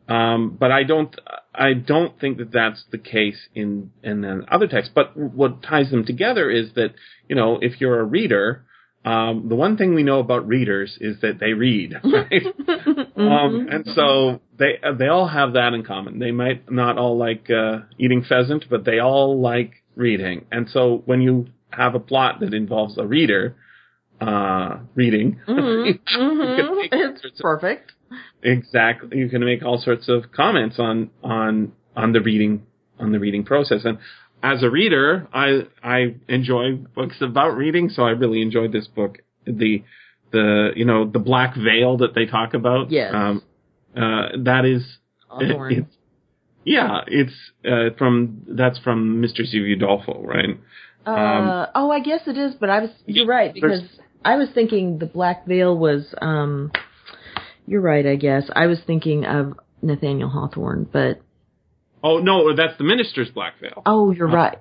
Um, 0.09 0.57
but 0.59 0.73
I 0.73 0.83
don't, 0.83 1.15
I 1.55 1.73
don't 1.73 2.19
think 2.19 2.39
that 2.39 2.51
that's 2.51 2.85
the 2.91 2.99
case 2.99 3.49
in 3.55 3.93
in 4.03 4.23
the 4.23 4.45
other 4.51 4.67
texts. 4.67 4.91
But 4.95 5.17
what 5.17 5.63
ties 5.63 5.91
them 5.91 6.05
together 6.05 6.51
is 6.51 6.73
that 6.75 6.95
you 7.29 7.37
know, 7.37 7.59
if 7.63 7.81
you're 7.81 8.01
a 8.01 8.05
reader, 8.05 8.65
um, 9.05 9.47
the 9.49 9.55
one 9.55 9.77
thing 9.77 9.95
we 9.95 10.03
know 10.03 10.19
about 10.19 10.49
readers 10.49 10.99
is 11.01 11.21
that 11.21 11.39
they 11.39 11.53
read, 11.53 11.95
right? 12.05 12.43
Mm-hmm. 12.43 13.21
um, 13.21 13.69
and 13.71 13.87
so 13.95 14.41
they 14.59 14.81
they 14.99 15.07
all 15.07 15.29
have 15.29 15.53
that 15.53 15.75
in 15.75 15.85
common. 15.85 16.19
They 16.19 16.33
might 16.33 16.71
not 16.71 16.99
all 16.99 17.17
like 17.17 17.49
uh, 17.49 17.81
eating 17.99 18.25
pheasant, 18.29 18.65
but 18.69 18.85
they 18.85 18.99
all 18.99 19.41
like 19.41 19.75
reading. 19.95 20.45
And 20.51 20.69
so 20.69 21.03
when 21.07 21.21
you 21.21 21.47
have 21.71 21.95
a 21.95 22.01
plot 22.01 22.41
that 22.41 22.53
involves 22.53 22.99
a 22.99 23.07
reader 23.07 23.55
uh, 24.21 24.79
reading, 24.95 25.41
Mhm, 25.49 25.99
can 26.07 26.21
mhm. 26.21 26.89
It's 26.93 27.21
sorts 27.23 27.41
of- 27.41 27.43
perfect. 27.43 27.93
exactly 28.43 29.19
you 29.19 29.29
can 29.29 29.45
make 29.45 29.63
all 29.63 29.79
sorts 29.79 30.09
of 30.09 30.33
comments 30.33 30.79
on 30.79 31.11
on 31.23 31.73
on 31.97 32.13
the 32.13 32.21
reading 32.21 32.67
on 32.99 33.13
the 33.13 33.19
reading 33.19 33.45
process 33.45 33.85
and 33.85 33.99
as 34.43 34.63
a 34.63 34.71
reader 34.71 35.27
i 35.33 35.67
i 35.83 36.15
enjoy 36.29 36.75
books 36.95 37.17
about 37.21 37.51
reading 37.57 37.89
so 37.89 38.03
i 38.03 38.11
really 38.11 38.41
enjoyed 38.43 38.73
this 38.73 38.87
book 38.89 39.19
the 39.47 39.83
the 40.33 40.71
you 40.75 40.85
know 40.85 41.05
the 41.09 41.19
black 41.19 41.55
veil 41.57 41.97
that 41.99 42.15
they 42.15 42.27
talk 42.27 42.55
about 42.55 42.91
Yes. 42.91 43.13
um 43.15 43.43
uh 43.97 44.29
that 44.45 44.65
is 44.65 44.83
it's 45.41 45.95
yeah 46.65 47.01
it's 47.07 47.37
uh 47.65 47.91
from 47.99 48.43
that's 48.49 48.79
from 48.79 49.21
Mysteries 49.21 49.53
of 49.55 49.61
Udolpho 49.61 50.25
right 50.25 50.59
Uh, 51.07 51.67
oh, 51.75 51.91
I 51.91 52.01
guess 52.01 52.23
it 52.27 52.37
is, 52.37 52.55
but 52.61 52.69
I 52.69 52.81
was, 52.81 52.91
you're 53.07 53.27
right, 53.27 53.55
because 53.55 53.81
I 54.25 54.37
was 54.37 54.49
thinking 54.55 54.99
the 54.99 55.07
Black 55.07 55.47
Veil 55.47 55.77
was, 55.77 56.15
um, 56.21 56.73
you're 57.67 57.81
right, 57.81 58.07
I 58.07 58.17
guess. 58.17 58.45
I 58.55 58.67
was 58.67 58.79
thinking 58.87 59.25
of 59.25 59.55
Nathaniel 59.83 60.29
Hawthorne, 60.29 60.89
but, 60.93 61.21
oh 62.03 62.19
no 62.19 62.55
that's 62.57 62.79
the 62.79 62.85
minister's 62.85 63.29
black 63.29 63.61
veil 63.61 63.83
oh, 63.85 64.11
you're 64.11 64.27
right. 64.27 64.57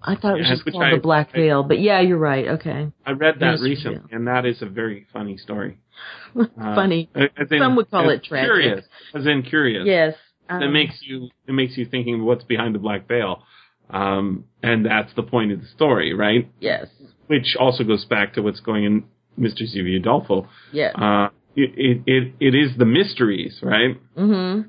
I 0.00 0.14
thought 0.14 0.34
it 0.36 0.38
was 0.38 0.46
Yeah, 0.48 0.54
just 0.54 0.64
called 0.70 0.84
I- 0.84 0.94
the 0.94 1.00
Black 1.00 1.30
I- 1.34 1.36
Veil, 1.38 1.62
but 1.64 1.80
yeah, 1.80 2.00
you're 2.00 2.16
right, 2.18 2.46
okay. 2.50 2.92
i 3.04 3.10
read 3.10 3.34
that 3.40 3.46
Minister's 3.60 3.68
recently 3.68 3.98
Veil. 3.98 4.08
and 4.12 4.26
that 4.28 4.46
is 4.46 4.62
a 4.62 4.66
very 4.66 5.06
funny 5.12 5.36
story 5.38 5.78
Uh, 6.36 6.44
Funny. 6.76 7.10
as 7.16 7.50
in- 7.50 7.58
Some 7.58 7.74
would 7.76 7.90
call 7.90 8.08
it 8.10 8.22
tragic. 8.22 8.46
Curious, 8.46 8.84
as 9.14 9.26
in 9.26 9.42
curious. 9.42 9.84
Yes, 9.86 10.14
that 10.48 10.62
Um, 10.62 10.72
makes 10.72 11.00
you 11.02 11.28
it 11.48 11.52
makes 11.52 11.76
you 11.76 11.84
thinking 11.84 12.24
what's 12.24 12.44
behind 12.44 12.74
the 12.76 12.78
black 12.78 13.08
veil, 13.08 13.42
um, 13.90 14.44
and 14.62 14.86
that's 14.86 15.12
the 15.14 15.24
point 15.24 15.50
of 15.50 15.60
the 15.60 15.66
story, 15.66 16.14
right? 16.14 16.48
Yes. 16.60 16.86
Which 17.28 17.56
also 17.58 17.84
goes 17.84 18.04
back 18.04 18.34
to 18.34 18.42
what's 18.42 18.60
going 18.60 18.84
in 18.84 19.04
Mysteries 19.36 19.74
of 19.76 19.82
Udolpho. 19.84 20.48
Yes. 20.72 20.94
Uh, 20.96 21.28
it, 21.54 21.70
it 21.76 22.02
it 22.06 22.32
it 22.40 22.54
is 22.54 22.76
the 22.76 22.84
mysteries, 22.84 23.60
right? 23.62 23.96
mm-hmm. 24.16 24.68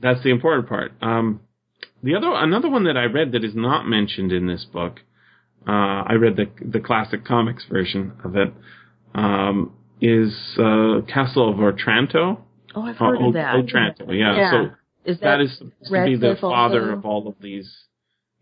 That's 0.00 0.22
the 0.22 0.30
important 0.30 0.68
part. 0.68 0.92
Um, 1.02 1.40
the 2.02 2.14
other 2.14 2.30
another 2.32 2.68
one 2.70 2.84
that 2.84 2.96
I 2.96 3.04
read 3.04 3.32
that 3.32 3.44
is 3.44 3.54
not 3.54 3.86
mentioned 3.86 4.30
in 4.32 4.46
this 4.46 4.64
book, 4.64 5.00
uh, 5.66 5.70
I 5.72 6.14
read 6.14 6.36
the 6.36 6.46
the 6.64 6.80
classic 6.80 7.24
comics 7.24 7.64
version 7.70 8.12
of 8.24 8.36
it, 8.36 8.52
um, 9.14 9.72
is 10.00 10.32
uh, 10.58 11.00
Castle 11.12 11.50
of 11.52 11.58
Otranto. 11.60 12.44
Oh, 12.74 12.82
I've 12.82 12.96
Oh, 13.00 13.06
heard 13.06 13.22
of 13.22 13.32
that. 13.34 13.56
Otranto, 13.56 14.12
yeah. 14.12 14.36
Yeah. 14.36 14.50
So 14.50 14.70
Is 15.10 15.18
that 15.20 15.38
that, 15.38 15.40
is 15.40 15.52
supposed 15.56 15.74
to 15.92 16.04
be 16.04 16.16
the 16.16 16.36
father 16.40 16.82
also? 16.90 16.98
of 16.98 17.06
all 17.06 17.26
of 17.28 17.34
these. 17.40 17.74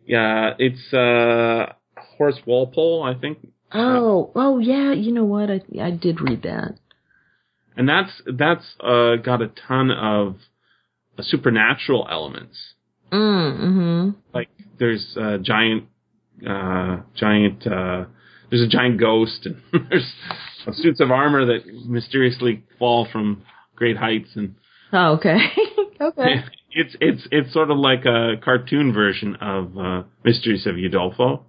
Yeah, 0.05 0.51
it's 0.59 0.93
uh, 0.93 1.73
Horace 2.19 2.41
Walpole, 2.45 3.05
I 3.05 3.15
think, 3.19 3.47
Oh, 3.75 4.31
oh 4.35 4.59
yeah. 4.59 4.93
You 4.93 5.13
know 5.13 5.25
what? 5.25 5.51
I 5.51 5.61
I 5.81 5.91
did 5.91 6.21
read 6.21 6.43
that. 6.43 6.79
and 7.77 7.89
that's 7.89 8.23
that's 8.27 8.65
uh, 8.81 9.17
got 9.17 9.43
a 9.43 9.49
ton 9.67 9.91
of 9.91 10.37
uh, 11.19 11.23
supernatural 11.23 12.07
elements. 12.11 12.57
Mm, 13.13 13.61
mm-hmm. 13.61 14.11
Like 14.33 14.49
there's 14.79 15.17
a 15.17 15.39
giant, 15.39 15.85
uh, 16.49 16.99
giant. 17.17 17.67
Uh, 17.67 18.05
there's 18.51 18.63
a 18.63 18.69
giant 18.69 19.01
ghost, 19.01 19.47
and 19.47 19.57
there's 19.91 20.13
suits 20.73 21.01
of 21.01 21.11
armor 21.11 21.45
that 21.47 21.67
mysteriously 21.87 22.63
fall 22.79 23.07
from 23.11 23.43
great 23.77 23.97
heights, 23.97 24.31
and 24.37 24.55
Oh, 24.93 25.15
okay. 25.15 25.39
okay. 26.01 26.45
it's 26.71 26.97
it's 27.01 27.29
it's 27.33 27.53
sort 27.53 27.71
of 27.71 27.79
like 27.79 28.05
a 28.05 28.35
cartoon 28.43 28.93
version 28.93 29.37
of 29.41 29.77
uh, 29.77 30.03
Mysteries 30.25 30.67
of 30.67 30.77
Udolpho, 30.77 31.43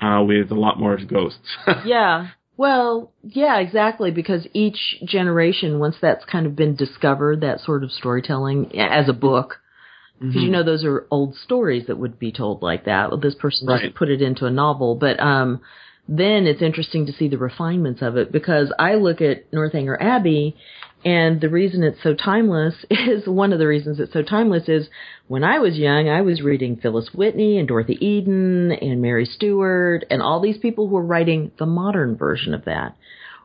uh, 0.00 0.22
with 0.22 0.50
a 0.50 0.54
lot 0.54 0.78
more 0.78 0.96
ghosts. 0.96 1.56
Yeah. 1.84 2.28
Well, 2.56 3.10
yeah, 3.22 3.58
exactly. 3.58 4.10
Because 4.10 4.46
each 4.52 4.98
generation, 5.04 5.78
once 5.78 5.96
that's 6.00 6.24
kind 6.26 6.44
of 6.46 6.54
been 6.56 6.76
discovered, 6.76 7.40
that 7.40 7.60
sort 7.60 7.82
of 7.84 7.90
storytelling 7.90 8.78
as 8.78 9.08
a 9.08 9.12
book, 9.14 9.60
because 10.18 10.34
Mm-hmm. 10.34 10.38
you 10.44 10.50
know 10.50 10.62
those 10.62 10.84
are 10.84 11.06
old 11.10 11.34
stories 11.36 11.86
that 11.86 11.96
would 11.96 12.18
be 12.18 12.30
told 12.32 12.60
like 12.62 12.84
that. 12.84 13.08
Well, 13.10 13.18
this 13.20 13.34
person 13.34 13.66
Right. 13.66 13.84
just 13.84 13.94
put 13.94 14.10
it 14.10 14.20
into 14.20 14.44
a 14.44 14.50
novel, 14.50 14.94
but 14.94 15.18
um, 15.18 15.62
then 16.06 16.46
it's 16.46 16.60
interesting 16.60 17.06
to 17.06 17.12
see 17.12 17.28
the 17.28 17.38
refinements 17.38 18.02
of 18.02 18.18
it 18.18 18.30
because 18.30 18.70
I 18.78 18.96
look 18.96 19.22
at 19.22 19.50
Northanger 19.50 19.96
Abbey, 20.02 20.56
and 21.04 21.40
the 21.40 21.48
reason 21.48 21.82
it's 21.82 22.02
so 22.02 22.14
timeless 22.14 22.74
is 22.90 23.26
one 23.26 23.52
of 23.52 23.58
the 23.58 23.66
reasons 23.66 24.00
it's 24.00 24.12
so 24.12 24.22
timeless 24.22 24.68
is 24.68 24.88
when 25.28 25.44
I 25.44 25.58
was 25.58 25.76
young, 25.78 26.08
I 26.08 26.22
was 26.22 26.42
reading 26.42 26.76
Phyllis 26.76 27.10
Whitney 27.14 27.58
and 27.58 27.66
Dorothy 27.68 27.96
Eden 28.04 28.72
and 28.72 29.00
Mary 29.00 29.24
Stewart 29.24 30.04
and 30.10 30.20
all 30.20 30.40
these 30.40 30.58
people 30.58 30.88
who 30.88 30.94
were 30.94 31.04
writing 31.04 31.52
the 31.58 31.66
modern 31.66 32.16
version 32.16 32.52
of 32.52 32.64
that. 32.64 32.96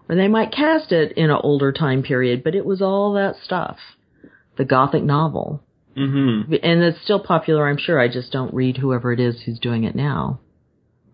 Or 0.10 0.16
they 0.16 0.28
might 0.28 0.52
cast 0.52 0.92
it 0.92 1.14
in 1.14 1.30
an 1.30 1.40
older 1.42 1.72
time 1.72 2.04
period, 2.04 2.44
but 2.44 2.56
it 2.56 2.66
was 2.66 2.82
all 2.82 3.14
that 3.14 3.36
stuff. 3.44 3.78
The 4.58 4.66
Gothic 4.66 5.04
novel. 5.04 5.62
hmm 5.96 6.42
And 6.64 6.84
it's 6.84 7.02
still 7.04 7.20
popular, 7.20 7.68
I'm 7.68 7.78
sure. 7.78 8.00
I 8.00 8.08
just 8.08 8.32
don't 8.32 8.54
read 8.54 8.78
whoever 8.78 9.14
it 9.14 9.20
is 9.20 9.42
who's 9.46 9.60
doing 9.60 9.84
it 9.84 9.96
now. 9.96 10.40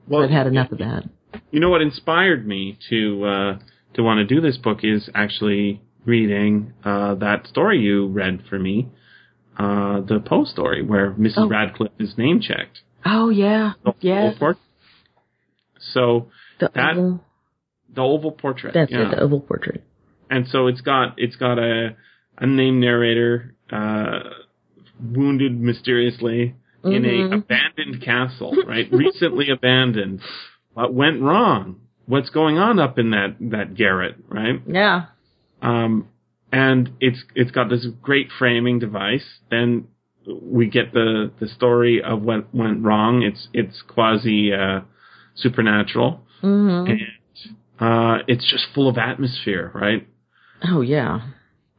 Well, 0.08 0.24
I've 0.24 0.30
had 0.30 0.48
enough 0.48 0.72
of 0.72 0.80
that. 0.80 1.04
You 1.52 1.60
know 1.60 1.70
what 1.70 1.82
inspired 1.82 2.46
me 2.46 2.78
to 2.90 3.26
uh, 3.26 3.60
to 3.94 4.04
want 4.04 4.18
to 4.18 4.36
do 4.36 4.42
this 4.42 4.58
book 4.58 4.80
is 4.84 5.10
actually 5.14 5.82
reading 6.06 6.74
uh, 6.84 7.16
that 7.16 7.48
story 7.48 7.80
you 7.80 8.08
read 8.08 8.44
for 8.50 8.58
me, 8.60 8.88
uh, 9.58 10.02
the 10.02 10.20
Poe 10.26 10.46
story 10.46 10.82
where 10.84 11.12
Mrs. 11.12 11.34
Oh. 11.38 11.48
Radcliffe 11.48 11.92
is 12.00 12.18
name 12.18 12.42
checked. 12.42 12.82
Oh 13.06 13.30
yeah, 13.30 13.74
The 13.84 13.94
yes. 14.02 14.24
oval 14.36 14.40
port- 14.40 14.58
So 15.94 16.28
The 16.60 16.70
that- 16.74 16.98
oval. 16.98 17.26
the 17.94 18.02
oval 18.02 18.32
portrait. 18.32 18.74
That's 18.74 18.92
yeah. 18.92 19.08
it. 19.08 19.12
The 19.16 19.22
oval 19.22 19.42
portrait. 19.42 19.84
and 20.30 20.48
so 20.48 20.68
it's 20.68 20.82
got 20.82 21.16
it's 21.18 21.36
got 21.36 21.60
a 21.60 21.96
a 22.38 22.48
named 22.48 22.80
narrator 22.80 23.54
uh, 23.70 24.20
wounded 25.00 25.60
mysteriously 25.60 26.56
in 26.84 27.04
Mhm. 27.04 27.32
a 27.32 27.36
abandoned 27.36 28.02
castle, 28.02 28.56
right? 28.66 28.88
Recently 28.92 29.50
abandoned. 29.50 30.22
What 30.74 30.94
went 30.94 31.22
wrong? 31.22 31.82
What's 32.06 32.30
going 32.30 32.58
on 32.58 32.80
up 32.80 32.98
in 32.98 33.12
that 33.12 33.36
that 33.42 33.74
garret, 33.76 34.16
right? 34.30 34.62
Yeah. 34.68 35.06
Um, 35.62 36.08
and 36.52 36.90
it's 37.00 37.24
it's 37.36 37.52
got 37.52 37.70
this 37.70 37.86
great 38.02 38.28
framing 38.38 38.80
device. 38.80 39.26
Then 39.50 39.88
we 40.42 40.68
get 40.68 40.94
the 40.94 41.32
the 41.40 41.48
story 41.48 42.02
of 42.04 42.22
what 42.22 42.54
went 42.54 42.84
wrong. 42.84 43.24
It's 43.24 43.48
it's 43.54 43.82
quasi 43.88 44.52
uh, 44.54 44.82
supernatural, 45.36 46.22
hmm 46.42 46.86
and 46.88 47.02
uh, 47.80 48.24
it's 48.28 48.50
just 48.50 48.66
full 48.76 48.88
of 48.90 48.98
atmosphere, 48.98 49.72
right? 49.74 50.08
Oh 50.70 50.82
yeah. 50.82 51.22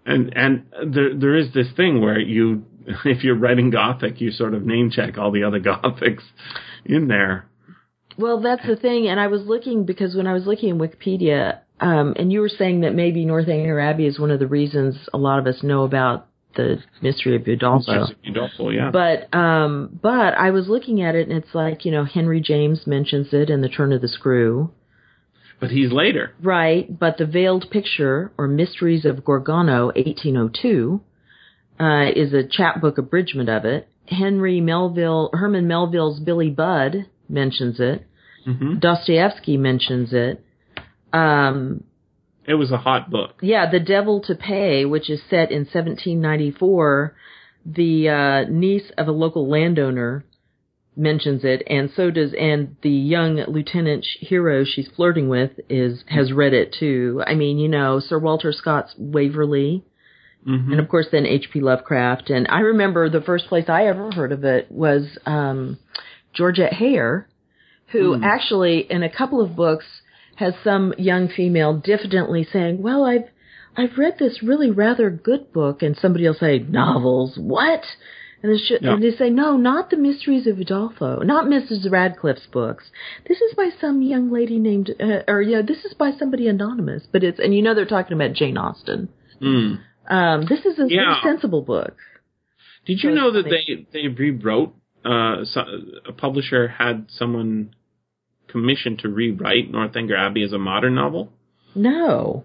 and 0.04 0.32
and 0.36 0.66
there 0.92 1.14
there 1.14 1.36
is 1.36 1.52
this 1.54 1.68
thing 1.76 2.00
where 2.00 2.18
you 2.18 2.64
if 3.04 3.22
you're 3.22 3.36
writing 3.36 3.70
gothic 3.70 4.20
you 4.20 4.32
sort 4.32 4.54
of 4.54 4.64
name 4.66 4.90
check 4.90 5.16
all 5.18 5.30
the 5.30 5.44
other 5.44 5.60
gothics 5.70 6.24
in 6.84 7.06
there 7.06 7.46
Well, 8.18 8.40
that's 8.42 8.66
the 8.66 8.76
thing, 8.76 9.06
and 9.08 9.18
I 9.20 9.28
was 9.28 9.42
looking 9.46 9.86
because 9.86 10.14
when 10.16 10.26
I 10.26 10.34
was 10.34 10.44
looking 10.46 10.68
in 10.70 10.78
Wikipedia, 10.78 11.60
um, 11.82 12.14
and 12.16 12.32
you 12.32 12.40
were 12.40 12.48
saying 12.48 12.82
that 12.82 12.94
maybe 12.94 13.24
Northanger 13.24 13.80
Abbey 13.80 14.06
is 14.06 14.18
one 14.18 14.30
of 14.30 14.38
the 14.38 14.46
reasons 14.46 14.96
a 15.12 15.18
lot 15.18 15.40
of 15.40 15.46
us 15.48 15.62
know 15.64 15.82
about 15.82 16.28
the 16.54 16.78
mystery 17.00 17.34
of 17.34 17.42
Udolpho. 17.42 18.14
Udolpho, 18.24 18.74
yeah 18.74 18.90
But 18.92 19.34
um, 19.36 19.98
but 20.00 20.34
I 20.34 20.50
was 20.50 20.68
looking 20.68 21.02
at 21.02 21.16
it, 21.16 21.28
and 21.28 21.36
it's 21.36 21.54
like 21.54 21.84
you 21.84 21.90
know 21.90 22.04
Henry 22.04 22.40
James 22.40 22.86
mentions 22.86 23.28
it 23.32 23.50
in 23.50 23.62
the 23.62 23.68
Turn 23.68 23.92
of 23.92 24.00
the 24.00 24.06
Screw, 24.08 24.70
but 25.60 25.70
he's 25.70 25.90
later 25.90 26.32
right? 26.40 26.86
But 26.98 27.18
the 27.18 27.26
Veiled 27.26 27.66
Picture 27.70 28.30
or 28.38 28.46
Mysteries 28.46 29.04
of 29.04 29.24
Gorgono, 29.24 29.86
1802, 29.96 31.00
uh, 31.80 32.10
is 32.14 32.32
a 32.32 32.46
chapbook 32.48 32.98
abridgment 32.98 33.48
of 33.48 33.64
it. 33.64 33.88
Henry 34.06 34.60
Melville, 34.60 35.30
Herman 35.32 35.66
Melville's 35.66 36.20
Billy 36.20 36.50
Budd 36.50 37.06
mentions 37.28 37.80
it. 37.80 38.06
hmm 38.44 38.78
Dostoevsky 38.78 39.56
mentions 39.56 40.12
it. 40.12 40.44
Um, 41.12 41.84
it 42.46 42.54
was 42.54 42.72
a 42.72 42.78
hot 42.78 43.10
book 43.10 43.36
yeah, 43.40 43.70
The 43.70 43.80
Devil 43.80 44.20
to 44.22 44.34
Pay, 44.34 44.84
which 44.84 45.08
is 45.08 45.20
set 45.30 45.50
in 45.52 45.60
1794, 45.60 47.14
the 47.64 48.08
uh, 48.08 48.50
niece 48.50 48.90
of 48.98 49.06
a 49.08 49.12
local 49.12 49.48
landowner 49.48 50.24
mentions 50.96 51.42
it, 51.44 51.62
and 51.68 51.90
so 51.96 52.10
does, 52.10 52.34
and 52.38 52.76
the 52.82 52.90
young 52.90 53.36
lieutenant 53.48 54.04
hero 54.20 54.64
she's 54.64 54.88
flirting 54.94 55.28
with 55.28 55.52
is 55.68 56.04
has 56.08 56.32
read 56.32 56.52
it 56.52 56.74
too. 56.78 57.22
I 57.26 57.34
mean, 57.34 57.58
you 57.58 57.68
know, 57.68 58.00
Sir 58.00 58.18
Walter 58.18 58.52
Scott's 58.52 58.94
Waverley, 58.98 59.84
hmm 60.44 60.72
and 60.72 60.80
of 60.80 60.88
course 60.88 61.06
then 61.12 61.24
H.P. 61.24 61.60
Lovecraft. 61.60 62.28
And 62.30 62.46
I 62.50 62.60
remember 62.60 63.08
the 63.08 63.20
first 63.20 63.46
place 63.46 63.68
I 63.68 63.86
ever 63.86 64.10
heard 64.10 64.32
of 64.32 64.44
it 64.44 64.70
was 64.70 65.16
um, 65.24 65.78
Georgette 66.34 66.72
Heyer, 66.72 67.26
who 67.92 68.16
Hmm. 68.16 68.24
actually 68.24 68.80
in 68.90 69.02
a 69.02 69.08
couple 69.10 69.40
of 69.40 69.54
books 69.54 69.86
has 70.36 70.54
some 70.64 70.94
young 70.98 71.28
female 71.28 71.74
diffidently 71.74 72.44
saying, 72.44 72.82
"Well, 72.82 73.04
I've 73.04 73.28
I've 73.76 73.96
read 73.96 74.18
this 74.18 74.42
really 74.42 74.70
rather 74.70 75.10
good 75.10 75.52
book," 75.52 75.82
and 75.82 75.96
somebody 75.96 76.26
will 76.26 76.34
say, 76.34 76.58
"Novels, 76.58 77.38
what?" 77.38 77.84
And, 78.42 78.52
they 78.52 78.58
Yeah. 78.80 78.94
and 78.94 79.02
they 79.02 79.12
say, 79.12 79.30
"No, 79.30 79.56
not 79.56 79.90
the 79.90 79.96
Mysteries 79.96 80.46
of 80.48 80.56
Udolpho, 80.56 81.24
not 81.24 81.46
Mrs. 81.46 81.90
Radcliffe's 81.90 82.46
books. 82.48 82.90
This 83.28 83.40
is 83.40 83.54
by 83.54 83.70
some 83.80 84.02
young 84.02 84.30
lady 84.32 84.58
named, 84.58 84.92
uh, 85.00 85.20
or 85.28 85.40
yeah, 85.42 85.62
this 85.62 85.84
is 85.84 85.94
by 85.94 86.10
somebody 86.12 86.48
anonymous." 86.48 87.06
But 87.12 87.22
it's 87.22 87.38
and 87.38 87.54
you 87.54 87.62
know 87.62 87.74
they're 87.74 87.84
talking 87.86 88.14
about 88.14 88.32
Jane 88.32 88.58
Austen. 88.58 89.08
Mm. 89.40 89.78
Um, 90.08 90.46
this 90.46 90.64
is 90.66 90.74
a 90.78 90.82
very 90.86 90.94
Yeah. 90.94 91.22
sensible 91.22 91.62
book. 91.62 91.96
did 92.84 93.02
you 93.04 93.10
So 93.10 93.14
know 93.14 93.30
that 93.30 93.44
they 93.44 93.86
they 93.92 94.08
rewrote 94.08 94.74
uh, 95.04 95.44
so, 95.44 95.64
a 96.06 96.12
publisher 96.12 96.66
had 96.68 97.06
someone 97.10 97.70
commissioned 98.52 98.98
to 99.00 99.08
rewrite 99.08 99.70
Northanger 99.70 100.16
Abbey 100.16 100.42
as 100.44 100.52
a 100.52 100.58
modern 100.58 100.94
novel 100.94 101.32
No. 101.74 102.44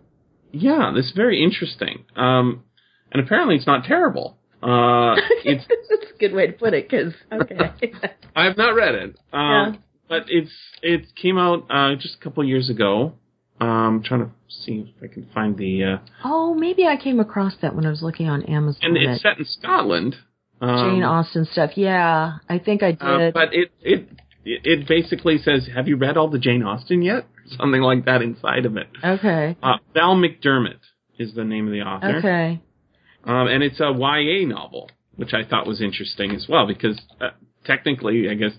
yeah 0.51 0.91
this 0.95 1.05
is 1.07 1.11
very 1.15 1.43
interesting 1.43 2.05
um, 2.15 2.63
and 3.11 3.21
apparently 3.23 3.55
it's 3.55 3.67
not 3.67 3.83
terrible 3.83 4.37
uh, 4.63 5.13
it's 5.45 5.65
That's 5.89 6.11
a 6.15 6.17
good 6.19 6.33
way 6.33 6.47
to 6.47 6.53
put 6.53 6.73
it, 6.73 6.89
because, 6.89 7.13
okay. 7.31 7.71
I 8.35 8.45
have 8.45 8.57
not 8.57 8.69
read 8.73 8.95
it. 8.95 9.15
Um, 9.31 9.73
Yeah. 9.73 9.73
But 10.09 10.23
it's 10.29 10.51
it 10.81 11.01
came 11.21 11.37
out 11.37 11.65
uh, 11.69 11.95
just 11.95 12.15
a 12.15 12.23
couple 12.23 12.43
years 12.43 12.69
ago. 12.69 13.13
Um, 13.59 14.01
trying 14.05 14.21
to 14.25 14.31
see 14.47 14.93
if 14.97 15.03
I 15.03 15.13
can 15.13 15.27
find 15.33 15.57
the 15.57 15.83
uh, 15.83 15.97
oh, 16.23 16.53
maybe 16.55 16.85
I 16.85 16.95
came 16.95 17.19
across 17.19 17.53
that 17.61 17.75
when 17.75 17.85
I 17.85 17.89
was 17.89 18.01
looking 18.01 18.29
on 18.29 18.41
Amazon. 18.43 18.79
and 18.83 18.97
it's 18.97 19.21
set 19.21 19.37
in 19.37 19.45
Scotland. 19.45 20.15
Um, 20.61 20.91
Jane 20.91 21.03
Austen 21.03 21.45
stuff. 21.45 21.71
Yeah, 21.75 22.37
I 22.47 22.57
think 22.57 22.81
I 22.83 22.91
did. 22.93 23.01
uh, 23.01 23.31
but 23.33 23.53
it 23.53 23.69
it 23.81 24.07
it 24.63 24.87
basically 24.87 25.37
says, 25.37 25.67
"Have 25.75 25.87
you 25.87 25.97
read 25.97 26.17
all 26.17 26.29
the 26.29 26.39
Jane 26.39 26.63
Austen 26.63 27.01
yet?" 27.01 27.25
Something 27.57 27.81
like 27.81 28.05
that 28.05 28.21
inside 28.21 28.65
of 28.65 28.75
it. 28.77 28.87
okay. 29.03 29.55
Uh, 29.63 29.77
Val 29.93 30.15
McDermid 30.15 30.79
is 31.17 31.33
the 31.33 31.43
name 31.45 31.65
of 31.67 31.73
the 31.73 31.81
author, 31.81 32.17
Okay. 32.17 32.61
um, 33.23 33.47
and 33.47 33.63
it's 33.63 33.79
a 33.79 33.91
YA 33.91 34.45
novel. 34.47 34.89
which 35.15 35.33
I 35.33 35.43
thought 35.43 35.65
was 35.65 35.81
interesting 35.81 36.29
as 36.35 36.45
well 36.47 36.67
because 36.67 36.99
uh, 37.19 37.29
technically, 37.65 38.29
I 38.29 38.35
guess 38.35 38.51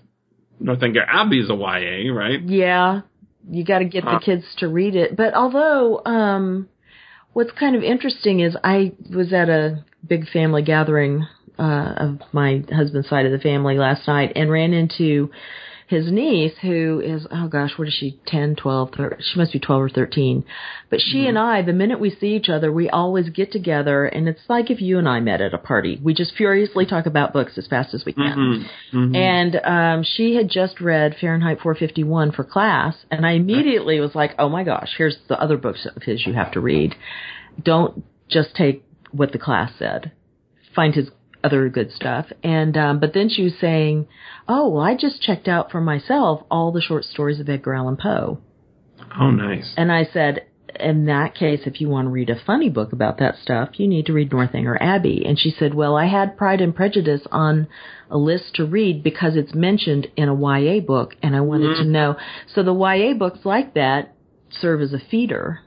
Northanger 0.59 1.05
Abbey 1.07 1.39
is 1.39 1.49
a 1.49 1.55
YA, 1.55 2.11
right? 2.13 2.41
Yeah, 2.41 3.01
you 3.49 3.63
got 3.63 3.79
to 3.79 3.85
get 3.85 4.03
Huh. 4.03 4.19
the 4.19 4.25
kids 4.25 4.43
to 4.57 4.67
read 4.67 4.93
it. 4.95 5.15
But 5.15 5.33
although, 5.35 6.01
um, 6.05 6.67
what's 7.31 7.51
kind 7.51 7.77
of 7.77 7.83
interesting 7.83 8.41
is 8.41 8.57
I 8.61 8.91
was 9.09 9.31
at 9.31 9.47
a 9.49 9.85
big 10.05 10.27
family 10.27 10.61
gathering 10.61 11.25
uh, 11.57 11.93
of 11.97 12.19
my 12.33 12.61
husband's 12.73 13.07
side 13.07 13.25
of 13.25 13.31
the 13.31 13.39
family 13.39 13.77
last 13.77 14.05
night 14.05 14.33
and 14.35 14.49
ran 14.51 14.73
into 14.73 15.29
his 15.89 16.11
niece 16.11 16.53
who 16.61 17.01
is 17.03 17.25
oh 17.31 17.47
gosh 17.47 17.71
what 17.77 17.87
is 17.87 17.93
she 17.93 18.19
10 18.27 18.55
12 18.55 18.91
13, 18.95 19.19
she 19.19 19.39
must 19.39 19.51
be 19.51 19.59
12 19.59 19.81
or 19.81 19.89
13 19.89 20.45
but 20.89 20.99
she 21.01 21.25
and 21.27 21.37
i 21.37 21.61
the 21.63 21.73
minute 21.73 21.99
we 21.99 22.11
see 22.11 22.35
each 22.35 22.47
other 22.47 22.71
we 22.71 22.87
always 22.89 23.29
get 23.29 23.51
together 23.51 24.05
and 24.05 24.27
it's 24.27 24.41
like 24.47 24.69
if 24.69 24.79
you 24.79 24.99
and 24.99 25.09
i 25.09 25.19
met 25.19 25.41
at 25.41 25.53
a 25.53 25.57
party 25.57 25.99
we 26.03 26.13
just 26.13 26.35
furiously 26.35 26.85
talk 26.85 27.07
about 27.07 27.33
books 27.33 27.57
as 27.57 27.65
fast 27.67 27.93
as 27.95 28.05
we 28.05 28.13
can 28.13 28.65
Mhm. 28.93 29.15
and 29.15 29.55
um 29.65 30.03
she 30.03 30.35
had 30.35 30.47
just 30.49 30.79
read 30.79 31.15
Fahrenheit 31.19 31.59
451 31.59 32.31
for 32.33 32.43
class 32.43 32.95
and 33.09 33.25
I 33.25 33.31
immediately 33.31 33.99
was 33.99 34.13
like, 34.15 34.31
"Oh 34.39 34.49
my 34.49 34.63
gosh, 34.63 34.91
here's 34.97 35.17
the 35.27 35.39
other 35.41 35.57
books 35.57 35.85
of 35.95 36.03
his 36.03 36.25
you 36.25 36.33
have 36.33 36.51
to 36.51 36.59
read. 36.59 36.95
Don't 37.61 38.03
just 38.29 38.55
take 38.55 38.83
what 39.11 39.31
the 39.31 39.39
class 39.39 39.71
said. 39.79 40.11
Find 40.75 40.93
his 40.95 41.09
other 41.43 41.69
good 41.69 41.91
stuff." 41.91 42.27
And 42.43 42.75
um 42.77 42.99
but 42.99 43.13
then 43.13 43.29
she 43.29 43.43
was 43.43 43.57
saying, 43.59 44.07
"Oh, 44.47 44.69
well 44.69 44.83
I 44.83 44.95
just 44.95 45.21
checked 45.21 45.47
out 45.47 45.71
for 45.71 45.81
myself 45.81 46.43
all 46.49 46.71
the 46.71 46.81
short 46.81 47.05
stories 47.05 47.39
of 47.39 47.49
Edgar 47.49 47.73
Allan 47.73 47.97
Poe." 47.97 48.39
Oh, 49.19 49.31
nice. 49.31 49.73
And 49.77 49.91
I 49.91 50.05
said, 50.05 50.45
in 50.79 51.05
that 51.05 51.35
case, 51.35 51.61
if 51.65 51.81
you 51.81 51.89
want 51.89 52.05
to 52.05 52.09
read 52.09 52.29
a 52.29 52.39
funny 52.45 52.69
book 52.69 52.93
about 52.93 53.17
that 53.19 53.35
stuff, 53.41 53.79
you 53.79 53.87
need 53.87 54.05
to 54.05 54.13
read 54.13 54.31
Northanger 54.31 54.77
Abbey. 54.81 55.25
And 55.25 55.39
she 55.39 55.51
said, 55.51 55.73
well, 55.73 55.95
I 55.95 56.05
had 56.05 56.37
Pride 56.37 56.61
and 56.61 56.75
Prejudice 56.75 57.21
on 57.31 57.67
a 58.09 58.17
list 58.17 58.55
to 58.55 58.65
read 58.65 59.03
because 59.03 59.35
it's 59.35 59.53
mentioned 59.53 60.07
in 60.15 60.29
a 60.29 60.35
YA 60.35 60.79
book 60.81 61.15
and 61.21 61.35
I 61.35 61.41
wanted 61.41 61.75
to 61.77 61.85
know. 61.85 62.17
So 62.53 62.63
the 62.63 62.73
YA 62.73 63.13
books 63.13 63.39
like 63.43 63.73
that 63.73 64.15
serve 64.51 64.81
as 64.81 64.93
a 64.93 64.99
feeder. 64.99 65.61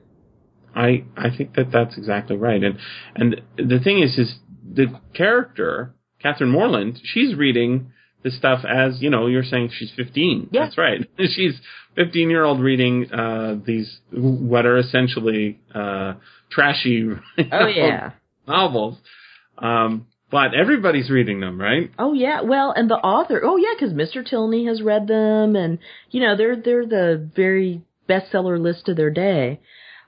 I 0.75 1.05
I 1.16 1.29
think 1.37 1.55
that 1.57 1.70
that's 1.70 1.99
exactly 1.99 2.37
right. 2.37 2.62
And 2.62 2.79
and 3.14 3.43
the 3.57 3.79
thing 3.79 4.03
is, 4.03 4.16
is 4.16 4.37
the 4.75 5.01
character 5.14 5.95
Catherine 6.23 6.51
Morland, 6.51 6.99
she's 7.03 7.35
reading 7.35 7.93
this 8.23 8.37
stuff 8.37 8.64
as 8.64 9.03
you 9.03 9.11
know. 9.11 9.27
You're 9.27 9.43
saying 9.43 9.70
she's 9.73 9.93
15. 9.97 10.51
Yeah. 10.53 10.64
That's 10.64 10.79
right. 10.79 11.01
she's 11.18 11.61
15 11.97 12.31
year 12.31 12.45
old 12.45 12.61
reading 12.61 13.12
uh, 13.12 13.57
these 13.66 13.99
what 14.12 14.64
are 14.66 14.79
essentially 14.79 15.61
uh, 15.75 16.14
trashy 16.51 17.09
Oh 17.53 17.66
yeah. 17.66 18.12
novels. 18.47 18.99
Um, 19.59 20.07
but 20.31 20.55
everybody's 20.55 21.11
reading 21.11 21.41
them, 21.41 21.61
right? 21.61 21.91
Oh 21.99 22.14
yeah, 22.14 22.41
well, 22.41 22.73
and 22.75 22.91
the 22.91 22.95
author. 22.95 23.43
Oh 23.45 23.59
yeah, 23.59 23.75
because 23.79 23.93
Mr. 23.93 24.27
Tilney 24.27 24.64
has 24.66 24.81
read 24.81 25.07
them, 25.07 25.57
and 25.57 25.79
you 26.11 26.23
know 26.23 26.37
they're 26.37 26.57
they're 26.57 26.87
the 26.87 27.29
very 27.37 27.83
bestseller 28.09 28.59
list 28.59 28.89
of 28.89 28.97
their 28.97 29.11
day. 29.11 29.61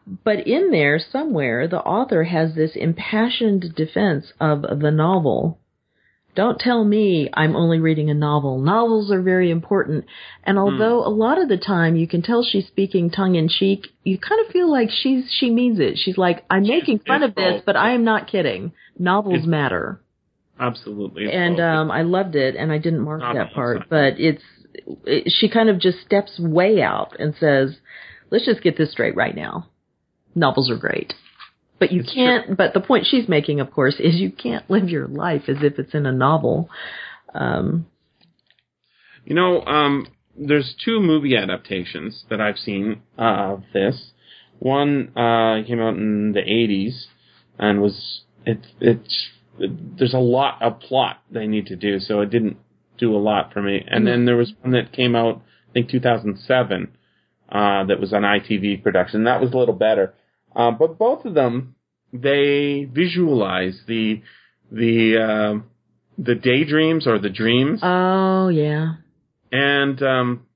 But 0.06 0.46
in 0.46 0.70
there 0.70 0.98
somewhere, 0.98 1.66
the 1.66 1.80
author 1.80 2.24
has 2.24 2.54
this 2.54 2.72
impassioned 2.74 3.74
defense 3.74 4.32
of 4.40 4.62
the 4.80 4.90
novel. 4.90 5.58
Don't 6.34 6.58
tell 6.58 6.84
me 6.84 7.30
I'm 7.32 7.54
only 7.54 7.78
reading 7.78 8.10
a 8.10 8.14
novel. 8.14 8.58
Novels 8.58 9.10
are 9.12 9.22
very 9.22 9.50
important, 9.50 10.04
and 10.42 10.58
although 10.58 11.06
a 11.06 11.08
lot 11.08 11.40
of 11.40 11.48
the 11.48 11.56
time 11.56 11.94
you 11.94 12.08
can 12.08 12.22
tell 12.22 12.42
she's 12.42 12.66
speaking 12.66 13.08
tongue 13.08 13.36
in 13.36 13.48
cheek, 13.48 13.86
you 14.02 14.18
kind 14.18 14.44
of 14.44 14.52
feel 14.52 14.68
like 14.70 14.90
she's 14.90 15.30
she 15.30 15.48
means 15.48 15.78
it. 15.78 15.96
She's 15.96 16.18
like, 16.18 16.44
I'm 16.50 16.64
making 16.64 16.98
fun 17.06 17.22
it's 17.22 17.30
of 17.30 17.34
this, 17.36 17.62
but 17.64 17.76
I 17.76 17.92
am 17.92 18.04
not 18.04 18.26
kidding. 18.26 18.72
Novels 18.98 19.34
It's- 19.34 19.46
matter 19.48 20.00
Absolutely. 20.58 21.30
And 21.32 21.56
both. 21.56 21.64
um 21.64 21.90
I 21.90 22.02
loved 22.02 22.36
it 22.36 22.54
and 22.56 22.70
I 22.70 22.78
didn't 22.78 23.00
mark 23.00 23.20
Not 23.20 23.34
that 23.34 23.52
part 23.54 23.88
but 23.88 24.20
it's 24.20 24.42
it, 25.04 25.32
she 25.32 25.48
kind 25.48 25.68
of 25.68 25.78
just 25.80 26.00
steps 26.04 26.38
way 26.38 26.80
out 26.80 27.16
and 27.18 27.34
says 27.38 27.76
let's 28.30 28.44
just 28.44 28.62
get 28.62 28.76
this 28.76 28.92
straight 28.92 29.16
right 29.16 29.34
now 29.34 29.68
novels 30.34 30.70
are 30.70 30.76
great 30.76 31.14
but 31.78 31.92
you 31.92 32.00
It's 32.00 32.12
can't 32.12 32.56
but 32.56 32.74
the 32.74 32.80
point 32.80 33.06
she's 33.06 33.28
making 33.28 33.60
of 33.60 33.70
course 33.70 33.96
is 33.98 34.16
you 34.16 34.30
can't 34.30 34.68
live 34.70 34.88
your 34.88 35.06
life 35.08 35.42
as 35.48 35.56
if 35.62 35.78
it's 35.78 35.94
in 35.94 36.06
a 36.06 36.12
novel 36.12 36.68
um 37.34 37.86
You 39.24 39.34
know, 39.34 39.62
um, 39.64 40.06
there's 40.36 40.74
two 40.84 41.00
movie 41.00 41.36
adaptations 41.36 42.24
that 42.28 42.40
I've 42.40 42.58
seen 42.58 43.02
uh, 43.18 43.22
of 43.54 43.62
this. 43.72 44.10
One 44.58 45.12
uh, 45.16 45.62
came 45.66 45.80
out 45.80 45.96
in 45.96 46.32
the 46.32 46.40
80s 46.40 47.06
and 47.58 47.80
was 47.80 48.22
it 48.44 48.58
it's 48.80 49.28
there's 49.58 50.14
a 50.14 50.18
lot 50.18 50.60
of 50.60 50.80
plot 50.80 51.18
they 51.30 51.46
need 51.46 51.66
to 51.66 51.76
do, 51.76 52.00
so 52.00 52.20
it 52.20 52.30
didn't 52.30 52.56
do 52.98 53.14
a 53.14 53.18
lot 53.18 53.52
for 53.52 53.62
me. 53.62 53.84
And 53.86 54.06
then 54.06 54.24
there 54.24 54.36
was 54.36 54.52
one 54.62 54.72
that 54.72 54.92
came 54.92 55.14
out 55.14 55.42
I 55.70 55.72
think 55.72 55.90
2007 55.90 56.88
uh, 57.48 57.84
that 57.84 58.00
was 58.00 58.12
an 58.12 58.22
ITV 58.22 58.82
production. 58.82 59.24
That 59.24 59.40
was 59.40 59.52
a 59.52 59.56
little 59.56 59.74
better. 59.74 60.14
Uh, 60.54 60.70
but 60.70 60.98
both 60.98 61.24
of 61.24 61.34
them 61.34 61.74
they 62.12 62.84
visualize 62.92 63.80
the 63.86 64.22
the 64.70 65.18
uh, 65.18 65.60
the 66.16 66.34
daydreams 66.34 67.06
or 67.06 67.18
the 67.18 67.30
dreams 67.30 67.80
oh 67.82 68.48
yeah 68.48 68.94
and 69.54 70.02
um, 70.02 70.46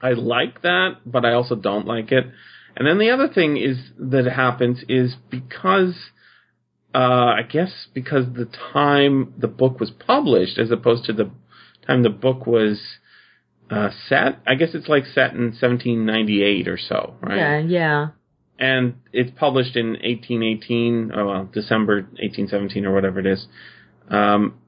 I 0.00 0.12
like 0.12 0.62
that, 0.62 0.98
but 1.04 1.24
I 1.24 1.32
also 1.32 1.56
don't 1.56 1.86
like 1.86 2.12
it. 2.12 2.24
And 2.76 2.86
then 2.86 2.98
the 2.98 3.10
other 3.10 3.28
thing 3.28 3.56
is 3.56 3.76
that 3.98 4.24
happens 4.24 4.84
is 4.88 5.16
because 5.30 5.94
uh, 6.94 6.98
I 7.38 7.42
guess 7.42 7.88
because 7.92 8.26
the 8.26 8.48
time 8.72 9.34
the 9.36 9.48
book 9.48 9.80
was 9.80 9.90
published, 9.90 10.58
as 10.58 10.70
opposed 10.70 11.04
to 11.06 11.12
the 11.12 11.30
time 11.86 12.02
the 12.02 12.10
book 12.10 12.46
was 12.46 12.80
uh, 13.68 13.90
set. 14.08 14.40
I 14.46 14.54
guess 14.54 14.70
it's 14.74 14.88
like 14.88 15.06
set 15.06 15.32
in 15.32 15.52
1798 15.52 16.68
or 16.68 16.78
so, 16.78 17.16
right? 17.20 17.36
yeah 17.36 17.58
yeah 17.58 18.08
and 18.60 18.94
it's 19.12 19.30
published 19.36 19.74
in 19.74 19.92
1818, 19.92 21.12
oh 21.14 21.26
well, 21.26 21.48
December 21.52 21.94
1817 21.96 22.84
or 22.84 22.92
whatever 22.92 23.18
it 23.18 23.26
is. 23.26 23.46
Um, 24.10 24.58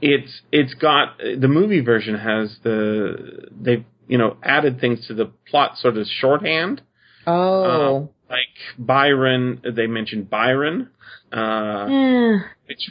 it's 0.00 0.40
it's 0.50 0.74
got 0.74 1.18
the 1.18 1.48
movie 1.48 1.80
version 1.80 2.18
has 2.18 2.56
the 2.64 3.48
they've 3.50 3.84
you 4.08 4.18
know 4.18 4.36
added 4.42 4.80
things 4.80 5.06
to 5.08 5.14
the 5.14 5.30
plot 5.48 5.76
sort 5.76 5.98
of 5.98 6.06
shorthand. 6.06 6.80
oh 7.26 8.10
Like 8.30 8.56
Byron, 8.78 9.60
they 9.76 9.86
mentioned 9.86 10.30
Byron, 10.30 10.88
uh, 11.32 11.86
eh. 11.88 12.38
which 12.66 12.90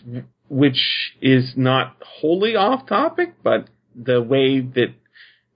which 0.50 1.16
is 1.20 1.54
not 1.56 1.98
wholly 2.20 2.56
off 2.56 2.88
topic, 2.88 3.34
but 3.44 3.70
the 3.96 4.22
way 4.22 4.62
that 4.62 4.94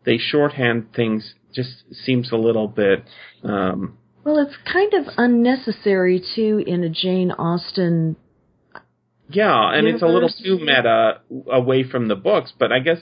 they 0.05 0.17
shorthand 0.17 0.93
things 0.95 1.35
just 1.53 1.83
seems 1.91 2.31
a 2.31 2.37
little 2.37 2.67
bit. 2.67 3.03
Um, 3.43 3.97
well 4.27 4.37
it's 4.37 4.55
kind 4.71 4.93
of 4.93 5.05
unnecessary 5.17 6.21
too 6.35 6.61
in 6.67 6.83
a 6.83 6.89
Jane 6.89 7.31
Austen 7.31 8.17
Yeah, 9.29 9.71
and 9.73 9.87
it's 9.87 10.01
a 10.01 10.07
little 10.07 10.29
too 10.29 10.59
meta 10.59 11.21
away 11.51 11.83
from 11.83 12.09
the 12.09 12.15
books, 12.15 12.53
but 12.57 12.71
I 12.71 12.79
guess 12.79 12.99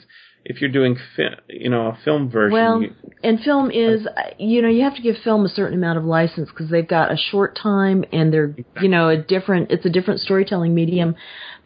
if 0.48 0.60
you're 0.60 0.70
doing, 0.70 0.96
fi- 1.16 1.40
you 1.48 1.68
know, 1.68 1.88
a 1.88 1.98
film 2.04 2.30
version, 2.30 2.52
Well, 2.52 2.82
you, 2.82 2.94
and 3.24 3.40
film 3.40 3.72
is, 3.72 4.06
you 4.38 4.62
know, 4.62 4.68
you 4.68 4.84
have 4.84 4.94
to 4.94 5.02
give 5.02 5.16
film 5.24 5.44
a 5.44 5.48
certain 5.48 5.76
amount 5.76 5.98
of 5.98 6.04
license 6.04 6.48
because 6.50 6.70
they've 6.70 6.86
got 6.86 7.10
a 7.10 7.16
short 7.16 7.58
time 7.60 8.04
and 8.12 8.32
they're, 8.32 8.54
you 8.80 8.88
know, 8.88 9.08
a 9.08 9.16
different, 9.16 9.72
it's 9.72 9.84
a 9.84 9.90
different 9.90 10.20
storytelling 10.20 10.72
medium. 10.72 11.16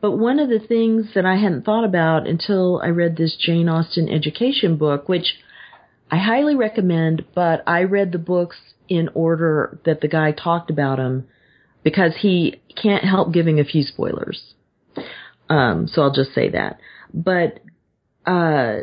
But 0.00 0.12
one 0.12 0.38
of 0.38 0.48
the 0.48 0.60
things 0.60 1.08
that 1.14 1.26
I 1.26 1.36
hadn't 1.36 1.66
thought 1.66 1.84
about 1.84 2.26
until 2.26 2.80
I 2.82 2.88
read 2.88 3.18
this 3.18 3.36
Jane 3.38 3.68
Austen 3.68 4.08
education 4.08 4.76
book, 4.78 5.10
which 5.10 5.34
I 6.10 6.16
highly 6.16 6.54
recommend, 6.54 7.26
but 7.34 7.62
I 7.66 7.82
read 7.82 8.12
the 8.12 8.18
books 8.18 8.56
in 8.90 9.08
order 9.14 9.80
that 9.86 10.02
the 10.02 10.08
guy 10.08 10.32
talked 10.32 10.68
about 10.70 10.98
him 10.98 11.26
because 11.82 12.12
he 12.20 12.60
can't 12.82 13.04
help 13.04 13.32
giving 13.32 13.58
a 13.58 13.64
few 13.64 13.82
spoilers. 13.84 14.52
Um, 15.48 15.88
so 15.88 16.02
I'll 16.02 16.12
just 16.12 16.34
say 16.34 16.50
that. 16.50 16.78
But, 17.14 17.60
uh, 18.26 18.80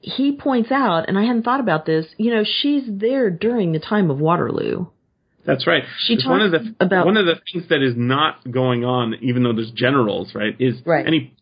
he 0.00 0.36
points 0.36 0.70
out, 0.70 1.08
and 1.08 1.18
I 1.18 1.24
hadn't 1.24 1.42
thought 1.42 1.58
about 1.60 1.84
this, 1.84 2.06
you 2.18 2.32
know, 2.32 2.44
she's 2.44 2.84
there 2.86 3.30
during 3.30 3.72
the 3.72 3.80
time 3.80 4.10
of 4.10 4.20
Waterloo. 4.20 4.86
that's 5.44 5.66
right. 5.66 5.82
She 6.06 6.12
It's 6.14 6.26
one 6.26 6.42
of 6.42 6.52
talks 6.52 6.64
the 6.78 6.84
about- 6.84 7.06
one 7.06 7.16
of 7.16 7.24
the 7.26 7.40
things 7.52 7.68
that 7.68 7.82
is 7.82 7.94
not 7.96 8.48
going 8.50 8.84
on, 8.84 9.14
even 9.22 9.42
though 9.42 9.52
there's 9.54 9.70
generals, 9.72 10.34
right? 10.34 10.54
Is 10.58 10.80
Right. 10.86 11.06
any 11.06 11.34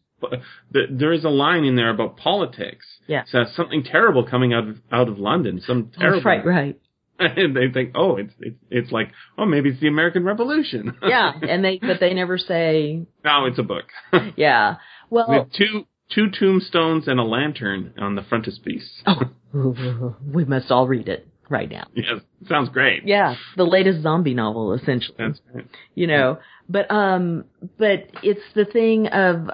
the, 0.72 0.86
there 0.90 1.12
is 1.12 1.24
a 1.24 1.28
line 1.28 1.64
in 1.64 1.76
there 1.76 1.90
about 1.90 2.16
politics. 2.16 2.86
Yeah. 3.06 3.24
so 3.26 3.44
something 3.54 3.82
terrible 3.82 4.24
coming 4.24 4.54
out 4.54 4.66
of 4.66 4.78
out 4.90 5.08
of 5.08 5.18
London, 5.18 5.60
some 5.60 5.90
terrible. 5.98 6.22
Right, 6.22 6.44
right. 6.46 6.78
and 7.36 7.56
they 7.56 7.68
think, 7.72 7.92
oh, 7.94 8.16
it's 8.16 8.32
it's 8.40 8.56
it's 8.70 8.92
like, 8.92 9.10
oh, 9.38 9.46
maybe 9.46 9.70
it's 9.70 9.80
the 9.80 9.88
American 9.88 10.24
Revolution. 10.24 10.96
Yeah, 11.06 11.32
and 11.48 11.64
they, 11.64 11.78
but 11.78 12.00
they 12.00 12.14
never 12.14 12.36
say, 12.38 13.06
no, 13.24 13.46
it's 13.46 13.58
a 13.58 13.62
book. 13.62 13.84
yeah. 14.36 14.76
Well, 15.08 15.26
With 15.28 15.52
two 15.52 15.86
two 16.10 16.28
tombstones 16.30 17.08
and 17.08 17.18
a 17.20 17.24
lantern 17.24 17.94
on 17.98 18.14
the 18.16 18.22
frontispiece. 18.22 19.02
oh, 19.06 20.14
we 20.32 20.44
must 20.44 20.70
all 20.70 20.86
read 20.86 21.08
it 21.08 21.26
right 21.48 21.70
now. 21.70 21.86
yes, 21.94 22.20
sounds 22.48 22.68
great. 22.70 23.06
Yeah, 23.06 23.36
the 23.56 23.64
latest 23.64 24.02
zombie 24.02 24.34
novel, 24.34 24.72
essentially. 24.72 25.16
That's 25.18 25.40
right. 25.54 25.66
you 25.94 26.06
know 26.06 26.38
but 26.68 26.90
um 26.90 27.44
but 27.78 28.08
it's 28.22 28.40
the 28.54 28.64
thing 28.64 29.06
of 29.08 29.48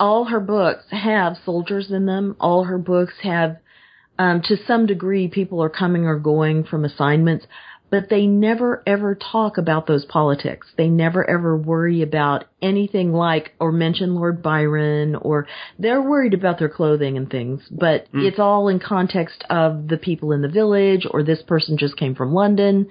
all 0.00 0.24
her 0.24 0.40
books 0.40 0.84
have 0.90 1.36
soldiers 1.44 1.90
in 1.90 2.06
them. 2.06 2.36
All 2.40 2.64
her 2.64 2.78
books 2.78 3.14
have, 3.22 3.56
um, 4.18 4.42
to 4.42 4.56
some 4.66 4.86
degree, 4.86 5.28
people 5.28 5.62
are 5.62 5.68
coming 5.70 6.04
or 6.06 6.18
going 6.18 6.64
from 6.64 6.84
assignments, 6.84 7.46
but 7.90 8.08
they 8.08 8.26
never 8.26 8.82
ever 8.86 9.14
talk 9.14 9.56
about 9.58 9.86
those 9.86 10.04
politics. 10.04 10.66
They 10.76 10.88
never 10.88 11.28
ever 11.28 11.56
worry 11.56 12.02
about 12.02 12.44
anything 12.60 13.12
like 13.12 13.52
or 13.60 13.70
mention 13.70 14.14
Lord 14.16 14.42
Byron 14.42 15.14
or 15.14 15.46
they're 15.78 16.02
worried 16.02 16.34
about 16.34 16.58
their 16.58 16.68
clothing 16.68 17.16
and 17.16 17.30
things, 17.30 17.62
but 17.70 18.06
Mm. 18.12 18.24
it's 18.24 18.38
all 18.38 18.68
in 18.68 18.80
context 18.80 19.44
of 19.48 19.88
the 19.88 19.98
people 19.98 20.32
in 20.32 20.42
the 20.42 20.48
village 20.48 21.06
or 21.10 21.22
this 21.22 21.42
person 21.42 21.76
just 21.76 21.96
came 21.96 22.14
from 22.14 22.32
London. 22.32 22.86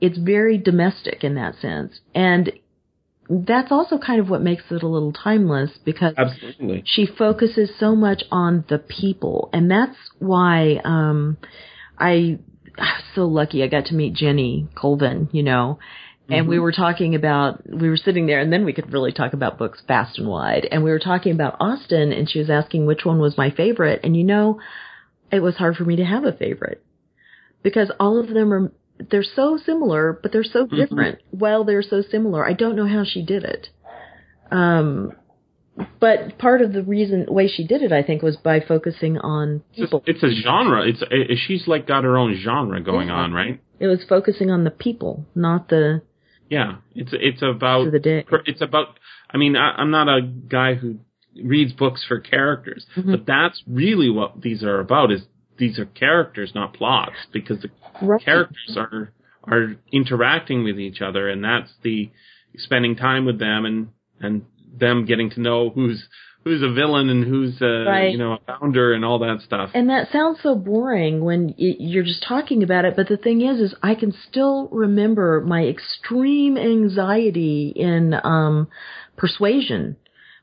It's 0.00 0.18
very 0.18 0.58
domestic 0.58 1.22
in 1.22 1.34
that 1.34 1.54
sense. 1.56 2.00
And 2.14 2.50
that's 3.30 3.70
also 3.70 3.96
kind 3.96 4.20
of 4.20 4.28
what 4.28 4.42
makes 4.42 4.64
it 4.70 4.82
a 4.82 4.88
little 4.88 5.12
timeless 5.12 5.70
because 5.84 6.14
Absolutely. 6.18 6.82
she 6.84 7.06
focuses 7.06 7.70
so 7.78 7.94
much 7.94 8.24
on 8.32 8.64
the 8.68 8.78
people. 8.78 9.48
And 9.52 9.70
that's 9.70 9.96
why 10.18 10.80
um 10.84 11.38
i 11.98 12.38
i 12.76 12.94
was 12.96 13.04
so 13.14 13.26
lucky 13.26 13.62
i 13.62 13.68
got 13.68 13.86
to 13.86 13.94
meet 13.94 14.14
jenny 14.14 14.68
colvin 14.74 15.28
you 15.32 15.42
know? 15.42 15.78
And 16.32 16.46
we 16.46 16.60
were 16.60 16.70
talking 16.70 17.16
about 17.16 17.62
we 17.68 17.88
were 17.88 17.96
sitting 17.96 18.26
there 18.26 18.38
and 18.38 18.52
then 18.52 18.64
we 18.64 18.72
could 18.72 18.92
really 18.92 19.10
talk 19.10 19.32
about 19.32 19.58
books 19.58 19.82
fast 19.88 20.16
and 20.16 20.28
wide. 20.28 20.64
And 20.70 20.84
we 20.84 20.92
were 20.92 21.00
talking 21.00 21.32
about 21.32 21.56
Austen 21.58 22.12
and 22.12 22.30
she 22.30 22.38
was 22.38 22.48
asking 22.48 22.86
which 22.86 23.04
one 23.04 23.18
was 23.18 23.36
my 23.36 23.50
favorite. 23.50 24.00
And 24.04 24.16
you 24.16 24.22
know 24.22 24.60
it 25.32 25.40
was 25.40 25.56
hard 25.56 25.74
for 25.74 25.84
me 25.84 25.96
to 25.96 26.04
have 26.04 26.24
a 26.24 26.32
favorite 26.32 26.84
because 27.64 27.90
all 27.98 28.20
of 28.20 28.28
them 28.28 28.52
are 28.52 28.72
they're 29.10 29.22
so 29.24 29.58
similar 29.64 30.18
but 30.22 30.32
they're 30.32 30.44
so 30.44 30.66
different 30.66 31.18
while 31.30 31.64
they're 31.64 31.82
so 31.82 32.02
similar 32.02 32.46
i 32.46 32.52
don't 32.52 32.76
know 32.76 32.86
how 32.86 33.04
she 33.04 33.22
did 33.24 33.44
it 33.44 33.68
um 34.50 35.12
but 35.98 36.36
part 36.38 36.60
of 36.60 36.72
the 36.72 36.82
reason 36.82 37.24
way 37.28 37.48
she 37.48 37.66
did 37.66 37.80
it, 37.80 37.90
I 37.90 38.02
think, 38.02 38.22
was 38.22 38.36
by 38.36 38.60
focusing 38.60 39.16
on 39.18 39.62
It's, 39.72 39.80
people. 39.80 40.02
it's 40.04 40.22
a 40.22 40.30
genre. 40.30 40.86
It's 40.86 41.02
it, 41.10 41.38
she's 41.46 41.66
like 41.66 41.86
got 41.86 42.04
her 42.04 42.18
own 42.18 42.34
genre 42.42 42.82
going 42.82 43.08
Yeah. 43.08 43.14
on, 43.14 43.32
right? 43.32 43.60
It 43.78 43.86
was 43.86 44.04
focusing 44.06 44.50
on 44.50 44.64
the 44.64 44.70
people, 44.70 45.24
not 45.34 45.68
the 45.70 46.02
Yeah. 46.50 46.78
It's 46.94 47.12
it's 47.14 47.40
about 47.40 47.90
the 47.92 47.98
day. 47.98 48.26
it's 48.46 48.60
about 48.60 48.98
i 49.32 49.38
mean 49.38 49.56
I, 49.56 49.72
i'm 49.78 49.90
not 49.90 50.08
a 50.08 50.20
guy 50.20 50.74
who 50.74 50.98
reads 51.42 51.72
books 51.72 52.04
for 52.06 52.18
characters 52.20 52.84
Mm-hmm. 52.96 53.12
but 53.12 53.24
that's 53.26 53.62
really 53.66 54.10
what 54.10 54.42
these 54.42 54.62
are 54.62 54.80
about 54.80 55.12
is 55.12 55.22
these 55.60 55.78
are 55.78 55.86
characters 55.86 56.50
not 56.54 56.74
plots 56.74 57.14
because 57.32 57.60
the 57.60 57.70
Right. 58.02 58.20
characters 58.24 58.76
are 58.76 59.12
are 59.44 59.76
interacting 59.92 60.64
with 60.64 60.78
each 60.80 61.00
other 61.00 61.28
and 61.28 61.44
that's 61.44 61.70
the 61.82 62.10
spending 62.56 62.96
time 62.96 63.24
with 63.24 63.38
them 63.38 63.64
and 63.64 63.88
and 64.20 64.42
them 64.78 65.04
getting 65.04 65.30
to 65.30 65.40
know 65.40 65.70
who's 65.70 66.08
who's 66.44 66.62
a 66.62 66.72
villain 66.72 67.08
and 67.10 67.24
who's 67.24 67.60
a 67.60 67.84
Right. 67.86 68.12
you 68.12 68.18
know 68.18 68.32
a 68.34 68.38
founder 68.58 68.92
and 68.94 69.04
all 69.04 69.18
that 69.20 69.40
stuff 69.42 69.70
And 69.74 69.88
that 69.90 70.10
sounds 70.10 70.40
so 70.42 70.54
boring 70.54 71.22
when 71.24 71.54
you're 71.58 72.04
just 72.04 72.22
talking 72.26 72.62
about 72.62 72.84
it. 72.86 72.96
But 72.96 73.08
the 73.08 73.16
thing 73.18 73.42
is, 73.42 73.60
is 73.60 73.74
I 73.82 73.94
can 73.94 74.12
still 74.28 74.68
remember 74.72 75.42
my 75.46 75.62
extreme 75.64 76.56
anxiety 76.56 77.72
in 77.76 78.14
um, 78.24 78.68
Persuasion 79.16 79.96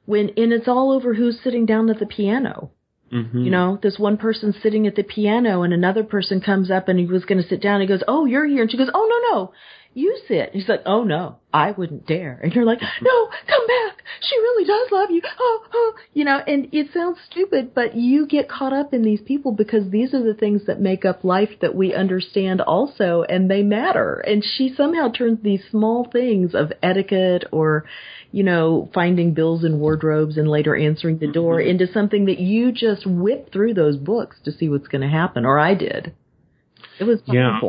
when, 0.06 0.30
and 0.38 0.54
it's 0.54 0.68
all 0.68 0.92
over 0.92 1.14
who's 1.16 1.40
sitting 1.44 1.66
down 1.66 1.90
at 1.90 2.00
the 2.00 2.06
piano. 2.06 2.70
Mhm. 3.12 3.46
You 3.46 3.52
know, 3.52 3.80
this 3.82 3.98
one 3.98 4.18
person 4.18 4.54
sitting 4.62 4.86
at 4.86 4.96
the 4.96 5.04
piano 5.04 5.64
and 5.64 5.74
another 5.74 6.04
person 6.04 6.42
comes 6.42 6.70
up 6.70 6.90
and 6.90 7.00
he 7.00 7.06
was 7.06 7.26
going 7.26 7.42
to 7.42 7.48
sit 7.48 7.62
down. 7.62 7.76
And 7.76 7.84
He 7.84 7.88
goes, 7.88 8.04
"Oh, 8.08 8.26
you're 8.26 8.46
here," 8.46 8.62
and 8.62 8.70
she 8.72 8.78
goes, 8.78 8.90
"Oh 8.94 9.08
no, 9.32 9.36
no, 9.36 9.52
you 9.98 10.18
sit." 10.28 10.52
He's 10.54 10.70
like, 10.70 10.84
"Oh 10.86 11.04
no, 11.04 11.38
I 11.54 11.72
wouldn't 11.72 12.06
dare." 12.06 12.40
And 12.44 12.54
you're 12.54 12.66
like, 12.66 12.82
"No, 13.02 13.30
come 13.48 13.68
back. 13.68 14.04
She 14.22 14.38
really 14.38 14.66
does 14.66 14.92
love 14.92 15.12
you." 15.12 15.22
Oh, 15.40 15.66
oh, 15.74 15.94
you 16.14 16.24
know, 16.26 16.38
and 16.38 16.70
it 16.72 16.94
sounds 16.94 17.18
stupid, 17.30 17.74
but 17.74 17.96
you 17.96 18.28
get 18.28 18.50
caught 18.50 18.74
up 18.74 18.94
in 18.94 19.02
these 19.02 19.22
people 19.22 19.52
because 19.52 19.90
these 19.90 20.14
are 20.14 20.24
the 20.24 20.34
things 20.34 20.66
that 20.68 20.80
make 20.80 21.06
up 21.06 21.24
life 21.24 21.60
that 21.62 21.76
we 21.76 21.94
understand 21.94 22.62
also, 22.62 23.24
and 23.28 23.50
they 23.50 23.64
matter. 23.64 24.16
And 24.20 24.44
she 24.44 24.74
somehow 24.76 25.10
turns 25.10 25.42
these 25.42 25.64
small 25.70 26.08
things 26.12 26.54
of 26.54 26.72
etiquette 26.82 27.46
or 27.52 27.86
you 28.32 28.44
know, 28.44 28.90
finding 28.94 29.34
bills 29.34 29.64
in 29.64 29.80
wardrobes 29.80 30.38
and 30.38 30.48
later 30.48 30.76
answering 30.76 31.18
the 31.18 31.32
door 31.32 31.60
mm-hmm. 31.60 31.70
into 31.70 31.92
something 31.92 32.26
that 32.26 32.40
you 32.40 32.72
just 32.72 33.06
whip 33.06 33.52
through 33.52 33.74
those 33.74 33.98
books 33.98 34.38
to 34.44 34.52
see 34.52 34.70
what's 34.70 34.88
going 34.88 35.02
to 35.02 35.08
happen, 35.08 35.46
or 35.46 35.58
I 35.58 35.74
did. 35.74 36.14
It 37.00 37.06
was 37.06 37.22
Yeah. 37.26 37.60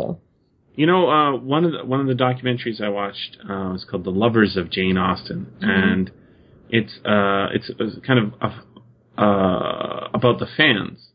You 0.79 0.87
know, 0.87 1.11
uh, 1.11 1.37
one 1.37 1.65
of 1.65 1.73
the, 1.73 1.85
one 1.85 1.99
of 1.99 2.07
the 2.07 2.15
documentaries 2.15 2.81
I 2.81 2.89
watched 2.89 3.37
uh, 3.43 3.71
was 3.73 3.85
called 3.91 4.05
"The 4.05 4.11
Lovers 4.11 4.57
of 4.57 4.71
Jane 4.71 4.97
Austen," 4.97 5.53
and 5.61 6.09
it's 6.71 6.93
uh, 7.05 7.49
it's, 7.53 7.69
it's 7.81 8.07
kind 8.07 8.21
of 8.21 8.33
uh, 8.41 9.21
uh, 9.21 10.09
about 10.15 10.39
the 10.39 10.47
fans 10.57 11.09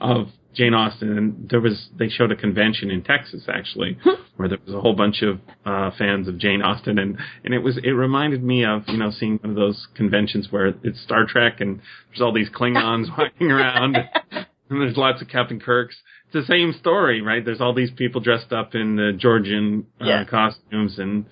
of 0.00 0.30
Jane 0.52 0.74
Austen. 0.74 1.16
And 1.16 1.48
there 1.48 1.60
was 1.60 1.90
they 1.96 2.08
showed 2.08 2.32
a 2.32 2.36
convention 2.36 2.90
in 2.90 3.04
Texas 3.04 3.44
actually, 3.46 3.98
where 4.36 4.48
there 4.48 4.58
was 4.66 4.74
a 4.74 4.80
whole 4.80 4.96
bunch 4.96 5.22
of 5.22 5.38
uh, 5.64 5.92
fans 5.96 6.26
of 6.26 6.36
Jane 6.36 6.60
Austen, 6.60 6.98
and 6.98 7.16
and 7.44 7.54
it 7.54 7.60
was 7.60 7.78
it 7.84 7.90
reminded 7.90 8.42
me 8.42 8.64
of 8.64 8.82
you 8.88 8.98
know 8.98 9.12
seeing 9.12 9.38
one 9.42 9.50
of 9.50 9.56
those 9.56 9.86
conventions 9.94 10.48
where 10.50 10.74
it's 10.82 11.00
Star 11.00 11.24
Trek 11.24 11.60
and 11.60 11.80
there's 12.08 12.20
all 12.20 12.32
these 12.32 12.50
Klingons 12.50 13.06
walking 13.16 13.52
around. 13.52 13.96
And 14.70 14.80
there's 14.80 14.96
lots 14.96 15.20
of 15.20 15.28
Captain 15.28 15.60
Kirks. 15.60 15.94
It's 16.34 16.46
the 16.48 16.52
same 16.52 16.72
story, 16.80 17.20
right? 17.22 17.44
There's 17.44 17.60
all 17.60 17.74
these 17.74 17.90
people 17.90 18.20
dressed 18.20 18.52
up 18.52 18.74
in 18.74 18.96
the 18.96 19.12
Georgian 19.16 19.86
uh, 20.00 20.04
Yeah. 20.06 20.24
costumes 20.24 20.98
and 20.98 21.26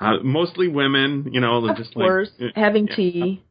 uh, 0.00 0.18
mostly 0.22 0.68
women, 0.68 1.28
you 1.32 1.40
know, 1.40 1.66
Of 1.66 1.76
just 1.76 1.94
course, 1.94 2.30
like 2.38 2.54
having 2.56 2.86
yeah. 2.88 2.96
tea. 2.96 3.42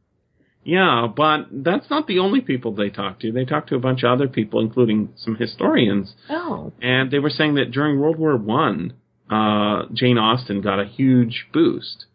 Yeah, 0.64 1.06
but 1.14 1.46
that's 1.50 1.88
not 1.88 2.06
the 2.08 2.18
only 2.18 2.40
people 2.40 2.72
they 2.74 2.90
talk 2.90 3.20
to. 3.20 3.32
They 3.32 3.44
talk 3.44 3.68
to 3.68 3.76
a 3.76 3.78
bunch 3.78 4.02
of 4.02 4.10
other 4.10 4.28
people, 4.28 4.60
including 4.60 5.10
some 5.16 5.36
historians, 5.36 6.14
Oh, 6.28 6.72
and 6.82 7.10
they 7.10 7.20
were 7.20 7.30
saying 7.30 7.54
that 7.54 7.70
during 7.70 7.98
World 8.00 8.18
War 8.18 8.36
One, 8.36 8.94
uh, 9.30 9.84
Jane 9.94 10.18
Austen 10.18 10.60
got 10.60 10.80
a 10.80 10.84
huge 10.84 11.46
boost. 11.52 12.06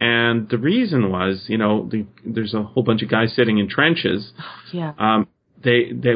And 0.00 0.48
the 0.48 0.58
reason 0.58 1.10
was, 1.10 1.44
you 1.48 1.56
know, 1.58 1.88
the, 1.88 2.04
there's 2.26 2.54
a 2.54 2.62
whole 2.62 2.82
bunch 2.82 3.02
of 3.02 3.08
guys 3.08 3.32
sitting 3.34 3.58
in 3.58 3.68
trenches 3.68 4.32
yeah. 4.72 4.92
um, 4.98 5.28
they 5.62 5.92
they 5.92 6.14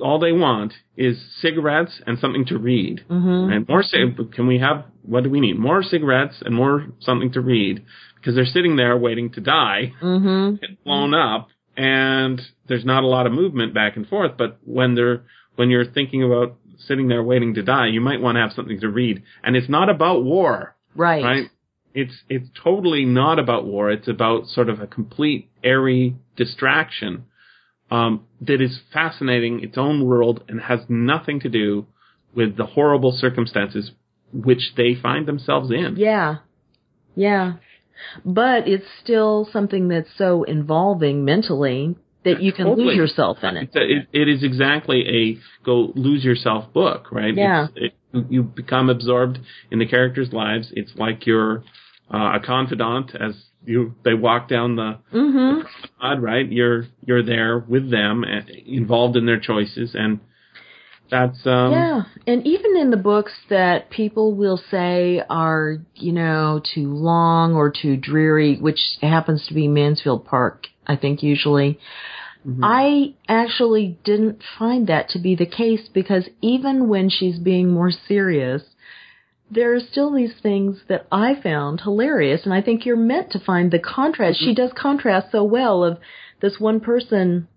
all 0.00 0.18
they 0.18 0.32
want 0.32 0.72
is 0.96 1.20
cigarettes 1.40 2.00
and 2.06 2.18
something 2.18 2.44
to 2.46 2.58
read. 2.58 3.02
Mhm. 3.08 3.54
And 3.54 3.68
more 3.68 3.82
can 4.32 4.46
we 4.46 4.58
have 4.58 4.84
what 5.02 5.24
do 5.24 5.30
we 5.30 5.40
need? 5.40 5.58
More 5.58 5.82
cigarettes 5.82 6.42
and 6.44 6.54
more 6.54 6.86
something 7.00 7.30
to 7.32 7.40
read 7.40 7.82
because 8.16 8.34
they're 8.34 8.44
sitting 8.44 8.76
there 8.76 8.96
waiting 8.96 9.30
to 9.30 9.40
die, 9.40 9.92
Mhm. 10.00 10.60
get 10.60 10.84
blown 10.84 11.14
up, 11.14 11.48
and 11.76 12.40
there's 12.68 12.84
not 12.84 13.02
a 13.04 13.06
lot 13.06 13.26
of 13.26 13.32
movement 13.32 13.72
back 13.74 13.96
and 13.96 14.06
forth. 14.06 14.32
But 14.36 14.58
when 14.64 14.94
they're 14.94 15.22
when 15.56 15.70
you're 15.70 15.84
thinking 15.84 16.22
about 16.22 16.56
sitting 16.78 17.08
there 17.08 17.22
waiting 17.22 17.54
to 17.54 17.62
die, 17.62 17.86
you 17.88 18.00
might 18.00 18.20
want 18.20 18.36
to 18.36 18.40
have 18.40 18.52
something 18.52 18.80
to 18.80 18.88
read. 18.88 19.22
And 19.42 19.56
it's 19.56 19.68
not 19.68 19.90
about 19.90 20.24
war 20.24 20.74
Right. 20.94 21.22
right? 21.24 21.50
It's 21.94 22.22
it's 22.28 22.48
totally 22.54 23.04
not 23.04 23.38
about 23.38 23.66
war. 23.66 23.90
It's 23.90 24.08
about 24.08 24.46
sort 24.46 24.68
of 24.68 24.80
a 24.80 24.86
complete 24.86 25.48
airy 25.64 26.14
distraction 26.36 27.24
um, 27.90 28.26
that 28.40 28.60
is 28.60 28.80
fascinating, 28.92 29.62
its 29.62 29.76
own 29.76 30.04
world, 30.06 30.44
and 30.48 30.60
has 30.60 30.80
nothing 30.88 31.40
to 31.40 31.48
do 31.48 31.86
with 32.34 32.56
the 32.56 32.66
horrible 32.66 33.12
circumstances 33.12 33.90
which 34.32 34.72
they 34.76 34.94
find 34.94 35.26
themselves 35.26 35.70
in. 35.70 35.94
Yeah. 35.96 36.36
Yeah. 37.16 37.54
But 38.24 38.68
it's 38.68 38.86
still 39.02 39.48
something 39.52 39.88
that's 39.88 40.08
so 40.16 40.44
involving 40.44 41.24
mentally 41.24 41.96
that 42.24 42.42
you 42.42 42.52
can 42.52 42.66
Totally. 42.66 42.88
lose 42.88 42.96
yourself 42.96 43.38
in 43.42 43.56
it. 43.56 43.70
A, 43.74 43.80
it, 43.80 44.08
it 44.12 44.28
is 44.28 44.42
exactly 44.42 45.06
a 45.08 45.64
go 45.64 45.92
lose 45.94 46.22
yourself 46.22 46.72
book, 46.72 47.10
right? 47.10 47.34
Yeah. 47.34 47.68
It, 47.74 47.94
you 48.28 48.42
become 48.42 48.90
absorbed 48.90 49.38
in 49.70 49.78
the 49.78 49.86
characters' 49.86 50.32
lives. 50.32 50.68
It's 50.72 50.92
like 50.96 51.26
you're 51.26 51.64
uh, 52.12 52.32
a 52.34 52.40
confidant 52.44 53.14
as 53.14 53.34
you 53.64 53.94
they 54.04 54.14
walk 54.14 54.48
down 54.48 54.76
the 54.76 54.98
Mhm. 55.12 55.66
promenade, 55.98 56.22
right? 56.22 56.50
You're 56.50 56.86
you're 57.04 57.22
there 57.22 57.58
with 57.58 57.90
them, 57.90 58.24
uh, 58.24 58.42
involved 58.66 59.16
in 59.16 59.26
their 59.26 59.40
choices, 59.40 59.94
and 59.94 60.20
that's 61.10 61.46
um, 61.46 61.72
Yeah, 61.72 62.02
and 62.26 62.46
even 62.46 62.76
in 62.76 62.90
the 62.90 62.96
books 62.96 63.32
that 63.48 63.90
people 63.90 64.34
will 64.34 64.56
say 64.70 65.22
are, 65.28 65.78
you 65.96 66.12
know, 66.12 66.60
too 66.74 66.94
long 66.94 67.54
or 67.54 67.70
too 67.70 67.96
dreary, 67.96 68.56
which 68.56 68.80
happens 69.02 69.46
to 69.48 69.54
be 69.54 69.68
Mansfield 69.68 70.24
Park, 70.24 70.68
I 70.86 70.96
think 70.96 71.22
usually, 71.22 71.78
Mhm. 72.46 72.60
I 72.62 73.14
actually 73.28 73.98
didn't 74.04 74.42
find 74.58 74.86
that 74.86 75.08
to 75.10 75.18
be 75.18 75.34
the 75.34 75.46
case 75.46 75.88
because 75.88 76.28
even 76.40 76.88
when 76.88 77.08
she's 77.10 77.38
being 77.38 77.70
more 77.70 77.90
serious, 77.90 78.62
there 79.50 79.74
are 79.74 79.80
still 79.80 80.12
these 80.12 80.34
things 80.42 80.78
that 80.88 81.06
I 81.10 81.34
found 81.40 81.80
hilarious, 81.80 82.42
and 82.44 82.54
I 82.54 82.62
think 82.62 82.86
you're 82.86 82.96
meant 82.96 83.32
to 83.32 83.40
find 83.40 83.70
the 83.70 83.78
contrast. 83.78 84.38
She 84.38 84.54
mm-hmm. 84.54 84.62
does 84.62 84.72
contrast 84.76 85.32
so 85.32 85.42
well 85.42 85.82
of 85.84 85.98
this 86.40 86.58
one 86.58 86.80
person 86.80 87.48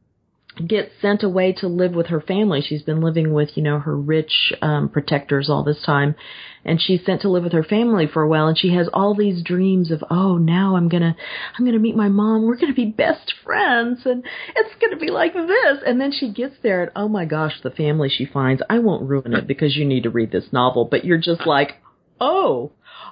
gets 0.55 0.91
sent 1.01 1.23
away 1.23 1.53
to 1.53 1.67
live 1.67 1.93
with 1.93 2.07
her 2.07 2.21
family. 2.21 2.61
She's 2.61 2.83
been 2.83 3.01
living 3.01 3.33
with, 3.33 3.55
you 3.55 3.63
know, 3.63 3.79
her 3.79 3.97
rich 3.97 4.53
um, 4.61 4.89
protectors 4.89 5.49
all 5.49 5.63
this 5.63 5.81
time, 5.83 6.15
and 6.63 6.81
she's 6.81 7.03
sent 7.05 7.21
to 7.21 7.29
live 7.29 7.43
with 7.43 7.53
her 7.53 7.63
family 7.63 8.07
for 8.07 8.21
a 8.21 8.27
while. 8.27 8.47
And 8.47 8.57
she 8.57 8.73
has 8.73 8.87
all 8.93 9.15
these 9.15 9.43
dreams 9.43 9.91
of, 9.91 10.03
oh, 10.09 10.37
now 10.37 10.75
I'm 10.75 10.89
gonna, 10.89 11.15
I'm 11.57 11.65
gonna 11.65 11.79
meet 11.79 11.95
my 11.95 12.09
mom. 12.09 12.43
We're 12.43 12.57
gonna 12.57 12.73
be 12.73 12.85
best 12.85 13.33
friends, 13.43 14.01
and 14.05 14.23
it's 14.55 14.75
gonna 14.79 14.97
be 14.97 15.09
like 15.09 15.33
this. 15.33 15.79
And 15.85 15.99
then 15.99 16.11
she 16.11 16.31
gets 16.31 16.55
there, 16.61 16.83
and 16.83 16.91
oh 16.95 17.07
my 17.07 17.25
gosh, 17.25 17.59
the 17.63 17.71
family 17.71 18.09
she 18.09 18.25
finds. 18.25 18.61
I 18.69 18.79
won't 18.79 19.09
ruin 19.09 19.33
it 19.33 19.47
because 19.47 19.75
you 19.75 19.85
need 19.85 20.03
to 20.03 20.09
read 20.09 20.31
this 20.31 20.51
novel, 20.51 20.85
but 20.85 21.03
you're 21.03 21.17
just 21.17 21.47
like, 21.47 21.81
oh, 22.21 22.71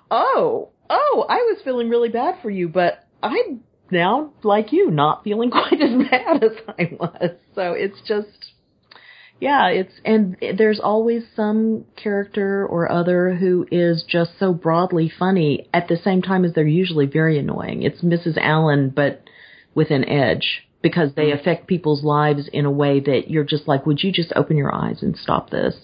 oh, 0.09 0.69
oh. 0.89 1.25
I 1.27 1.37
was 1.37 1.61
feeling 1.63 1.89
really 1.89 2.09
bad 2.09 2.35
for 2.41 2.49
you, 2.49 2.69
but 2.69 3.05
I'm 3.23 3.61
now, 3.91 4.31
like 4.43 4.71
you, 4.71 4.91
not 4.91 5.23
feeling 5.23 5.51
quite 5.51 5.81
as 5.81 6.09
bad 6.09 6.43
as 6.43 6.51
I 6.67 6.95
was. 6.99 7.31
So 7.55 7.73
it's 7.73 7.99
just, 8.07 8.53
yeah, 9.39 9.67
it's, 9.67 9.93
and 10.05 10.37
there's 10.57 10.79
always 10.79 11.23
some 11.35 11.85
character 11.95 12.65
or 12.65 12.91
other 12.91 13.35
who 13.35 13.67
is 13.71 14.03
just 14.07 14.31
so 14.39 14.53
broadly 14.53 15.11
funny 15.17 15.67
at 15.73 15.87
the 15.87 15.97
same 15.97 16.21
time 16.21 16.45
as 16.45 16.53
they're 16.53 16.67
usually 16.67 17.07
very 17.07 17.39
annoying. 17.39 17.83
It's 17.83 18.01
Mrs. 18.01 18.37
Allen, 18.37 18.91
but 18.95 19.23
with 19.73 19.91
an 19.91 20.07
edge 20.07 20.67
because 20.81 21.13
they 21.15 21.31
affect 21.31 21.67
people's 21.67 22.03
lives 22.03 22.49
in 22.51 22.65
a 22.65 22.71
way 22.71 22.99
that 22.99 23.29
you're 23.29 23.43
just 23.43 23.67
like, 23.67 23.85
would 23.85 24.01
you 24.01 24.11
just 24.11 24.33
open 24.35 24.57
your 24.57 24.73
eyes 24.73 25.01
and 25.01 25.15
stop 25.15 25.49
this? 25.49 25.75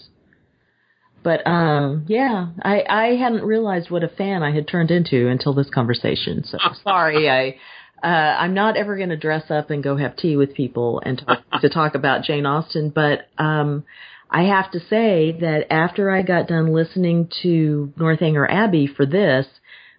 But 1.24 1.45
um 1.45 2.05
yeah, 2.08 2.47
I 2.62 2.84
I 2.89 3.05
hadn't 3.16 3.43
realized 3.43 3.89
what 3.91 4.03
a 4.03 4.08
fan 4.08 4.43
I 4.43 4.51
had 4.53 4.68
turned 4.68 4.91
into 4.91 5.28
until 5.28 5.53
this 5.53 5.70
conversation. 5.70 6.43
So 6.45 6.58
sorry 6.84 7.30
I 7.30 7.58
uh, 8.03 8.07
I'm 8.07 8.53
not 8.53 8.77
ever 8.77 8.95
going 8.97 9.09
to 9.09 9.17
dress 9.17 9.49
up 9.49 9.69
and 9.69 9.83
go 9.83 9.97
have 9.97 10.15
tea 10.15 10.37
with 10.37 10.53
people 10.53 11.01
and 11.03 11.17
talk, 11.17 11.43
to 11.61 11.69
talk 11.69 11.95
about 11.95 12.23
Jane 12.23 12.45
Austen, 12.45 12.89
but 12.89 13.27
um, 13.37 13.85
I 14.29 14.43
have 14.43 14.71
to 14.71 14.79
say 14.79 15.37
that 15.41 15.71
after 15.71 16.11
I 16.11 16.21
got 16.21 16.47
done 16.47 16.73
listening 16.73 17.29
to 17.43 17.93
Northanger 17.97 18.49
Abbey 18.49 18.87
for 18.87 19.05
this, 19.05 19.47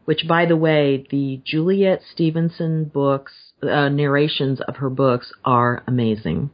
which 0.04 0.26
by 0.28 0.46
the 0.46 0.56
way, 0.56 1.06
the 1.10 1.40
Juliet 1.44 2.00
Stevenson 2.12 2.84
books, 2.84 3.32
uh, 3.62 3.88
narrations 3.88 4.60
of 4.60 4.76
her 4.76 4.90
books 4.90 5.32
are 5.44 5.82
amazing. 5.86 6.50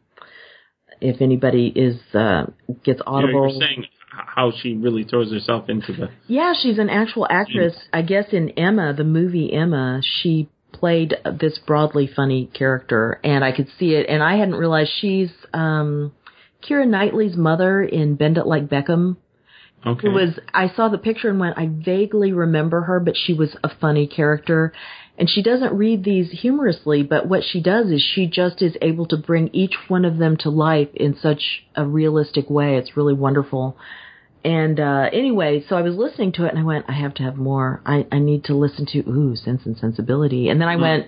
If 1.00 1.20
anybody 1.20 1.66
is 1.74 2.00
uh, 2.14 2.46
gets 2.84 3.02
audible, 3.06 3.50
you're 3.50 3.60
saying 3.60 3.86
how 4.10 4.52
she 4.62 4.74
really 4.74 5.04
throws 5.04 5.30
herself 5.32 5.68
into 5.68 5.92
the. 5.92 6.08
yeah, 6.26 6.54
she's 6.60 6.78
an 6.78 6.88
actual 6.88 7.26
actress. 7.28 7.74
I 7.92 8.02
guess 8.02 8.26
in 8.32 8.50
Emma, 8.50 8.94
the 8.94 9.04
movie 9.04 9.52
Emma, 9.52 10.00
she 10.02 10.48
played 10.74 11.14
this 11.40 11.58
broadly 11.66 12.10
funny 12.14 12.50
character, 12.52 13.20
and 13.24 13.44
I 13.44 13.52
could 13.52 13.68
see 13.78 13.94
it. 13.94 14.06
And 14.08 14.22
I 14.22 14.36
hadn't 14.36 14.56
realized 14.56 14.90
she's 15.00 15.30
um, 15.52 16.12
Keira 16.62 16.86
Knightley's 16.86 17.36
mother 17.36 17.82
in 17.82 18.16
Bend 18.16 18.38
It 18.38 18.46
Like 18.46 18.68
Beckham. 18.68 19.16
Okay. 19.86 20.08
Who 20.08 20.14
was 20.14 20.38
I 20.52 20.68
saw 20.74 20.88
the 20.88 20.98
picture 20.98 21.28
and 21.28 21.38
went, 21.38 21.58
I 21.58 21.68
vaguely 21.70 22.32
remember 22.32 22.82
her, 22.82 23.00
but 23.00 23.16
she 23.16 23.34
was 23.34 23.54
a 23.62 23.70
funny 23.80 24.06
character. 24.06 24.72
And 25.16 25.30
she 25.30 25.42
doesn't 25.42 25.74
read 25.74 26.02
these 26.02 26.30
humorously, 26.30 27.02
but 27.02 27.28
what 27.28 27.44
she 27.44 27.62
does 27.62 27.90
is 27.90 28.02
she 28.02 28.26
just 28.26 28.62
is 28.62 28.76
able 28.82 29.06
to 29.06 29.16
bring 29.16 29.48
each 29.52 29.74
one 29.86 30.04
of 30.04 30.18
them 30.18 30.36
to 30.38 30.50
life 30.50 30.88
in 30.94 31.16
such 31.16 31.64
a 31.76 31.86
realistic 31.86 32.50
way. 32.50 32.76
It's 32.76 32.96
really 32.96 33.14
wonderful. 33.14 33.76
And 34.44 34.78
uh 34.78 35.08
anyway, 35.12 35.64
so 35.68 35.76
I 35.76 35.82
was 35.82 35.94
listening 35.96 36.32
to 36.32 36.44
it 36.44 36.50
and 36.50 36.58
I 36.58 36.64
went, 36.64 36.84
I 36.88 36.92
have 36.92 37.14
to 37.14 37.22
have 37.22 37.36
more. 37.36 37.80
I, 37.86 38.06
I 38.12 38.18
need 38.18 38.44
to 38.44 38.54
listen 38.54 38.84
to 38.92 38.98
ooh, 39.08 39.34
sense 39.36 39.62
and 39.64 39.76
sensibility. 39.76 40.48
And 40.50 40.60
then 40.60 40.68
I 40.68 40.76
went, 40.76 41.06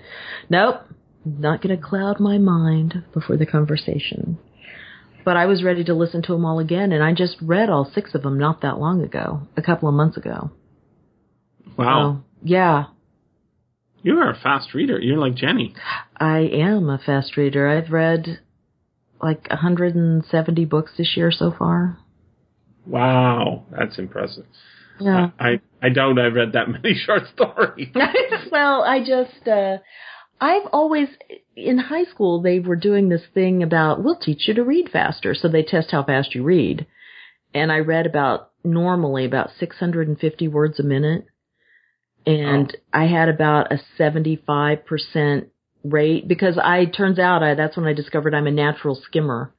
Nope, 0.49 0.81
not 1.23 1.61
gonna 1.61 1.77
cloud 1.77 2.19
my 2.19 2.37
mind 2.39 3.03
before 3.13 3.37
the 3.37 3.45
conversation. 3.45 4.39
But 5.23 5.37
I 5.37 5.45
was 5.45 5.61
ready 5.63 5.83
to 5.83 5.93
listen 5.93 6.21
to 6.23 6.31
them 6.31 6.45
all 6.45 6.57
again 6.59 6.91
and 6.91 7.03
I 7.03 7.13
just 7.13 7.35
read 7.41 7.69
all 7.69 7.85
six 7.93 8.15
of 8.15 8.23
them 8.23 8.39
not 8.39 8.61
that 8.61 8.79
long 8.79 9.03
ago, 9.03 9.41
a 9.55 9.61
couple 9.61 9.87
of 9.87 9.93
months 9.93 10.17
ago. 10.17 10.51
wow. 11.77 12.23
So, 12.23 12.23
yeah, 12.43 12.85
You 14.01 14.17
are 14.19 14.29
a 14.31 14.39
fast 14.39 14.73
reader. 14.73 14.99
You're 14.99 15.17
like 15.17 15.35
Jenny. 15.35 15.75
I 16.17 16.39
am 16.39 16.89
a 16.89 16.97
fast 16.97 17.35
reader. 17.37 17.67
I've 17.67 17.91
read 17.91 18.39
like 19.21 19.49
170 19.49 20.65
books 20.65 20.91
this 20.97 21.15
year 21.17 21.29
so 21.31 21.51
far. 21.51 21.97
Wow. 22.87 23.65
That's 23.71 23.97
impressive. 23.97 24.45
Yeah. 24.99 25.29
I, 25.39 25.61
I 25.81 25.89
doubt 25.89 26.19
I've 26.19 26.33
read 26.33 26.53
that 26.53 26.69
many 26.83 26.95
short 26.95 27.23
stories. 27.33 27.89
well, 28.51 28.83
I 28.83 28.99
just, 28.99 29.47
uh, 29.47 29.77
I've 30.39 30.67
always, 30.71 31.09
in 31.55 31.77
high 31.77 32.05
school, 32.05 32.41
they 32.41 32.59
were 32.59 32.75
doing 32.75 33.09
this 33.09 33.23
thing 33.33 33.63
about, 33.63 34.03
we'll 34.03 34.19
teach 34.19 34.47
you 34.47 34.53
to 34.55 34.63
read 34.63 34.89
faster. 34.91 35.35
So 35.35 35.47
they 35.47 35.63
test 35.63 35.91
how 35.91 36.03
fast 36.03 36.35
you 36.35 36.43
read. 36.43 36.87
And 37.53 37.71
I 37.71 37.79
read 37.79 38.05
about, 38.05 38.51
normally 38.63 39.25
about 39.25 39.49
650 39.59 40.47
words 40.47 40.79
a 40.79 40.83
minute. 40.83 41.25
And 42.25 42.75
I 42.91 43.05
had 43.05 43.29
about 43.29 43.71
a 43.71 43.79
75% 43.97 45.47
rate 45.83 46.27
because 46.27 46.59
I, 46.61 46.85
turns 46.85 47.19
out 47.19 47.41
I, 47.41 47.55
that's 47.55 47.77
when 47.77 47.85
I 47.85 47.93
discovered 47.93 48.35
I'm 48.35 48.47
a 48.47 48.51
natural 48.51 48.99
skimmer. 49.01 49.53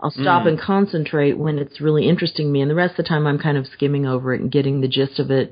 I'll 0.00 0.10
stop 0.12 0.44
Mm. 0.44 0.48
and 0.48 0.60
concentrate 0.60 1.36
when 1.38 1.58
it's 1.58 1.80
really 1.80 2.08
interesting 2.08 2.52
me 2.52 2.60
and 2.60 2.70
the 2.70 2.74
rest 2.74 2.92
of 2.92 2.96
the 2.98 3.08
time 3.08 3.26
I'm 3.26 3.38
kind 3.38 3.56
of 3.58 3.66
skimming 3.66 4.06
over 4.06 4.32
it 4.32 4.40
and 4.40 4.50
getting 4.50 4.80
the 4.80 4.88
gist 4.88 5.18
of 5.18 5.30
it. 5.30 5.50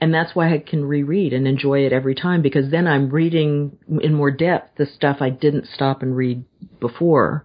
And 0.00 0.12
that's 0.14 0.34
why 0.34 0.52
I 0.54 0.58
can 0.58 0.84
reread 0.84 1.32
and 1.32 1.48
enjoy 1.48 1.80
it 1.86 1.92
every 1.92 2.14
time 2.14 2.40
because 2.42 2.70
then 2.70 2.86
I'm 2.86 3.08
reading 3.10 3.76
in 4.00 4.14
more 4.14 4.30
depth 4.30 4.76
the 4.76 4.86
stuff 4.86 5.16
I 5.20 5.30
didn't 5.30 5.66
stop 5.74 6.02
and 6.02 6.14
read 6.16 6.44
before. 6.80 7.44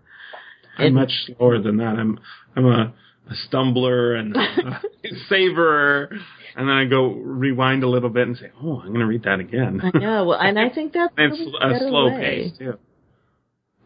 I'm 0.78 0.88
And- 0.88 0.96
much 0.96 1.12
slower 1.26 1.60
than 1.60 1.78
that. 1.78 1.96
I'm 1.98 2.20
I'm 2.56 2.66
a, 2.66 2.94
a 3.30 3.34
stumbler 3.48 4.14
and 4.20 4.36
a 4.36 4.82
saver, 5.30 6.10
and 6.56 6.68
then 6.70 6.76
I 6.76 6.86
go 6.86 7.08
rewind 7.14 7.84
a 7.84 7.88
little 7.90 8.10
bit 8.10 8.28
and 8.28 8.38
say, 8.38 8.52
"Oh, 8.62 8.80
I'm 8.82 8.90
going 8.90 9.00
to 9.00 9.06
read 9.08 9.24
that 9.24 9.40
again." 9.40 9.82
I 9.84 9.98
know. 9.98 10.26
Well, 10.26 10.40
and 10.40 10.60
I 10.60 10.70
think 10.70 10.94
that's 10.94 11.14
really 11.18 11.52
a 11.60 11.80
slow 11.80 12.08
way. 12.10 12.20
pace 12.50 12.58
too. 12.60 12.78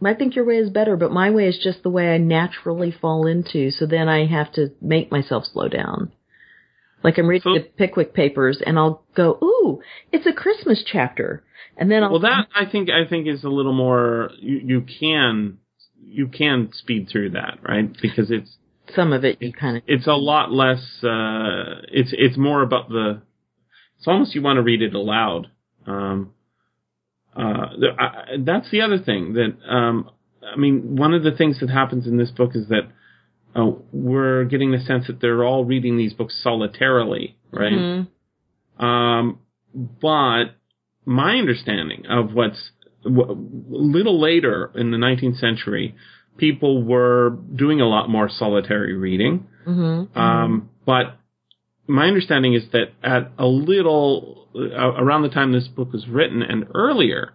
I 0.05 0.13
think 0.13 0.35
your 0.35 0.45
way 0.45 0.57
is 0.57 0.69
better, 0.69 0.95
but 0.95 1.11
my 1.11 1.31
way 1.31 1.47
is 1.47 1.57
just 1.57 1.83
the 1.83 1.89
way 1.89 2.13
I 2.13 2.17
naturally 2.17 2.91
fall 2.91 3.25
into. 3.25 3.71
So 3.71 3.85
then 3.85 4.07
I 4.07 4.25
have 4.27 4.51
to 4.53 4.69
make 4.81 5.11
myself 5.11 5.45
slow 5.45 5.67
down. 5.67 6.11
Like 7.03 7.17
I'm 7.17 7.27
reading 7.27 7.41
So- 7.43 7.53
the 7.53 7.67
Pickwick 7.77 8.13
Papers, 8.13 8.61
and 8.65 8.77
I'll 8.77 9.03
go, 9.15 9.37
"Ooh, 9.43 9.81
it's 10.11 10.25
a 10.25 10.33
Christmas 10.33 10.83
chapter," 10.85 11.43
and 11.77 11.89
then 11.91 12.03
I'll 12.03 12.11
Well, 12.11 12.19
that 12.21 12.47
I 12.55 12.65
think 12.65 12.89
I 12.89 13.05
think 13.05 13.27
is 13.27 13.43
a 13.43 13.49
little 13.49 13.73
more. 13.73 14.31
You, 14.39 14.57
you 14.57 14.81
can 14.81 15.59
you 16.03 16.27
can 16.27 16.71
speed 16.73 17.09
through 17.09 17.31
that, 17.31 17.59
right? 17.67 17.95
Because 18.01 18.31
it's 18.31 18.57
some 18.95 19.13
of 19.13 19.23
it 19.25 19.41
you 19.41 19.53
kind 19.53 19.77
of 19.77 19.83
it's 19.87 20.07
a 20.07 20.13
lot 20.13 20.51
less. 20.51 21.03
Uh, 21.03 21.81
it's 21.91 22.13
it's 22.17 22.37
more 22.37 22.61
about 22.61 22.89
the. 22.89 23.21
It's 23.97 24.07
almost 24.07 24.35
you 24.35 24.41
want 24.41 24.57
to 24.57 24.63
read 24.63 24.81
it 24.81 24.93
aloud. 24.93 25.47
Um, 25.85 26.33
uh, 27.37 27.67
I, 27.99 28.37
that's 28.39 28.69
the 28.71 28.81
other 28.81 28.97
thing 28.99 29.33
that 29.33 29.55
um, 29.69 30.09
I 30.43 30.55
mean. 30.57 30.95
One 30.95 31.13
of 31.13 31.23
the 31.23 31.31
things 31.31 31.59
that 31.59 31.69
happens 31.69 32.07
in 32.07 32.17
this 32.17 32.31
book 32.31 32.51
is 32.55 32.67
that 32.69 32.89
uh, 33.55 33.71
we're 33.91 34.45
getting 34.45 34.71
the 34.71 34.79
sense 34.79 35.07
that 35.07 35.19
they're 35.21 35.43
all 35.43 35.65
reading 35.65 35.97
these 35.97 36.13
books 36.13 36.39
solitarily, 36.41 37.37
right? 37.51 37.71
Mhm. 37.73 38.07
Um, 38.79 39.39
but 40.01 40.45
my 41.05 41.37
understanding 41.37 42.05
of 42.07 42.33
what's 42.33 42.71
w- 43.03 43.31
a 43.31 43.35
little 43.69 44.19
later 44.19 44.71
in 44.75 44.91
the 44.91 44.97
19th 44.97 45.37
century, 45.37 45.95
people 46.37 46.83
were 46.83 47.37
doing 47.55 47.81
a 47.81 47.87
lot 47.87 48.09
more 48.09 48.29
solitary 48.29 48.95
reading. 48.95 49.47
Mhm. 49.65 50.15
Um, 50.15 50.69
but 50.85 51.17
my 51.87 52.07
understanding 52.07 52.53
is 52.53 52.63
that 52.73 52.91
at 53.03 53.31
a 53.37 53.45
little 53.45 54.47
uh, 54.55 54.93
around 55.03 55.21
the 55.23 55.29
time 55.29 55.51
this 55.51 55.67
book 55.67 55.91
was 55.93 56.07
written 56.07 56.41
and 56.41 56.65
earlier, 56.73 57.33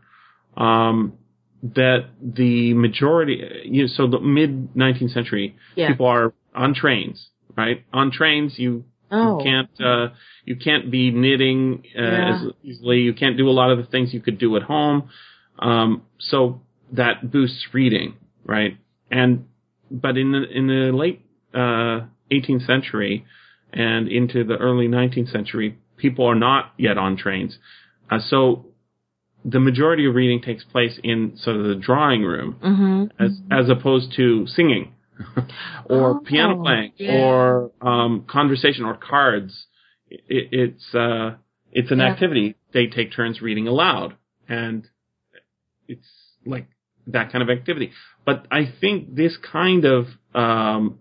um, 0.57 1.15
that 1.63 2.07
the 2.21 2.75
majority, 2.75 3.41
you 3.65 3.83
know, 3.83 3.89
so 3.89 4.07
the 4.09 4.21
mid 4.21 4.75
19th 4.75 5.13
century, 5.13 5.57
Yeah. 5.77 5.89
people 5.89 6.07
are 6.07 6.33
on 6.55 6.75
trains, 6.75 7.29
right? 7.57 7.85
On 7.93 8.11
trains, 8.11 8.59
you 8.59 8.85
Oh. 9.15 9.39
you 9.39 9.45
can't 9.45 9.81
uh, 9.81 10.09
you 10.47 10.57
can't 10.57 10.91
be 10.91 11.11
knitting 11.11 11.85
uh, 11.97 12.03
Yeah. 12.03 12.35
as 12.35 12.53
easily. 12.65 13.01
You 13.03 13.13
can't 13.13 13.37
do 13.37 13.49
a 13.49 13.53
lot 13.61 13.71
of 13.71 13.77
the 13.79 13.85
things 13.85 14.13
you 14.15 14.21
could 14.21 14.39
do 14.39 14.57
at 14.57 14.63
home. 14.63 15.11
Um, 15.59 16.03
so 16.19 16.63
that 16.93 17.31
boosts 17.31 17.63
reading, 17.75 18.15
right? 18.47 18.79
And 19.11 19.45
but 19.91 20.17
in 20.17 20.33
the 20.33 20.43
in 20.51 20.67
the 20.67 20.93
late 20.97 21.21
uh, 21.53 22.07
18th 22.31 22.65
century 22.67 23.27
and 23.73 24.09
into 24.09 24.45
the 24.45 24.57
early 24.57 24.87
19th 24.89 25.31
century, 25.31 25.79
people 25.97 26.27
are 26.27 26.35
not 26.35 26.73
yet 26.77 26.99
on 26.99 27.17
trains. 27.17 27.59
Uh, 28.11 28.19
so 28.19 28.67
the 29.45 29.61
majority 29.61 30.07
of 30.07 30.15
reading 30.15 30.41
takes 30.41 30.65
place 30.65 30.99
in 31.03 31.37
sort 31.37 31.57
of 31.57 31.65
the 31.65 31.75
drawing 31.75 32.23
room 32.23 32.57
Mhm. 32.63 33.11
as 33.19 33.41
as 33.51 33.69
opposed 33.69 34.13
to 34.17 34.47
singing 34.47 34.93
or 35.87 36.11
Oh, 36.11 36.21
piano 36.25 36.63
playing 36.63 36.93
yeah. 36.97 37.13
or 37.13 37.71
um, 37.81 38.25
conversation 38.29 38.85
or 38.85 38.95
cards. 38.95 39.67
It, 40.11 40.49
it's 40.53 40.95
uh, 40.95 41.37
it's 41.73 41.91
an 41.91 41.99
Yeah. 41.99 42.07
activity. 42.13 42.55
They 42.73 42.87
take 42.87 43.13
turns 43.13 43.41
reading 43.43 43.67
aloud, 43.67 44.15
and 44.49 44.87
it's 45.89 46.09
like 46.45 46.67
that 47.09 47.33
kind 47.33 47.43
of 47.43 47.51
activity. 47.51 47.91
But 48.25 48.47
I 48.51 48.67
think 48.81 49.15
this 49.15 49.37
kind 49.37 49.85
of, 49.85 50.07
um, 50.35 50.99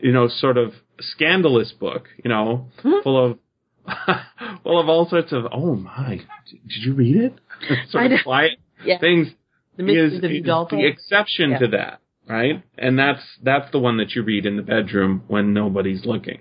you 0.00 0.12
know, 0.12 0.28
sort 0.28 0.56
of 0.56 0.72
scandalous 1.02 1.72
book, 1.72 2.08
you 2.24 2.28
know, 2.30 2.68
Mhm. 2.82 3.02
full 3.02 3.24
of, 3.24 3.38
full 4.62 4.80
of 4.80 4.88
all 4.88 5.06
sorts 5.08 5.32
of, 5.32 5.46
oh 5.52 5.74
my, 5.76 6.20
did 6.50 6.84
you 6.84 6.94
read 6.94 7.16
it? 7.16 7.34
sort 7.90 8.10
of 8.12 8.20
quiet 8.22 8.58
Yeah. 8.84 8.98
things 8.98 9.28
The 9.76 9.84
is, 9.88 10.12
of 10.18 10.24
is 10.24 10.40
the 10.70 10.86
exception 10.86 11.50
Yeah. 11.52 11.58
to 11.58 11.66
that, 11.68 12.00
right? 12.28 12.62
And 12.78 12.98
that's 12.98 13.22
that's 13.42 13.70
the 13.72 13.78
one 13.78 13.96
that 13.98 14.14
you 14.14 14.22
read 14.22 14.46
in 14.46 14.56
the 14.56 14.62
bedroom 14.62 15.22
when 15.28 15.52
nobody's 15.52 16.04
looking, 16.04 16.40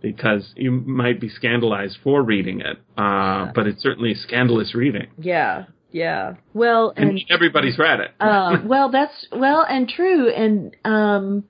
because 0.00 0.52
you 0.56 0.70
might 0.70 1.20
be 1.20 1.28
scandalized 1.28 1.98
for 2.02 2.22
reading 2.22 2.60
it, 2.60 2.78
uh, 2.96 3.50
but 3.54 3.66
it's 3.66 3.82
certainly 3.82 4.14
scandalous 4.14 4.74
reading, 4.74 5.08
yeah, 5.18 5.64
yeah. 5.92 6.34
Well, 6.54 6.92
and, 6.96 7.10
and 7.10 7.24
everybody's 7.30 7.78
read 7.78 8.00
it. 8.00 8.12
uh, 8.20 8.58
well, 8.64 8.90
that's 8.90 9.26
well 9.32 9.66
and 9.68 9.88
true. 9.88 10.28
And 10.30 10.74
um, 10.84 11.44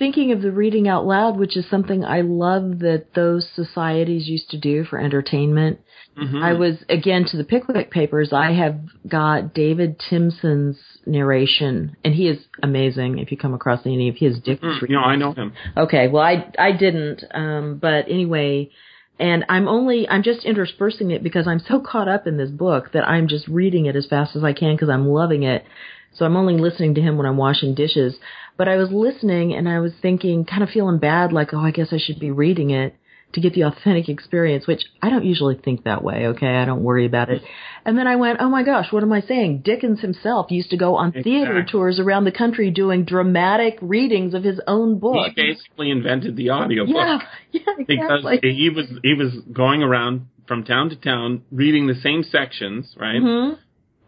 thinking 0.00 0.32
of 0.32 0.40
the 0.40 0.50
reading 0.50 0.88
out 0.88 1.06
loud, 1.06 1.38
which 1.38 1.58
is 1.58 1.68
something 1.68 2.04
I 2.04 2.22
love 2.22 2.80
that 2.80 3.12
those 3.14 3.46
societies 3.54 4.26
used 4.26 4.50
to 4.50 4.58
do 4.58 4.82
for 4.82 4.98
entertainment. 4.98 5.78
Mhm. 6.18 6.42
I 6.42 6.54
was 6.54 6.82
again 6.88 7.26
to 7.26 7.36
the 7.36 7.44
Pickwick 7.44 7.90
Papers. 7.90 8.32
I 8.32 8.52
have 8.52 8.80
got 9.06 9.52
David 9.54 9.98
Timson's 9.98 10.78
narration, 11.06 11.96
and 12.02 12.14
he 12.14 12.28
is 12.28 12.38
amazing. 12.62 13.18
If 13.18 13.30
you 13.30 13.36
come 13.36 13.52
across 13.52 13.86
any 13.86 14.08
of 14.08 14.16
his 14.16 14.40
Dickens 14.40 14.78
Mm, 14.78 14.88
you 14.88 14.96
know, 14.96 15.02
I 15.02 15.16
know 15.16 15.32
him. 15.32 15.52
Okay, 15.76 16.08
well, 16.08 16.22
I 16.22 16.46
I 16.58 16.72
didn't, 16.72 17.22
um, 17.32 17.76
but 17.76 18.06
anyway, 18.08 18.70
and 19.18 19.44
I'm 19.50 19.68
only 19.68 20.08
I'm 20.08 20.22
just 20.22 20.46
interspersing 20.46 21.10
it 21.10 21.22
because 21.22 21.46
I'm 21.46 21.60
so 21.60 21.78
caught 21.78 22.08
up 22.08 22.26
in 22.26 22.38
this 22.38 22.50
book 22.50 22.92
that 22.92 23.06
I'm 23.06 23.28
just 23.28 23.46
reading 23.48 23.84
it 23.84 23.96
as 23.96 24.06
fast 24.06 24.34
as 24.34 24.42
I 24.42 24.54
can 24.54 24.74
because 24.74 24.88
I'm 24.88 25.06
loving 25.06 25.42
it. 25.42 25.64
So 26.12 26.24
I'm 26.24 26.36
only 26.36 26.56
listening 26.56 26.94
to 26.96 27.00
him 27.00 27.16
when 27.16 27.26
I'm 27.26 27.36
washing 27.36 27.74
dishes. 27.74 28.18
But 28.60 28.68
I 28.68 28.76
was 28.76 28.90
listening 28.92 29.54
and 29.54 29.66
I 29.66 29.78
was 29.78 29.92
thinking, 30.02 30.44
kind 30.44 30.62
of 30.62 30.68
feeling 30.68 30.98
bad, 30.98 31.32
like, 31.32 31.54
oh, 31.54 31.60
I 31.60 31.70
guess 31.70 31.94
I 31.94 31.96
should 31.98 32.20
be 32.20 32.30
reading 32.30 32.68
it 32.68 32.94
to 33.32 33.40
get 33.40 33.54
the 33.54 33.62
authentic 33.68 34.10
experience, 34.10 34.66
which 34.66 34.82
I 35.00 35.08
don't 35.08 35.24
usually 35.24 35.54
think 35.54 35.84
that 35.84 36.04
way. 36.04 36.26
Okay, 36.26 36.46
I 36.46 36.66
don't 36.66 36.82
worry 36.82 37.06
about 37.06 37.30
it. 37.30 37.40
And 37.86 37.96
then 37.96 38.06
I 38.06 38.16
went, 38.16 38.36
oh 38.38 38.50
my 38.50 38.62
gosh, 38.62 38.92
what 38.92 39.02
am 39.02 39.14
I 39.14 39.22
saying? 39.22 39.62
Dickens 39.64 40.00
himself 40.00 40.50
used 40.50 40.68
to 40.72 40.76
go 40.76 40.96
on 40.96 41.10
theater 41.10 41.64
tours 41.72 41.98
around 41.98 42.24
the 42.24 42.32
country 42.32 42.70
doing 42.70 43.06
dramatic 43.06 43.78
readings 43.80 44.34
of 44.34 44.44
his 44.44 44.60
own 44.66 44.98
book. 44.98 45.32
He 45.34 45.42
basically 45.42 45.90
invented 45.90 46.36
the 46.36 46.50
audiobook 46.50 46.94
Yeah, 46.94 47.18
yeah, 47.52 47.60
exactly. 47.88 48.40
because 48.42 48.56
he 48.58 48.68
was 48.68 48.86
he 49.02 49.14
was 49.14 49.32
going 49.50 49.82
around 49.82 50.26
from 50.46 50.64
town 50.64 50.90
to 50.90 50.96
town 50.96 51.44
reading 51.50 51.86
the 51.86 51.94
same 51.94 52.24
sections, 52.24 52.94
right? 53.00 53.22
Mhm. 53.22 53.56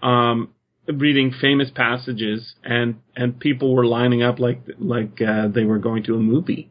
um, 0.03 0.49
reading 0.87 1.33
famous 1.33 1.70
passages, 1.70 2.55
and 2.64 2.97
and 3.16 3.39
people 3.39 3.74
were 3.74 3.87
lining 3.87 4.22
up 4.22 4.39
like 4.39 4.62
like 4.78 5.20
uh, 5.20 5.49
they 5.49 5.64
were 5.64 5.78
going 5.78 6.03
to 6.05 6.14
a 6.14 6.18
movie. 6.18 6.70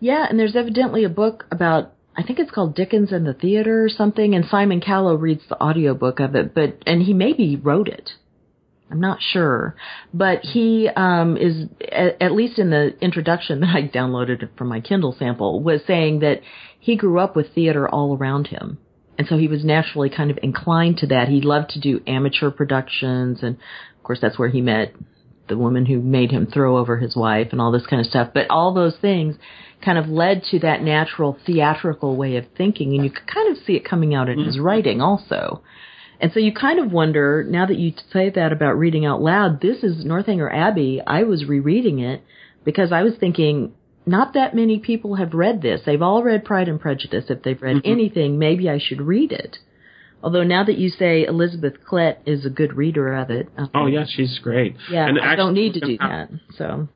Yeah, 0.00 0.26
and 0.28 0.38
there's 0.38 0.56
evidently 0.56 1.04
a 1.04 1.08
book 1.08 1.44
about 1.50 1.92
I 2.16 2.22
think 2.22 2.38
it's 2.38 2.50
called 2.50 2.74
Dickens 2.74 3.12
and 3.12 3.26
the 3.26 3.34
Theater 3.34 3.84
or 3.84 3.88
something, 3.88 4.34
and 4.34 4.44
Simon 4.46 4.80
Callow 4.80 5.14
reads 5.14 5.42
the 5.48 5.60
audiobook 5.62 6.20
of 6.20 6.34
it, 6.34 6.54
but 6.54 6.82
and 6.86 7.02
he 7.02 7.12
maybe 7.12 7.56
wrote 7.56 7.88
it. 7.88 8.12
I'm 8.90 9.00
not 9.00 9.18
sure, 9.20 9.74
but 10.14 10.40
he 10.42 10.88
um, 10.88 11.36
is 11.36 11.66
at, 11.90 12.22
at 12.22 12.32
least 12.32 12.58
in 12.58 12.70
the 12.70 12.96
introduction 13.00 13.60
that 13.60 13.74
I 13.74 13.82
downloaded 13.82 14.48
from 14.56 14.68
my 14.68 14.80
Kindle 14.80 15.14
sample 15.18 15.60
was 15.62 15.80
saying 15.86 16.20
that 16.20 16.40
he 16.78 16.96
grew 16.96 17.18
up 17.18 17.34
with 17.34 17.52
theater 17.52 17.88
all 17.88 18.16
around 18.16 18.46
him, 18.46 18.78
and 19.18 19.26
so 19.28 19.36
he 19.36 19.48
was 19.48 19.64
naturally 19.64 20.10
kind 20.10 20.30
of 20.30 20.38
inclined 20.42 20.98
to 20.98 21.06
that. 21.08 21.28
He 21.28 21.40
loved 21.40 21.70
to 21.70 21.80
do 21.80 22.02
amateur 22.06 22.50
productions, 22.50 23.42
and 23.42 23.56
of 23.56 24.02
course 24.02 24.18
that's 24.20 24.38
where 24.38 24.48
he 24.48 24.60
met 24.60 24.94
the 25.48 25.56
woman 25.56 25.86
who 25.86 26.00
made 26.00 26.30
him 26.30 26.46
throw 26.46 26.76
over 26.76 26.96
his 26.98 27.14
wife 27.14 27.48
and 27.52 27.60
all 27.60 27.70
this 27.70 27.86
kind 27.86 28.00
of 28.00 28.06
stuff. 28.06 28.30
But 28.34 28.50
all 28.50 28.74
those 28.74 28.96
things 29.00 29.36
kind 29.84 29.98
of 29.98 30.08
led 30.08 30.42
to 30.50 30.58
that 30.60 30.82
natural 30.82 31.38
theatrical 31.46 32.16
way 32.16 32.36
of 32.36 32.46
thinking, 32.56 32.94
and 32.94 33.04
you 33.04 33.10
could 33.10 33.26
kind 33.26 33.56
of 33.56 33.62
see 33.64 33.74
it 33.74 33.84
coming 33.84 34.14
out 34.14 34.28
in 34.28 34.38
his 34.38 34.56
mm-hmm. 34.56 34.64
writing 34.64 35.00
also. 35.00 35.62
And 36.18 36.32
so 36.32 36.40
you 36.40 36.52
kind 36.52 36.80
of 36.80 36.92
wonder, 36.92 37.44
now 37.46 37.66
that 37.66 37.76
you 37.76 37.92
say 38.12 38.30
that 38.30 38.52
about 38.52 38.78
reading 38.78 39.04
out 39.04 39.20
loud, 39.20 39.60
this 39.60 39.82
is 39.82 40.04
Northanger 40.04 40.50
Abbey. 40.50 41.02
I 41.06 41.24
was 41.24 41.44
rereading 41.44 41.98
it 41.98 42.22
because 42.64 42.90
I 42.90 43.02
was 43.02 43.12
thinking, 43.20 43.74
not 44.06 44.34
that 44.34 44.54
many 44.54 44.78
people 44.78 45.16
have 45.16 45.34
read 45.34 45.60
this. 45.62 45.80
They've 45.84 46.00
all 46.02 46.22
read 46.22 46.44
Pride 46.44 46.68
and 46.68 46.80
Prejudice. 46.80 47.24
If 47.28 47.42
they've 47.42 47.60
read 47.60 47.82
anything, 47.84 48.38
maybe 48.38 48.70
I 48.70 48.78
should 48.78 49.00
read 49.00 49.32
it. 49.32 49.58
Although 50.22 50.44
now 50.44 50.64
that 50.64 50.78
you 50.78 50.88
say 50.88 51.24
Elizabeth 51.24 51.74
Klett 51.88 52.16
is 52.26 52.46
a 52.46 52.50
good 52.50 52.72
reader 52.74 53.12
of 53.14 53.30
it. 53.30 53.48
um, 53.56 53.70
Oh 53.74 53.86
yeah, 53.86 54.04
she's 54.08 54.38
great. 54.38 54.76
Yeah, 54.90 55.06
and 55.06 55.18
I 55.20 55.36
don't 55.36 55.54
need 55.54 55.74
to 55.74 55.80
do 55.80 55.98
that. 55.98 56.30
So, 56.56 56.88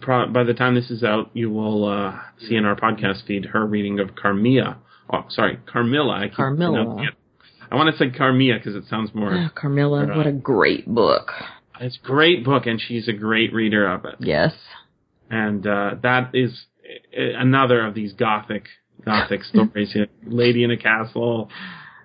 pro- 0.00 0.28
By 0.28 0.44
the 0.44 0.54
time 0.54 0.74
this 0.74 0.90
is 0.90 1.02
out, 1.02 1.30
you 1.34 1.50
will 1.50 1.84
uh, 1.86 2.18
see 2.38 2.54
in 2.56 2.64
our 2.64 2.76
podcast 2.76 3.26
feed 3.26 3.46
her 3.46 3.66
reading 3.66 3.98
of 3.98 4.14
Carmilla. 4.14 4.78
Oh, 5.12 5.24
sorry, 5.30 5.58
Carmilla. 5.66 6.12
I 6.12 6.28
Carmilla. 6.28 7.06
I 7.70 7.74
want 7.76 7.94
to 7.94 7.98
say 7.98 8.10
Carmilla 8.16 8.58
because 8.58 8.76
it 8.76 8.84
sounds 8.88 9.14
more. 9.14 9.32
oh, 9.34 9.48
Carmilla, 9.54 10.06
what 10.16 10.26
a 10.26 10.32
great 10.32 10.86
book. 10.86 11.30
It's 11.80 11.98
a 12.02 12.06
great 12.06 12.44
book, 12.44 12.66
and 12.66 12.80
she's 12.80 13.08
a 13.08 13.12
great 13.12 13.52
reader 13.52 13.86
of 13.90 14.04
it. 14.04 14.16
Yes. 14.20 14.52
And 15.30 15.66
uh, 15.66 15.96
that 16.02 16.30
is 16.34 16.66
another 17.16 17.84
of 17.86 17.94
these 17.94 18.12
gothic 18.12 18.66
gothic 19.04 19.44
stories. 19.52 19.96
Lady 20.26 20.64
in 20.64 20.70
a 20.70 20.76
castle, 20.76 21.50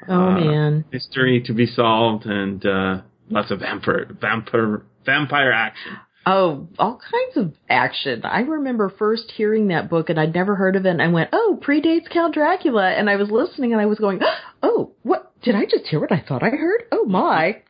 Oh 0.07 0.13
Uh, 0.13 0.39
man. 0.39 0.85
mystery 0.91 1.41
to 1.45 1.53
be 1.53 1.65
solved, 1.65 2.25
and 2.25 2.65
uh, 2.65 3.01
lots 3.29 3.51
of 3.51 3.59
vampire 3.59 4.07
vampire 4.19 4.83
vampire 5.05 5.51
action. 5.51 5.93
Oh, 6.25 6.67
all 6.79 6.99
kinds 7.11 7.35
of 7.37 7.53
action. 7.69 8.21
I 8.23 8.41
remember 8.41 8.89
first 8.89 9.31
hearing 9.35 9.67
that 9.67 9.89
book 9.89 10.09
and 10.09 10.17
I'd 10.17 10.33
never 10.33 10.55
heard 10.55 10.77
of 10.77 10.85
it 10.85 10.89
and 10.91 11.01
I 11.01 11.09
went, 11.09 11.29
oh, 11.33 11.59
predates 11.61 12.09
Count 12.09 12.33
Dracula. 12.33 12.91
And 12.91 13.09
I 13.09 13.17
was 13.17 13.29
listening 13.29 13.73
and 13.73 13.81
I 13.81 13.87
was 13.87 13.99
going, 13.99 14.21
oh, 14.61 14.93
what? 15.01 15.33
Did 15.41 15.55
I 15.55 15.65
just 15.65 15.85
hear 15.87 15.99
what 15.99 16.13
I 16.13 16.23
thought 16.25 16.41
I 16.41 16.49
heard? 16.51 16.83
Oh 16.93 17.03
my. 17.03 17.61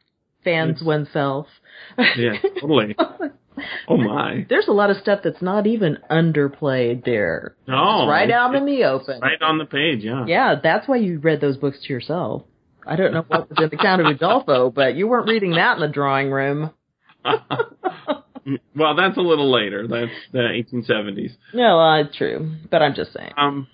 Fans 0.43 0.71
It's- 0.81 0.83
oneself. 0.85 1.47
Yeah, 2.17 2.33
totally. 2.59 2.95
Oh 3.87 3.97
my! 3.97 4.47
There's 4.49 4.67
a 4.67 4.71
lot 4.71 4.89
of 4.89 4.97
stuff 4.97 5.19
that's 5.23 5.39
not 5.41 5.67
even 5.67 5.99
underplayed 6.09 7.05
there. 7.05 7.55
No, 7.67 8.01
It's 8.01 8.09
right 8.09 8.23
it's- 8.23 8.35
out 8.35 8.55
in 8.55 8.65
the 8.65 8.83
open. 8.85 9.19
right 9.21 9.39
on 9.43 9.59
the 9.59 9.65
page. 9.65 10.03
Yeah. 10.03 10.25
Yeah, 10.25 10.55
that's 10.61 10.87
why 10.87 10.95
you 10.95 11.19
read 11.19 11.39
those 11.39 11.57
books 11.57 11.77
to 11.85 11.93
yourself. 11.93 12.45
I 12.87 12.95
don't 12.95 13.13
know 13.13 13.23
what 13.27 13.49
was 13.51 13.59
in 13.61 13.69
the 13.69 13.77
Count 13.77 14.01
of 14.01 14.07
Udolpho, 14.17 14.73
but 14.79 14.95
you 14.95 15.07
weren't 15.07 15.29
reading 15.29 15.51
that 15.51 15.75
in 15.75 15.81
the 15.81 15.87
drawing 15.87 16.31
room. 16.31 16.71
well, 18.75 18.95
that's 18.95 19.17
a 19.17 19.21
little 19.21 19.51
later. 19.51 19.87
That's 19.87 20.11
the 20.31 20.39
1870s. 20.39 21.31
No, 21.53 21.79
uh, 21.79 22.03
true, 22.17 22.55
but 22.69 22.81
I'm 22.81 22.95
just 22.95 23.13
saying. 23.13 23.33
Um, 23.37 23.67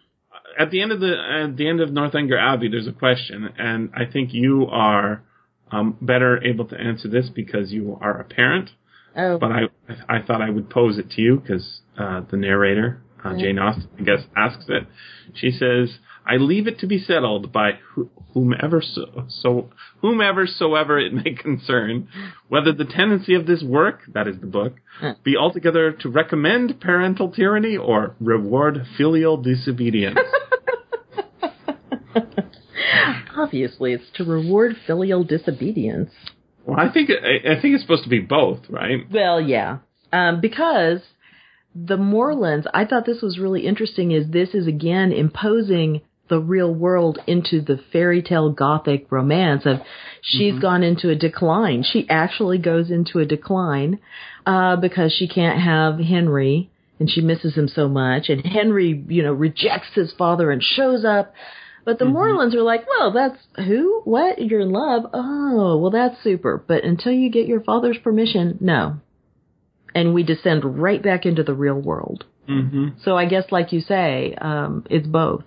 at 0.59 0.72
the 0.72 0.82
end 0.82 0.91
of 0.91 0.99
the 0.99 1.13
at 1.45 1.55
the 1.55 1.67
end 1.70 1.80
of 1.80 1.89
Northanger 1.91 2.38
Abbey, 2.38 2.67
there's 2.70 2.88
a 2.88 2.91
question, 2.91 3.47
and 3.57 3.91
I 3.95 4.05
think 4.11 4.34
you 4.34 4.67
are 4.70 5.24
um, 5.72 5.97
better 6.01 6.43
able 6.43 6.65
to 6.65 6.78
answer 6.80 7.07
this 7.07 7.30
because 7.30 7.72
you 7.72 7.97
are 8.01 8.20
a 8.20 8.24
parent. 8.24 8.70
Oh, 9.15 9.38
But 9.38 9.51
I 9.51 9.61
I 10.07 10.22
thought 10.22 10.41
I 10.41 10.49
would 10.49 10.70
pose 10.70 10.97
it 10.97 11.09
to 11.11 11.22
you 11.22 11.39
because 11.39 11.82
uh, 11.97 12.22
the 12.30 12.38
narrator 12.38 13.01
uh, 13.24 13.36
Jane 13.38 13.59
Austen, 13.59 13.89
I 13.99 14.03
guess, 14.03 14.22
asks 14.38 14.65
it. 14.70 14.84
She 15.34 15.51
says, 15.51 15.97
"I 16.26 16.38
leave 16.38 16.67
it 16.67 16.80
to 16.80 16.88
be 16.88 16.99
settled 16.99 17.51
by 17.51 17.80
wh- 17.97 18.07
whomever 18.34 18.82
so, 18.82 19.26
so 19.28 19.70
whomever 20.01 20.47
soever 20.47 20.97
it 20.99 21.13
may 21.13 21.34
concern, 21.47 22.07
whether 22.47 22.72
the 22.72 22.86
tendency 22.86 23.34
of 23.36 23.45
this 23.45 23.61
work, 23.63 24.01
that 24.13 24.28
is 24.28 24.39
the 24.39 24.47
book, 24.47 24.76
Hmm. 25.01 25.11
be 25.24 25.36
altogether 25.36 25.91
to 25.91 26.09
recommend 26.09 26.80
parental 26.80 27.30
tyranny 27.32 27.76
or 27.76 28.15
reward 28.22 28.86
filial 28.97 29.36
disobedience." 29.38 30.20
Obviously, 33.42 33.94
it's 33.94 34.10
to 34.16 34.24
reward 34.24 34.76
filial 34.86 35.24
disobedience. 35.24 36.12
well, 36.66 36.80
I 36.80 36.92
think 36.92 37.10
I, 37.10 37.54
I 37.54 37.62
think 37.62 37.76
it's 37.76 37.84
supposed 37.84 38.04
to 38.04 38.10
be 38.10 38.20
both, 38.20 38.60
right? 38.70 39.00
Well, 39.12 39.40
yeah. 39.42 39.80
Um, 40.12 40.42
because 40.42 41.00
the 41.76 41.98
Morlands, 41.98 42.68
I 42.74 42.86
thought 42.86 43.06
this 43.06 43.22
was 43.22 43.38
really 43.40 43.66
interesting, 43.66 44.12
is 44.12 44.30
this 44.30 44.50
is 44.54 44.68
again 44.68 45.12
imposing 45.12 46.02
the 46.30 46.40
real 46.40 46.74
world 46.74 47.20
into 47.28 47.62
the 47.62 47.80
fairy 47.92 48.22
tale 48.22 48.52
gothic 48.52 49.12
romance 49.12 49.66
of 49.66 49.78
she's 50.22 50.60
gone 50.60 50.84
into 50.84 51.10
a 51.10 51.16
decline. 51.16 51.84
She 51.84 52.08
actually 52.08 52.60
goes 52.60 52.92
into 52.92 53.20
a 53.20 53.26
decline 53.26 54.00
uh, 54.46 54.76
because 54.76 55.12
she 55.12 55.28
can't 55.28 55.60
have 55.60 56.00
Henry 56.00 56.70
and 57.00 57.10
she 57.10 57.22
misses 57.22 57.56
him 57.56 57.68
so 57.68 57.88
much. 57.88 58.30
And 58.30 58.46
Henry, 58.46 59.04
you 59.08 59.24
know, 59.24 59.34
rejects 59.34 59.90
his 59.96 60.14
father 60.18 60.52
and 60.52 60.62
shows 60.62 61.04
up. 61.04 61.34
But 61.90 61.98
the 61.98 62.06
Morlands 62.06 62.54
are 62.54 62.62
like, 62.62 62.86
well, 62.88 63.12
that's 63.12 63.40
who? 63.56 64.02
What? 64.04 64.40
You're 64.40 64.60
in 64.60 64.70
love? 64.70 65.10
Oh, 65.12 65.76
well, 65.78 65.90
that's 65.90 66.22
super. 66.24 66.64
But 66.68 66.84
until 66.84 67.12
you 67.12 67.32
get 67.32 67.48
your 67.48 67.62
father's 67.62 67.98
permission, 67.98 68.60
no. 68.62 69.00
And 69.96 70.14
we 70.14 70.22
descend 70.22 70.80
right 70.80 71.02
back 71.02 71.26
into 71.26 71.42
the 71.42 71.56
real 71.56 71.74
world. 71.82 72.26
Mm-hmm. 72.48 73.00
So 73.04 73.18
I 73.18 73.26
guess, 73.26 73.46
like 73.50 73.74
you 73.74 73.82
say, 73.82 74.36
um, 74.40 74.86
it's 74.88 75.08
both. 75.08 75.46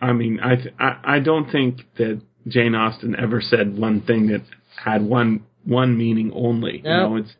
I 0.00 0.12
mean, 0.12 0.38
I, 0.40 0.54
th- 0.54 0.74
I 0.78 1.16
I 1.16 1.18
don't 1.18 1.50
think 1.50 1.80
that 1.98 2.20
Jane 2.46 2.76
Austen 2.76 3.16
ever 3.18 3.40
said 3.40 3.76
one 3.76 4.02
thing 4.02 4.28
that 4.28 4.42
had 4.76 5.02
one 5.02 5.44
one 5.64 5.98
meaning 5.98 6.30
only. 6.32 6.76
You 6.76 6.84
know, 6.84 7.16
it's 7.16 7.32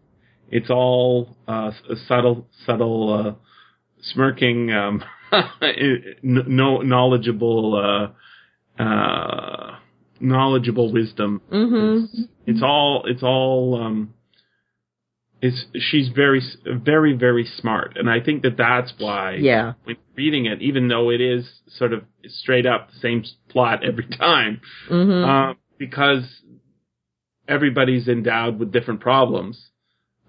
it's 0.50 0.70
all 0.70 1.36
uh, 1.46 1.70
s- 1.88 1.98
subtle, 2.08 2.48
subtle, 2.66 3.12
uh, 3.14 3.34
smirking, 4.02 4.72
um, 4.72 4.96
n- 4.96 5.06
no 6.22 6.78
knowledgeable, 6.78 8.12
uh, 8.78 8.82
uh, 8.82 9.76
knowledgeable 10.20 10.92
wisdom. 10.92 11.40
Mhm. 11.50 12.04
It's, 12.04 12.22
it's 12.46 12.62
all, 12.62 13.04
it's 13.06 13.22
all, 13.22 13.80
um, 13.82 14.14
it's 15.40 15.64
she's 15.76 16.08
very, 16.08 16.40
very, 16.64 17.14
very 17.14 17.44
smart, 17.44 17.96
and 17.96 18.08
I 18.08 18.20
think 18.20 18.42
that 18.42 18.56
that's 18.56 18.92
why. 18.98 19.38
Yeah. 19.40 19.72
When 19.84 19.96
reading 20.14 20.46
it, 20.46 20.62
even 20.62 20.86
though 20.86 21.10
it 21.10 21.20
is 21.20 21.50
sort 21.66 21.92
of 21.92 22.04
straight 22.26 22.64
up 22.64 22.90
the 22.92 22.98
same 23.00 23.24
plot 23.48 23.82
every 23.84 24.06
time, 24.06 24.60
Mhm. 24.88 25.26
uh, 25.26 25.54
because 25.78 26.22
everybody's 27.48 28.06
endowed 28.06 28.60
with 28.60 28.70
different 28.72 29.00
problems. 29.00 29.70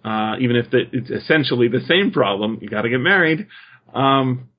Uh, 0.03 0.35
even 0.39 0.55
if 0.55 0.69
the, 0.71 0.81
it's 0.91 1.09
essentially 1.11 1.67
the 1.67 1.79
same 1.81 2.11
problem, 2.11 2.57
you 2.61 2.67
got 2.67 2.81
to 2.81 2.89
get 2.89 2.99
married. 2.99 3.47
Um, 3.93 4.49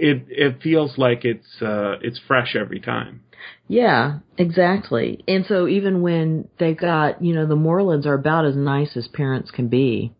it 0.00 0.24
it 0.28 0.62
feels 0.62 0.96
like 0.98 1.24
it's 1.24 1.60
uh, 1.62 1.96
it's 2.02 2.18
fresh 2.26 2.56
every 2.56 2.80
time. 2.80 3.22
Yeah, 3.68 4.18
exactly. 4.36 5.24
And 5.28 5.46
so 5.46 5.68
even 5.68 6.02
when 6.02 6.48
they've 6.58 6.76
got, 6.76 7.22
you 7.24 7.34
know, 7.34 7.46
the 7.46 7.56
Morlands 7.56 8.06
are 8.06 8.14
about 8.14 8.44
as 8.44 8.56
nice 8.56 8.96
as 8.96 9.06
parents 9.08 9.50
can 9.50 9.68
be, 9.68 10.12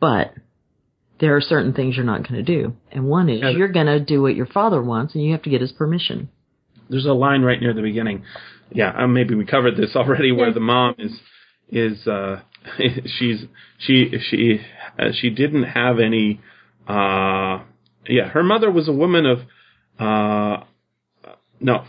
but 0.00 0.34
there 1.20 1.36
are 1.36 1.40
certain 1.40 1.72
things 1.72 1.96
you're 1.96 2.04
not 2.04 2.26
going 2.28 2.42
to 2.44 2.56
do. 2.58 2.74
And 2.90 3.06
one 3.06 3.28
is 3.28 3.42
Yeah. 3.42 3.50
you're 3.50 3.68
going 3.68 3.86
to 3.86 4.00
do 4.00 4.22
what 4.22 4.34
your 4.34 4.46
father 4.46 4.82
wants 4.82 5.14
and 5.14 5.22
you 5.22 5.32
have 5.32 5.42
to 5.42 5.50
get 5.50 5.60
his 5.60 5.70
permission. 5.72 6.30
There's 6.88 7.06
a 7.06 7.12
line 7.12 7.42
right 7.42 7.60
near 7.60 7.74
the 7.74 7.82
beginning. 7.82 8.24
Yeah, 8.72 8.90
uh, 8.96 9.06
maybe 9.06 9.34
we 9.34 9.44
covered 9.44 9.76
this 9.76 9.94
already, 9.96 10.32
where 10.32 10.48
Yeah. 10.48 10.54
the 10.54 10.60
mom 10.60 10.94
is 10.98 11.12
is 11.68 12.06
uh, 12.06 12.40
she's 13.18 13.44
she 13.78 14.12
she 14.30 14.60
uh, 14.98 15.12
she 15.12 15.30
didn't 15.30 15.64
have 15.64 15.98
any. 16.00 16.40
Uh, 16.88 17.60
yeah, 18.08 18.28
her 18.28 18.42
mother 18.42 18.70
was 18.70 18.88
a 18.88 18.92
woman 18.92 19.26
of. 19.26 19.38
Uh, 19.98 20.64
no, 21.60 21.84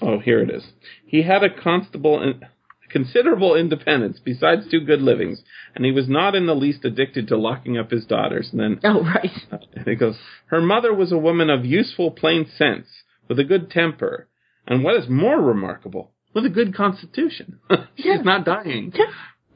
oh 0.00 0.18
here 0.18 0.40
it 0.40 0.50
is. 0.50 0.64
He 1.06 1.22
had 1.22 1.42
a 1.44 1.50
constable 1.54 2.20
and 2.22 2.44
considerable 2.90 3.54
independence 3.56 4.20
besides 4.24 4.62
two 4.70 4.80
good 4.80 5.02
livings, 5.02 5.42
and 5.74 5.84
he 5.84 5.90
was 5.92 6.08
not 6.08 6.34
in 6.34 6.46
the 6.46 6.54
least 6.54 6.84
addicted 6.84 7.28
to 7.28 7.36
locking 7.36 7.76
up 7.76 7.90
his 7.90 8.06
daughters. 8.06 8.48
And 8.52 8.60
then 8.60 8.80
Oh, 8.84 9.02
right. 9.02 9.30
and 9.74 9.86
it 9.88 9.96
goes, 9.96 10.16
Her 10.46 10.60
mother 10.62 10.94
was 10.94 11.12
a 11.12 11.18
woman 11.18 11.50
of 11.50 11.64
useful 11.64 12.10
plain 12.12 12.46
sense, 12.56 12.86
with 13.28 13.38
a 13.38 13.44
good 13.44 13.70
temper, 13.70 14.28
and 14.66 14.82
what 14.84 14.96
is 14.96 15.08
more 15.08 15.40
remarkable, 15.40 16.12
with 16.32 16.46
a 16.46 16.50
good 16.50 16.74
constitution. 16.74 17.58
She's 17.96 18.06
Yeah. 18.06 18.22
not 18.22 18.44
dying. 18.46 18.92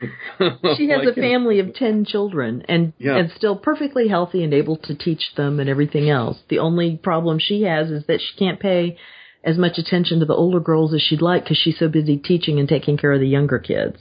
She 0.00 0.88
has 0.90 1.04
Like, 1.04 1.16
a 1.16 1.20
family 1.20 1.58
of 1.60 1.74
10 1.74 2.04
children 2.04 2.62
and 2.68 2.92
Yeah. 2.98 3.16
and 3.16 3.30
still 3.32 3.56
perfectly 3.56 4.08
healthy 4.08 4.44
and 4.44 4.54
able 4.54 4.76
to 4.76 4.94
teach 4.94 5.34
them 5.36 5.58
and 5.60 5.68
everything 5.68 6.08
else. 6.08 6.38
The 6.48 6.58
only 6.60 6.96
problem 6.96 7.38
she 7.38 7.62
has 7.62 7.90
is 7.90 8.06
that 8.06 8.20
she 8.20 8.36
can't 8.38 8.60
pay 8.60 8.96
as 9.44 9.56
much 9.58 9.78
attention 9.78 10.20
to 10.20 10.26
the 10.26 10.34
older 10.34 10.60
girls 10.60 10.94
as 10.94 11.02
she'd 11.02 11.22
like 11.22 11.44
because 11.44 11.58
she's 11.58 11.78
so 11.78 11.88
busy 11.88 12.16
teaching 12.16 12.58
and 12.58 12.68
taking 12.68 12.96
care 12.96 13.12
of 13.12 13.20
the 13.20 13.28
younger 13.28 13.58
kids. 13.58 13.98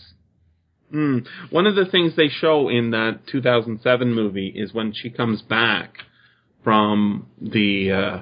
Mm. 0.93 1.25
One 1.49 1.67
of 1.67 1.75
the 1.75 1.85
things 1.85 2.15
they 2.15 2.29
show 2.29 2.69
in 2.69 2.91
that 2.91 3.27
2007 3.27 4.13
movie 4.13 4.47
is 4.55 4.73
when 4.73 4.93
she 4.93 5.09
comes 5.09 5.41
back 5.41 5.97
from 6.63 7.27
the 7.41 7.91
uh, 7.91 8.21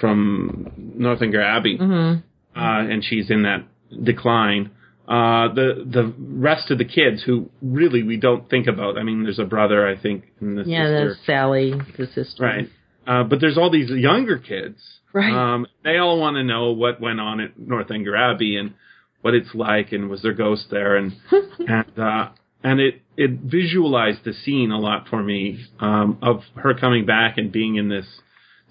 from 0.00 0.70
Northanger 0.76 1.40
Abbey, 1.40 1.78
Mhm. 1.78 2.22
uh, 2.54 2.58
and 2.90 3.02
she's 3.04 3.30
in 3.30 3.42
that 3.42 3.64
decline. 4.02 4.70
Uh, 5.10 5.52
the 5.52 5.84
the 5.90 6.14
rest 6.20 6.70
of 6.70 6.78
the 6.78 6.84
kids 6.84 7.20
who 7.24 7.50
really 7.60 8.04
we 8.04 8.16
don't 8.16 8.48
think 8.48 8.68
about. 8.68 8.96
I 8.96 9.02
mean, 9.02 9.24
there's 9.24 9.40
a 9.40 9.44
brother, 9.44 9.84
I 9.88 10.00
think, 10.00 10.22
and 10.40 10.56
the 10.56 10.62
Yeah, 10.64 10.84
sister. 10.86 11.08
that's 11.08 11.26
Sally, 11.26 11.72
the 11.98 12.06
sister. 12.06 12.44
Right. 12.44 12.68
Uh, 13.06 13.24
but 13.24 13.40
there's 13.40 13.58
all 13.58 13.70
these 13.70 13.90
younger 13.90 14.38
kids. 14.38 14.78
Right. 15.12 15.32
Um, 15.32 15.66
they 15.82 15.96
all 15.98 16.20
want 16.20 16.36
to 16.36 16.44
know 16.44 16.70
what 16.70 17.00
went 17.00 17.18
on 17.18 17.40
at 17.40 17.58
Northanger 17.58 18.14
Abbey 18.14 18.56
and 18.56 18.74
what 19.22 19.34
it's 19.34 19.52
like 19.52 19.90
and 19.90 20.08
was 20.08 20.22
there 20.22 20.32
ghosts 20.32 20.68
there 20.70 20.94
and 20.96 21.12
and 21.58 21.98
uh, 21.98 22.28
and 22.62 22.78
it 22.78 23.02
it 23.16 23.32
visualized 23.32 24.20
the 24.24 24.32
scene 24.32 24.70
a 24.70 24.78
lot 24.78 25.08
for 25.08 25.24
me 25.24 25.58
um, 25.80 26.18
of 26.22 26.42
her 26.54 26.72
coming 26.74 27.04
back 27.04 27.36
and 27.36 27.50
being 27.50 27.74
in 27.74 27.88
this 27.88 28.06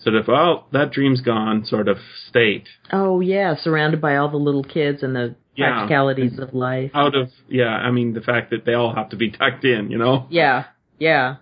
sort 0.02 0.16
of 0.16 0.30
oh 0.30 0.64
that 0.72 0.92
dream's 0.92 1.20
gone 1.22 1.66
sort 1.66 1.90
of 1.90 1.98
state 2.30 2.70
Oh 2.94 3.20
yeah, 3.20 3.56
surrounded 3.62 4.00
by 4.00 4.16
all 4.16 4.30
the 4.30 4.38
little 4.38 4.64
kids 4.64 5.04
and 5.04 5.14
the 5.14 5.36
Yeah. 5.60 5.68
practicalities 5.72 6.40
of 6.40 6.54
life. 6.54 6.92
out 6.94 7.16
of 7.16 7.30
yeah 7.48 7.68
I 7.88 7.92
mean 7.92 8.14
the 8.14 8.22
fact 8.22 8.50
that 8.52 8.66
they 8.66 8.74
all 8.74 8.94
have 8.96 9.10
to 9.10 9.16
be 9.18 9.30
tucked 9.32 9.66
in 9.66 9.92
you 9.92 9.98
know 9.98 10.26
Yeah, 10.30 10.66
yeah, 11.00 11.36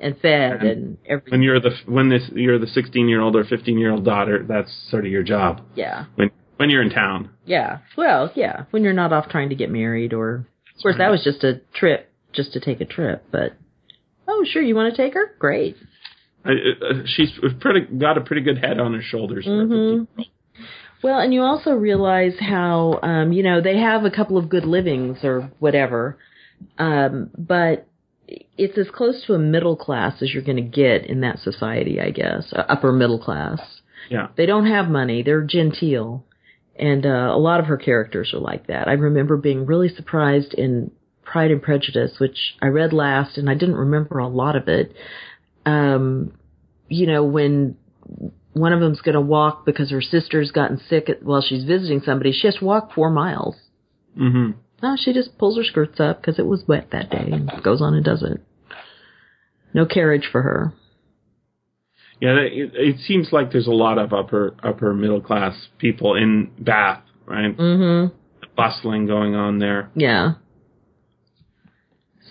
and 0.00 0.16
fed 0.20 0.52
And 0.60 0.68
and 0.70 0.98
everything. 1.06 1.30
when 1.32 1.42
you're 1.42 1.60
the 1.60 1.70
when 1.86 2.08
this 2.08 2.22
you're 2.34 2.58
the 2.58 2.66
16 2.66 3.08
year 3.08 3.20
old 3.20 3.34
or 3.36 3.44
15 3.44 3.78
year 3.78 3.90
old 3.92 4.04
daughter 4.04 4.44
that's 4.48 4.70
sort 4.90 5.04
of 5.06 5.10
your 5.12 5.22
job 5.22 5.62
Yeah, 5.74 6.04
when 6.16 6.30
when 6.58 6.70
you're 6.70 6.82
in 6.82 6.90
town 6.90 7.30
yeah. 7.44 7.78
Well, 7.96 8.30
yeah, 8.36 8.64
when 8.70 8.84
you're 8.84 8.92
not 8.92 9.12
off 9.12 9.28
trying 9.28 9.48
to 9.48 9.56
get 9.56 9.68
married, 9.70 10.12
or 10.12 10.46
of 10.76 10.82
course 10.82 10.96
that 10.98 11.10
was 11.10 11.24
just 11.24 11.42
a 11.42 11.60
trip, 11.74 12.08
just 12.32 12.52
to 12.52 12.60
take 12.60 12.80
a 12.80 12.84
trip. 12.84 13.24
But 13.32 13.54
oh, 14.28 14.44
sure, 14.48 14.62
you 14.62 14.76
want 14.76 14.94
to 14.94 15.02
take 15.02 15.14
her? 15.14 15.34
Great. 15.40 15.76
I, 16.44 16.50
uh, 16.50 17.02
she's 17.06 17.30
pretty 17.60 17.80
got 17.80 18.16
a 18.18 18.20
pretty 18.20 18.42
good 18.42 18.58
head 18.58 18.78
on 18.78 18.94
her 18.94 19.02
shoulders. 19.02 19.44
Mhm. 19.46 20.06
15. 20.16 20.26
Well, 21.02 21.18
and 21.18 21.34
you 21.34 21.42
also 21.42 21.72
realize 21.72 22.34
how, 22.38 23.00
um, 23.02 23.32
you 23.32 23.42
know, 23.42 23.60
they 23.60 23.78
have 23.78 24.04
a 24.04 24.10
couple 24.10 24.38
of 24.38 24.48
good 24.48 24.64
livings 24.64 25.18
or 25.24 25.50
whatever, 25.58 26.18
um, 26.78 27.30
but 27.36 27.88
it's 28.56 28.78
as 28.78 28.88
close 28.94 29.24
to 29.26 29.34
a 29.34 29.38
middle 29.38 29.76
class 29.76 30.22
as 30.22 30.32
you're 30.32 30.44
going 30.44 30.56
to 30.56 30.62
get 30.62 31.04
in 31.06 31.20
that 31.22 31.40
society, 31.40 32.00
I 32.00 32.10
guess, 32.10 32.52
uh, 32.52 32.62
upper 32.68 32.92
middle 32.92 33.18
class. 33.18 33.60
Yeah. 34.10 34.28
They 34.36 34.46
don't 34.46 34.66
have 34.66 34.88
money; 34.88 35.22
they're 35.22 35.42
genteel, 35.42 36.24
and 36.76 37.04
uh, 37.04 37.30
a 37.32 37.38
lot 37.38 37.60
of 37.60 37.66
her 37.66 37.76
characters 37.76 38.32
are 38.32 38.40
like 38.40 38.68
that. 38.68 38.88
I 38.88 38.92
remember 38.92 39.36
being 39.36 39.66
really 39.66 39.88
surprised 39.88 40.54
in 40.54 40.90
Pride 41.24 41.50
and 41.50 41.62
Prejudice, 41.62 42.18
which 42.18 42.56
I 42.60 42.66
read 42.66 42.92
last, 42.92 43.38
and 43.38 43.48
I 43.48 43.54
didn't 43.54 43.76
remember 43.76 44.18
a 44.18 44.28
lot 44.28 44.56
of 44.56 44.68
it. 44.68 44.94
Um, 45.66 46.32
you 46.88 47.06
know, 47.06 47.24
when 47.24 47.76
one 48.54 48.72
of 48.72 48.80
them's 48.80 49.00
going 49.00 49.14
to 49.14 49.20
walk 49.20 49.64
because 49.64 49.90
her 49.90 50.02
sister's 50.02 50.50
gotten 50.50 50.80
sick 50.88 51.08
while 51.22 51.40
she's 51.42 51.64
visiting 51.64 52.00
somebody. 52.04 52.32
She 52.32 52.46
has 52.46 52.56
to 52.56 52.64
walk 52.64 52.92
four 52.94 53.10
miles. 53.10 53.56
hmm 54.16 54.50
No, 54.82 54.96
she 54.98 55.12
just 55.12 55.38
pulls 55.38 55.56
her 55.56 55.64
skirts 55.64 56.00
up 56.00 56.20
because 56.20 56.38
it 56.38 56.46
was 56.46 56.64
wet 56.66 56.88
that 56.92 57.10
day 57.10 57.28
and 57.32 57.50
goes 57.62 57.80
on 57.80 57.94
and 57.94 58.04
does 58.04 58.22
it. 58.22 58.40
No 59.74 59.86
carriage 59.86 60.28
for 60.30 60.42
her. 60.42 60.74
Yeah, 62.20 62.36
it, 62.38 62.70
it 62.74 63.00
seems 63.00 63.28
like 63.32 63.50
there's 63.50 63.66
a 63.66 63.72
lot 63.72 63.98
of 63.98 64.12
upper 64.12 64.54
upper 64.62 64.94
middle 64.94 65.20
class 65.20 65.54
people 65.78 66.14
in 66.14 66.52
Bath, 66.58 67.02
right? 67.26 67.56
Mm-hmm. 67.56 68.14
Bustling 68.56 69.06
going 69.06 69.34
on 69.34 69.58
there. 69.58 69.90
Yeah. 69.96 70.34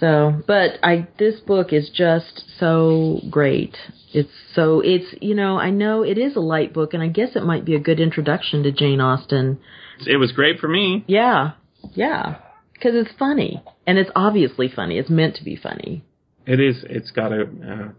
So, 0.01 0.41
but 0.47 0.79
I 0.81 1.07
this 1.19 1.39
book 1.41 1.71
is 1.71 1.91
just 1.93 2.43
so 2.59 3.19
great. 3.29 3.77
It's 4.13 4.31
so 4.55 4.81
it's 4.83 5.05
you 5.21 5.35
know 5.35 5.59
I 5.59 5.69
know 5.69 6.01
it 6.01 6.17
is 6.17 6.35
a 6.35 6.39
light 6.39 6.73
book 6.73 6.95
and 6.95 7.03
I 7.03 7.07
guess 7.07 7.35
it 7.35 7.43
might 7.43 7.65
be 7.65 7.75
a 7.75 7.79
good 7.79 7.99
introduction 7.99 8.63
to 8.63 8.71
Jane 8.71 8.99
Austen. 8.99 9.59
It 10.07 10.17
was 10.17 10.31
great 10.31 10.59
for 10.59 10.67
me. 10.67 11.05
Yeah, 11.07 11.51
yeah, 11.93 12.39
because 12.73 12.93
it's 12.95 13.15
funny 13.19 13.63
and 13.85 13.99
it's 13.99 14.09
obviously 14.15 14.69
funny. 14.75 14.97
It's 14.97 15.09
meant 15.11 15.35
to 15.35 15.43
be 15.43 15.55
funny. 15.55 16.03
It 16.47 16.59
is. 16.59 16.83
It's 16.89 17.11
got 17.11 17.31
a 17.31 17.43
uh, 17.43 17.89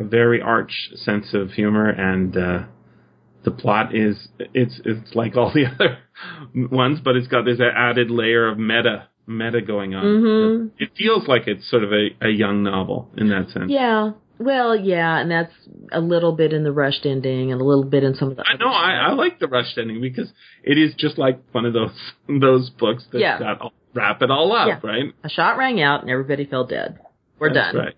a 0.00 0.04
very 0.04 0.40
arch 0.42 0.90
sense 0.96 1.34
of 1.34 1.50
humor, 1.50 1.88
and 1.88 2.36
uh, 2.36 2.58
the 3.44 3.52
plot 3.52 3.94
is 3.94 4.26
it's 4.38 4.80
it's 4.84 5.14
like 5.14 5.36
all 5.36 5.52
the 5.54 5.66
other 5.74 5.98
ones, 6.52 6.98
but 7.04 7.14
it's 7.14 7.28
got 7.28 7.44
this 7.44 7.60
added 7.60 8.10
layer 8.10 8.48
of 8.48 8.58
meta 8.58 9.06
meta 9.26 9.60
going 9.62 9.94
on. 9.94 10.04
Mhm. 10.04 10.70
It 10.78 10.90
feels 10.96 11.26
like 11.28 11.46
it's 11.46 11.68
sort 11.70 11.82
of 11.84 11.92
a, 11.92 12.08
a 12.22 12.28
young 12.30 12.62
novel 12.62 13.08
in 13.16 13.28
that 13.30 13.50
sense. 13.50 13.70
Yeah. 13.70 14.12
Well, 14.38 14.74
yeah, 14.74 15.20
and 15.20 15.30
that's 15.30 15.52
a 15.92 16.00
little 16.00 16.32
bit 16.32 16.52
in 16.52 16.64
the 16.64 16.72
rushed 16.72 17.06
ending 17.06 17.52
and 17.52 17.60
a 17.60 17.64
little 17.64 17.84
bit 17.84 18.02
in 18.02 18.14
some 18.16 18.30
of 18.32 18.36
the. 18.36 18.44
I 18.46 18.56
know. 18.56 18.68
I, 18.68 19.10
I 19.10 19.12
like 19.12 19.38
the 19.38 19.46
rushed 19.46 19.78
ending 19.78 20.00
because 20.00 20.28
it 20.64 20.76
is 20.76 20.92
just 20.96 21.18
like 21.18 21.38
one 21.52 21.64
of 21.64 21.72
those 21.72 21.92
those 22.40 22.68
books 22.70 23.04
that 23.12 23.20
Yeah. 23.20 23.38
got 23.38 23.60
all, 23.60 23.72
wrap 23.94 24.22
it 24.22 24.30
all 24.32 24.52
up, 24.52 24.66
Yeah. 24.68 24.80
right? 24.82 25.12
A 25.22 25.28
shot 25.28 25.56
rang 25.56 25.80
out 25.80 26.00
and 26.02 26.10
everybody 26.10 26.46
fell 26.46 26.66
dead. 26.66 26.98
We're 27.38 27.52
That's 27.54 27.74
done. 27.74 27.84
Right. 27.84 27.94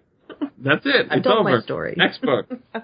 That's 0.63 0.85
it. 0.85 1.07
I've 1.11 1.19
it's 1.19 1.27
told 1.27 1.45
my 1.45 1.61
story. 1.61 1.95
Next 1.97 2.21
book. 2.21 2.47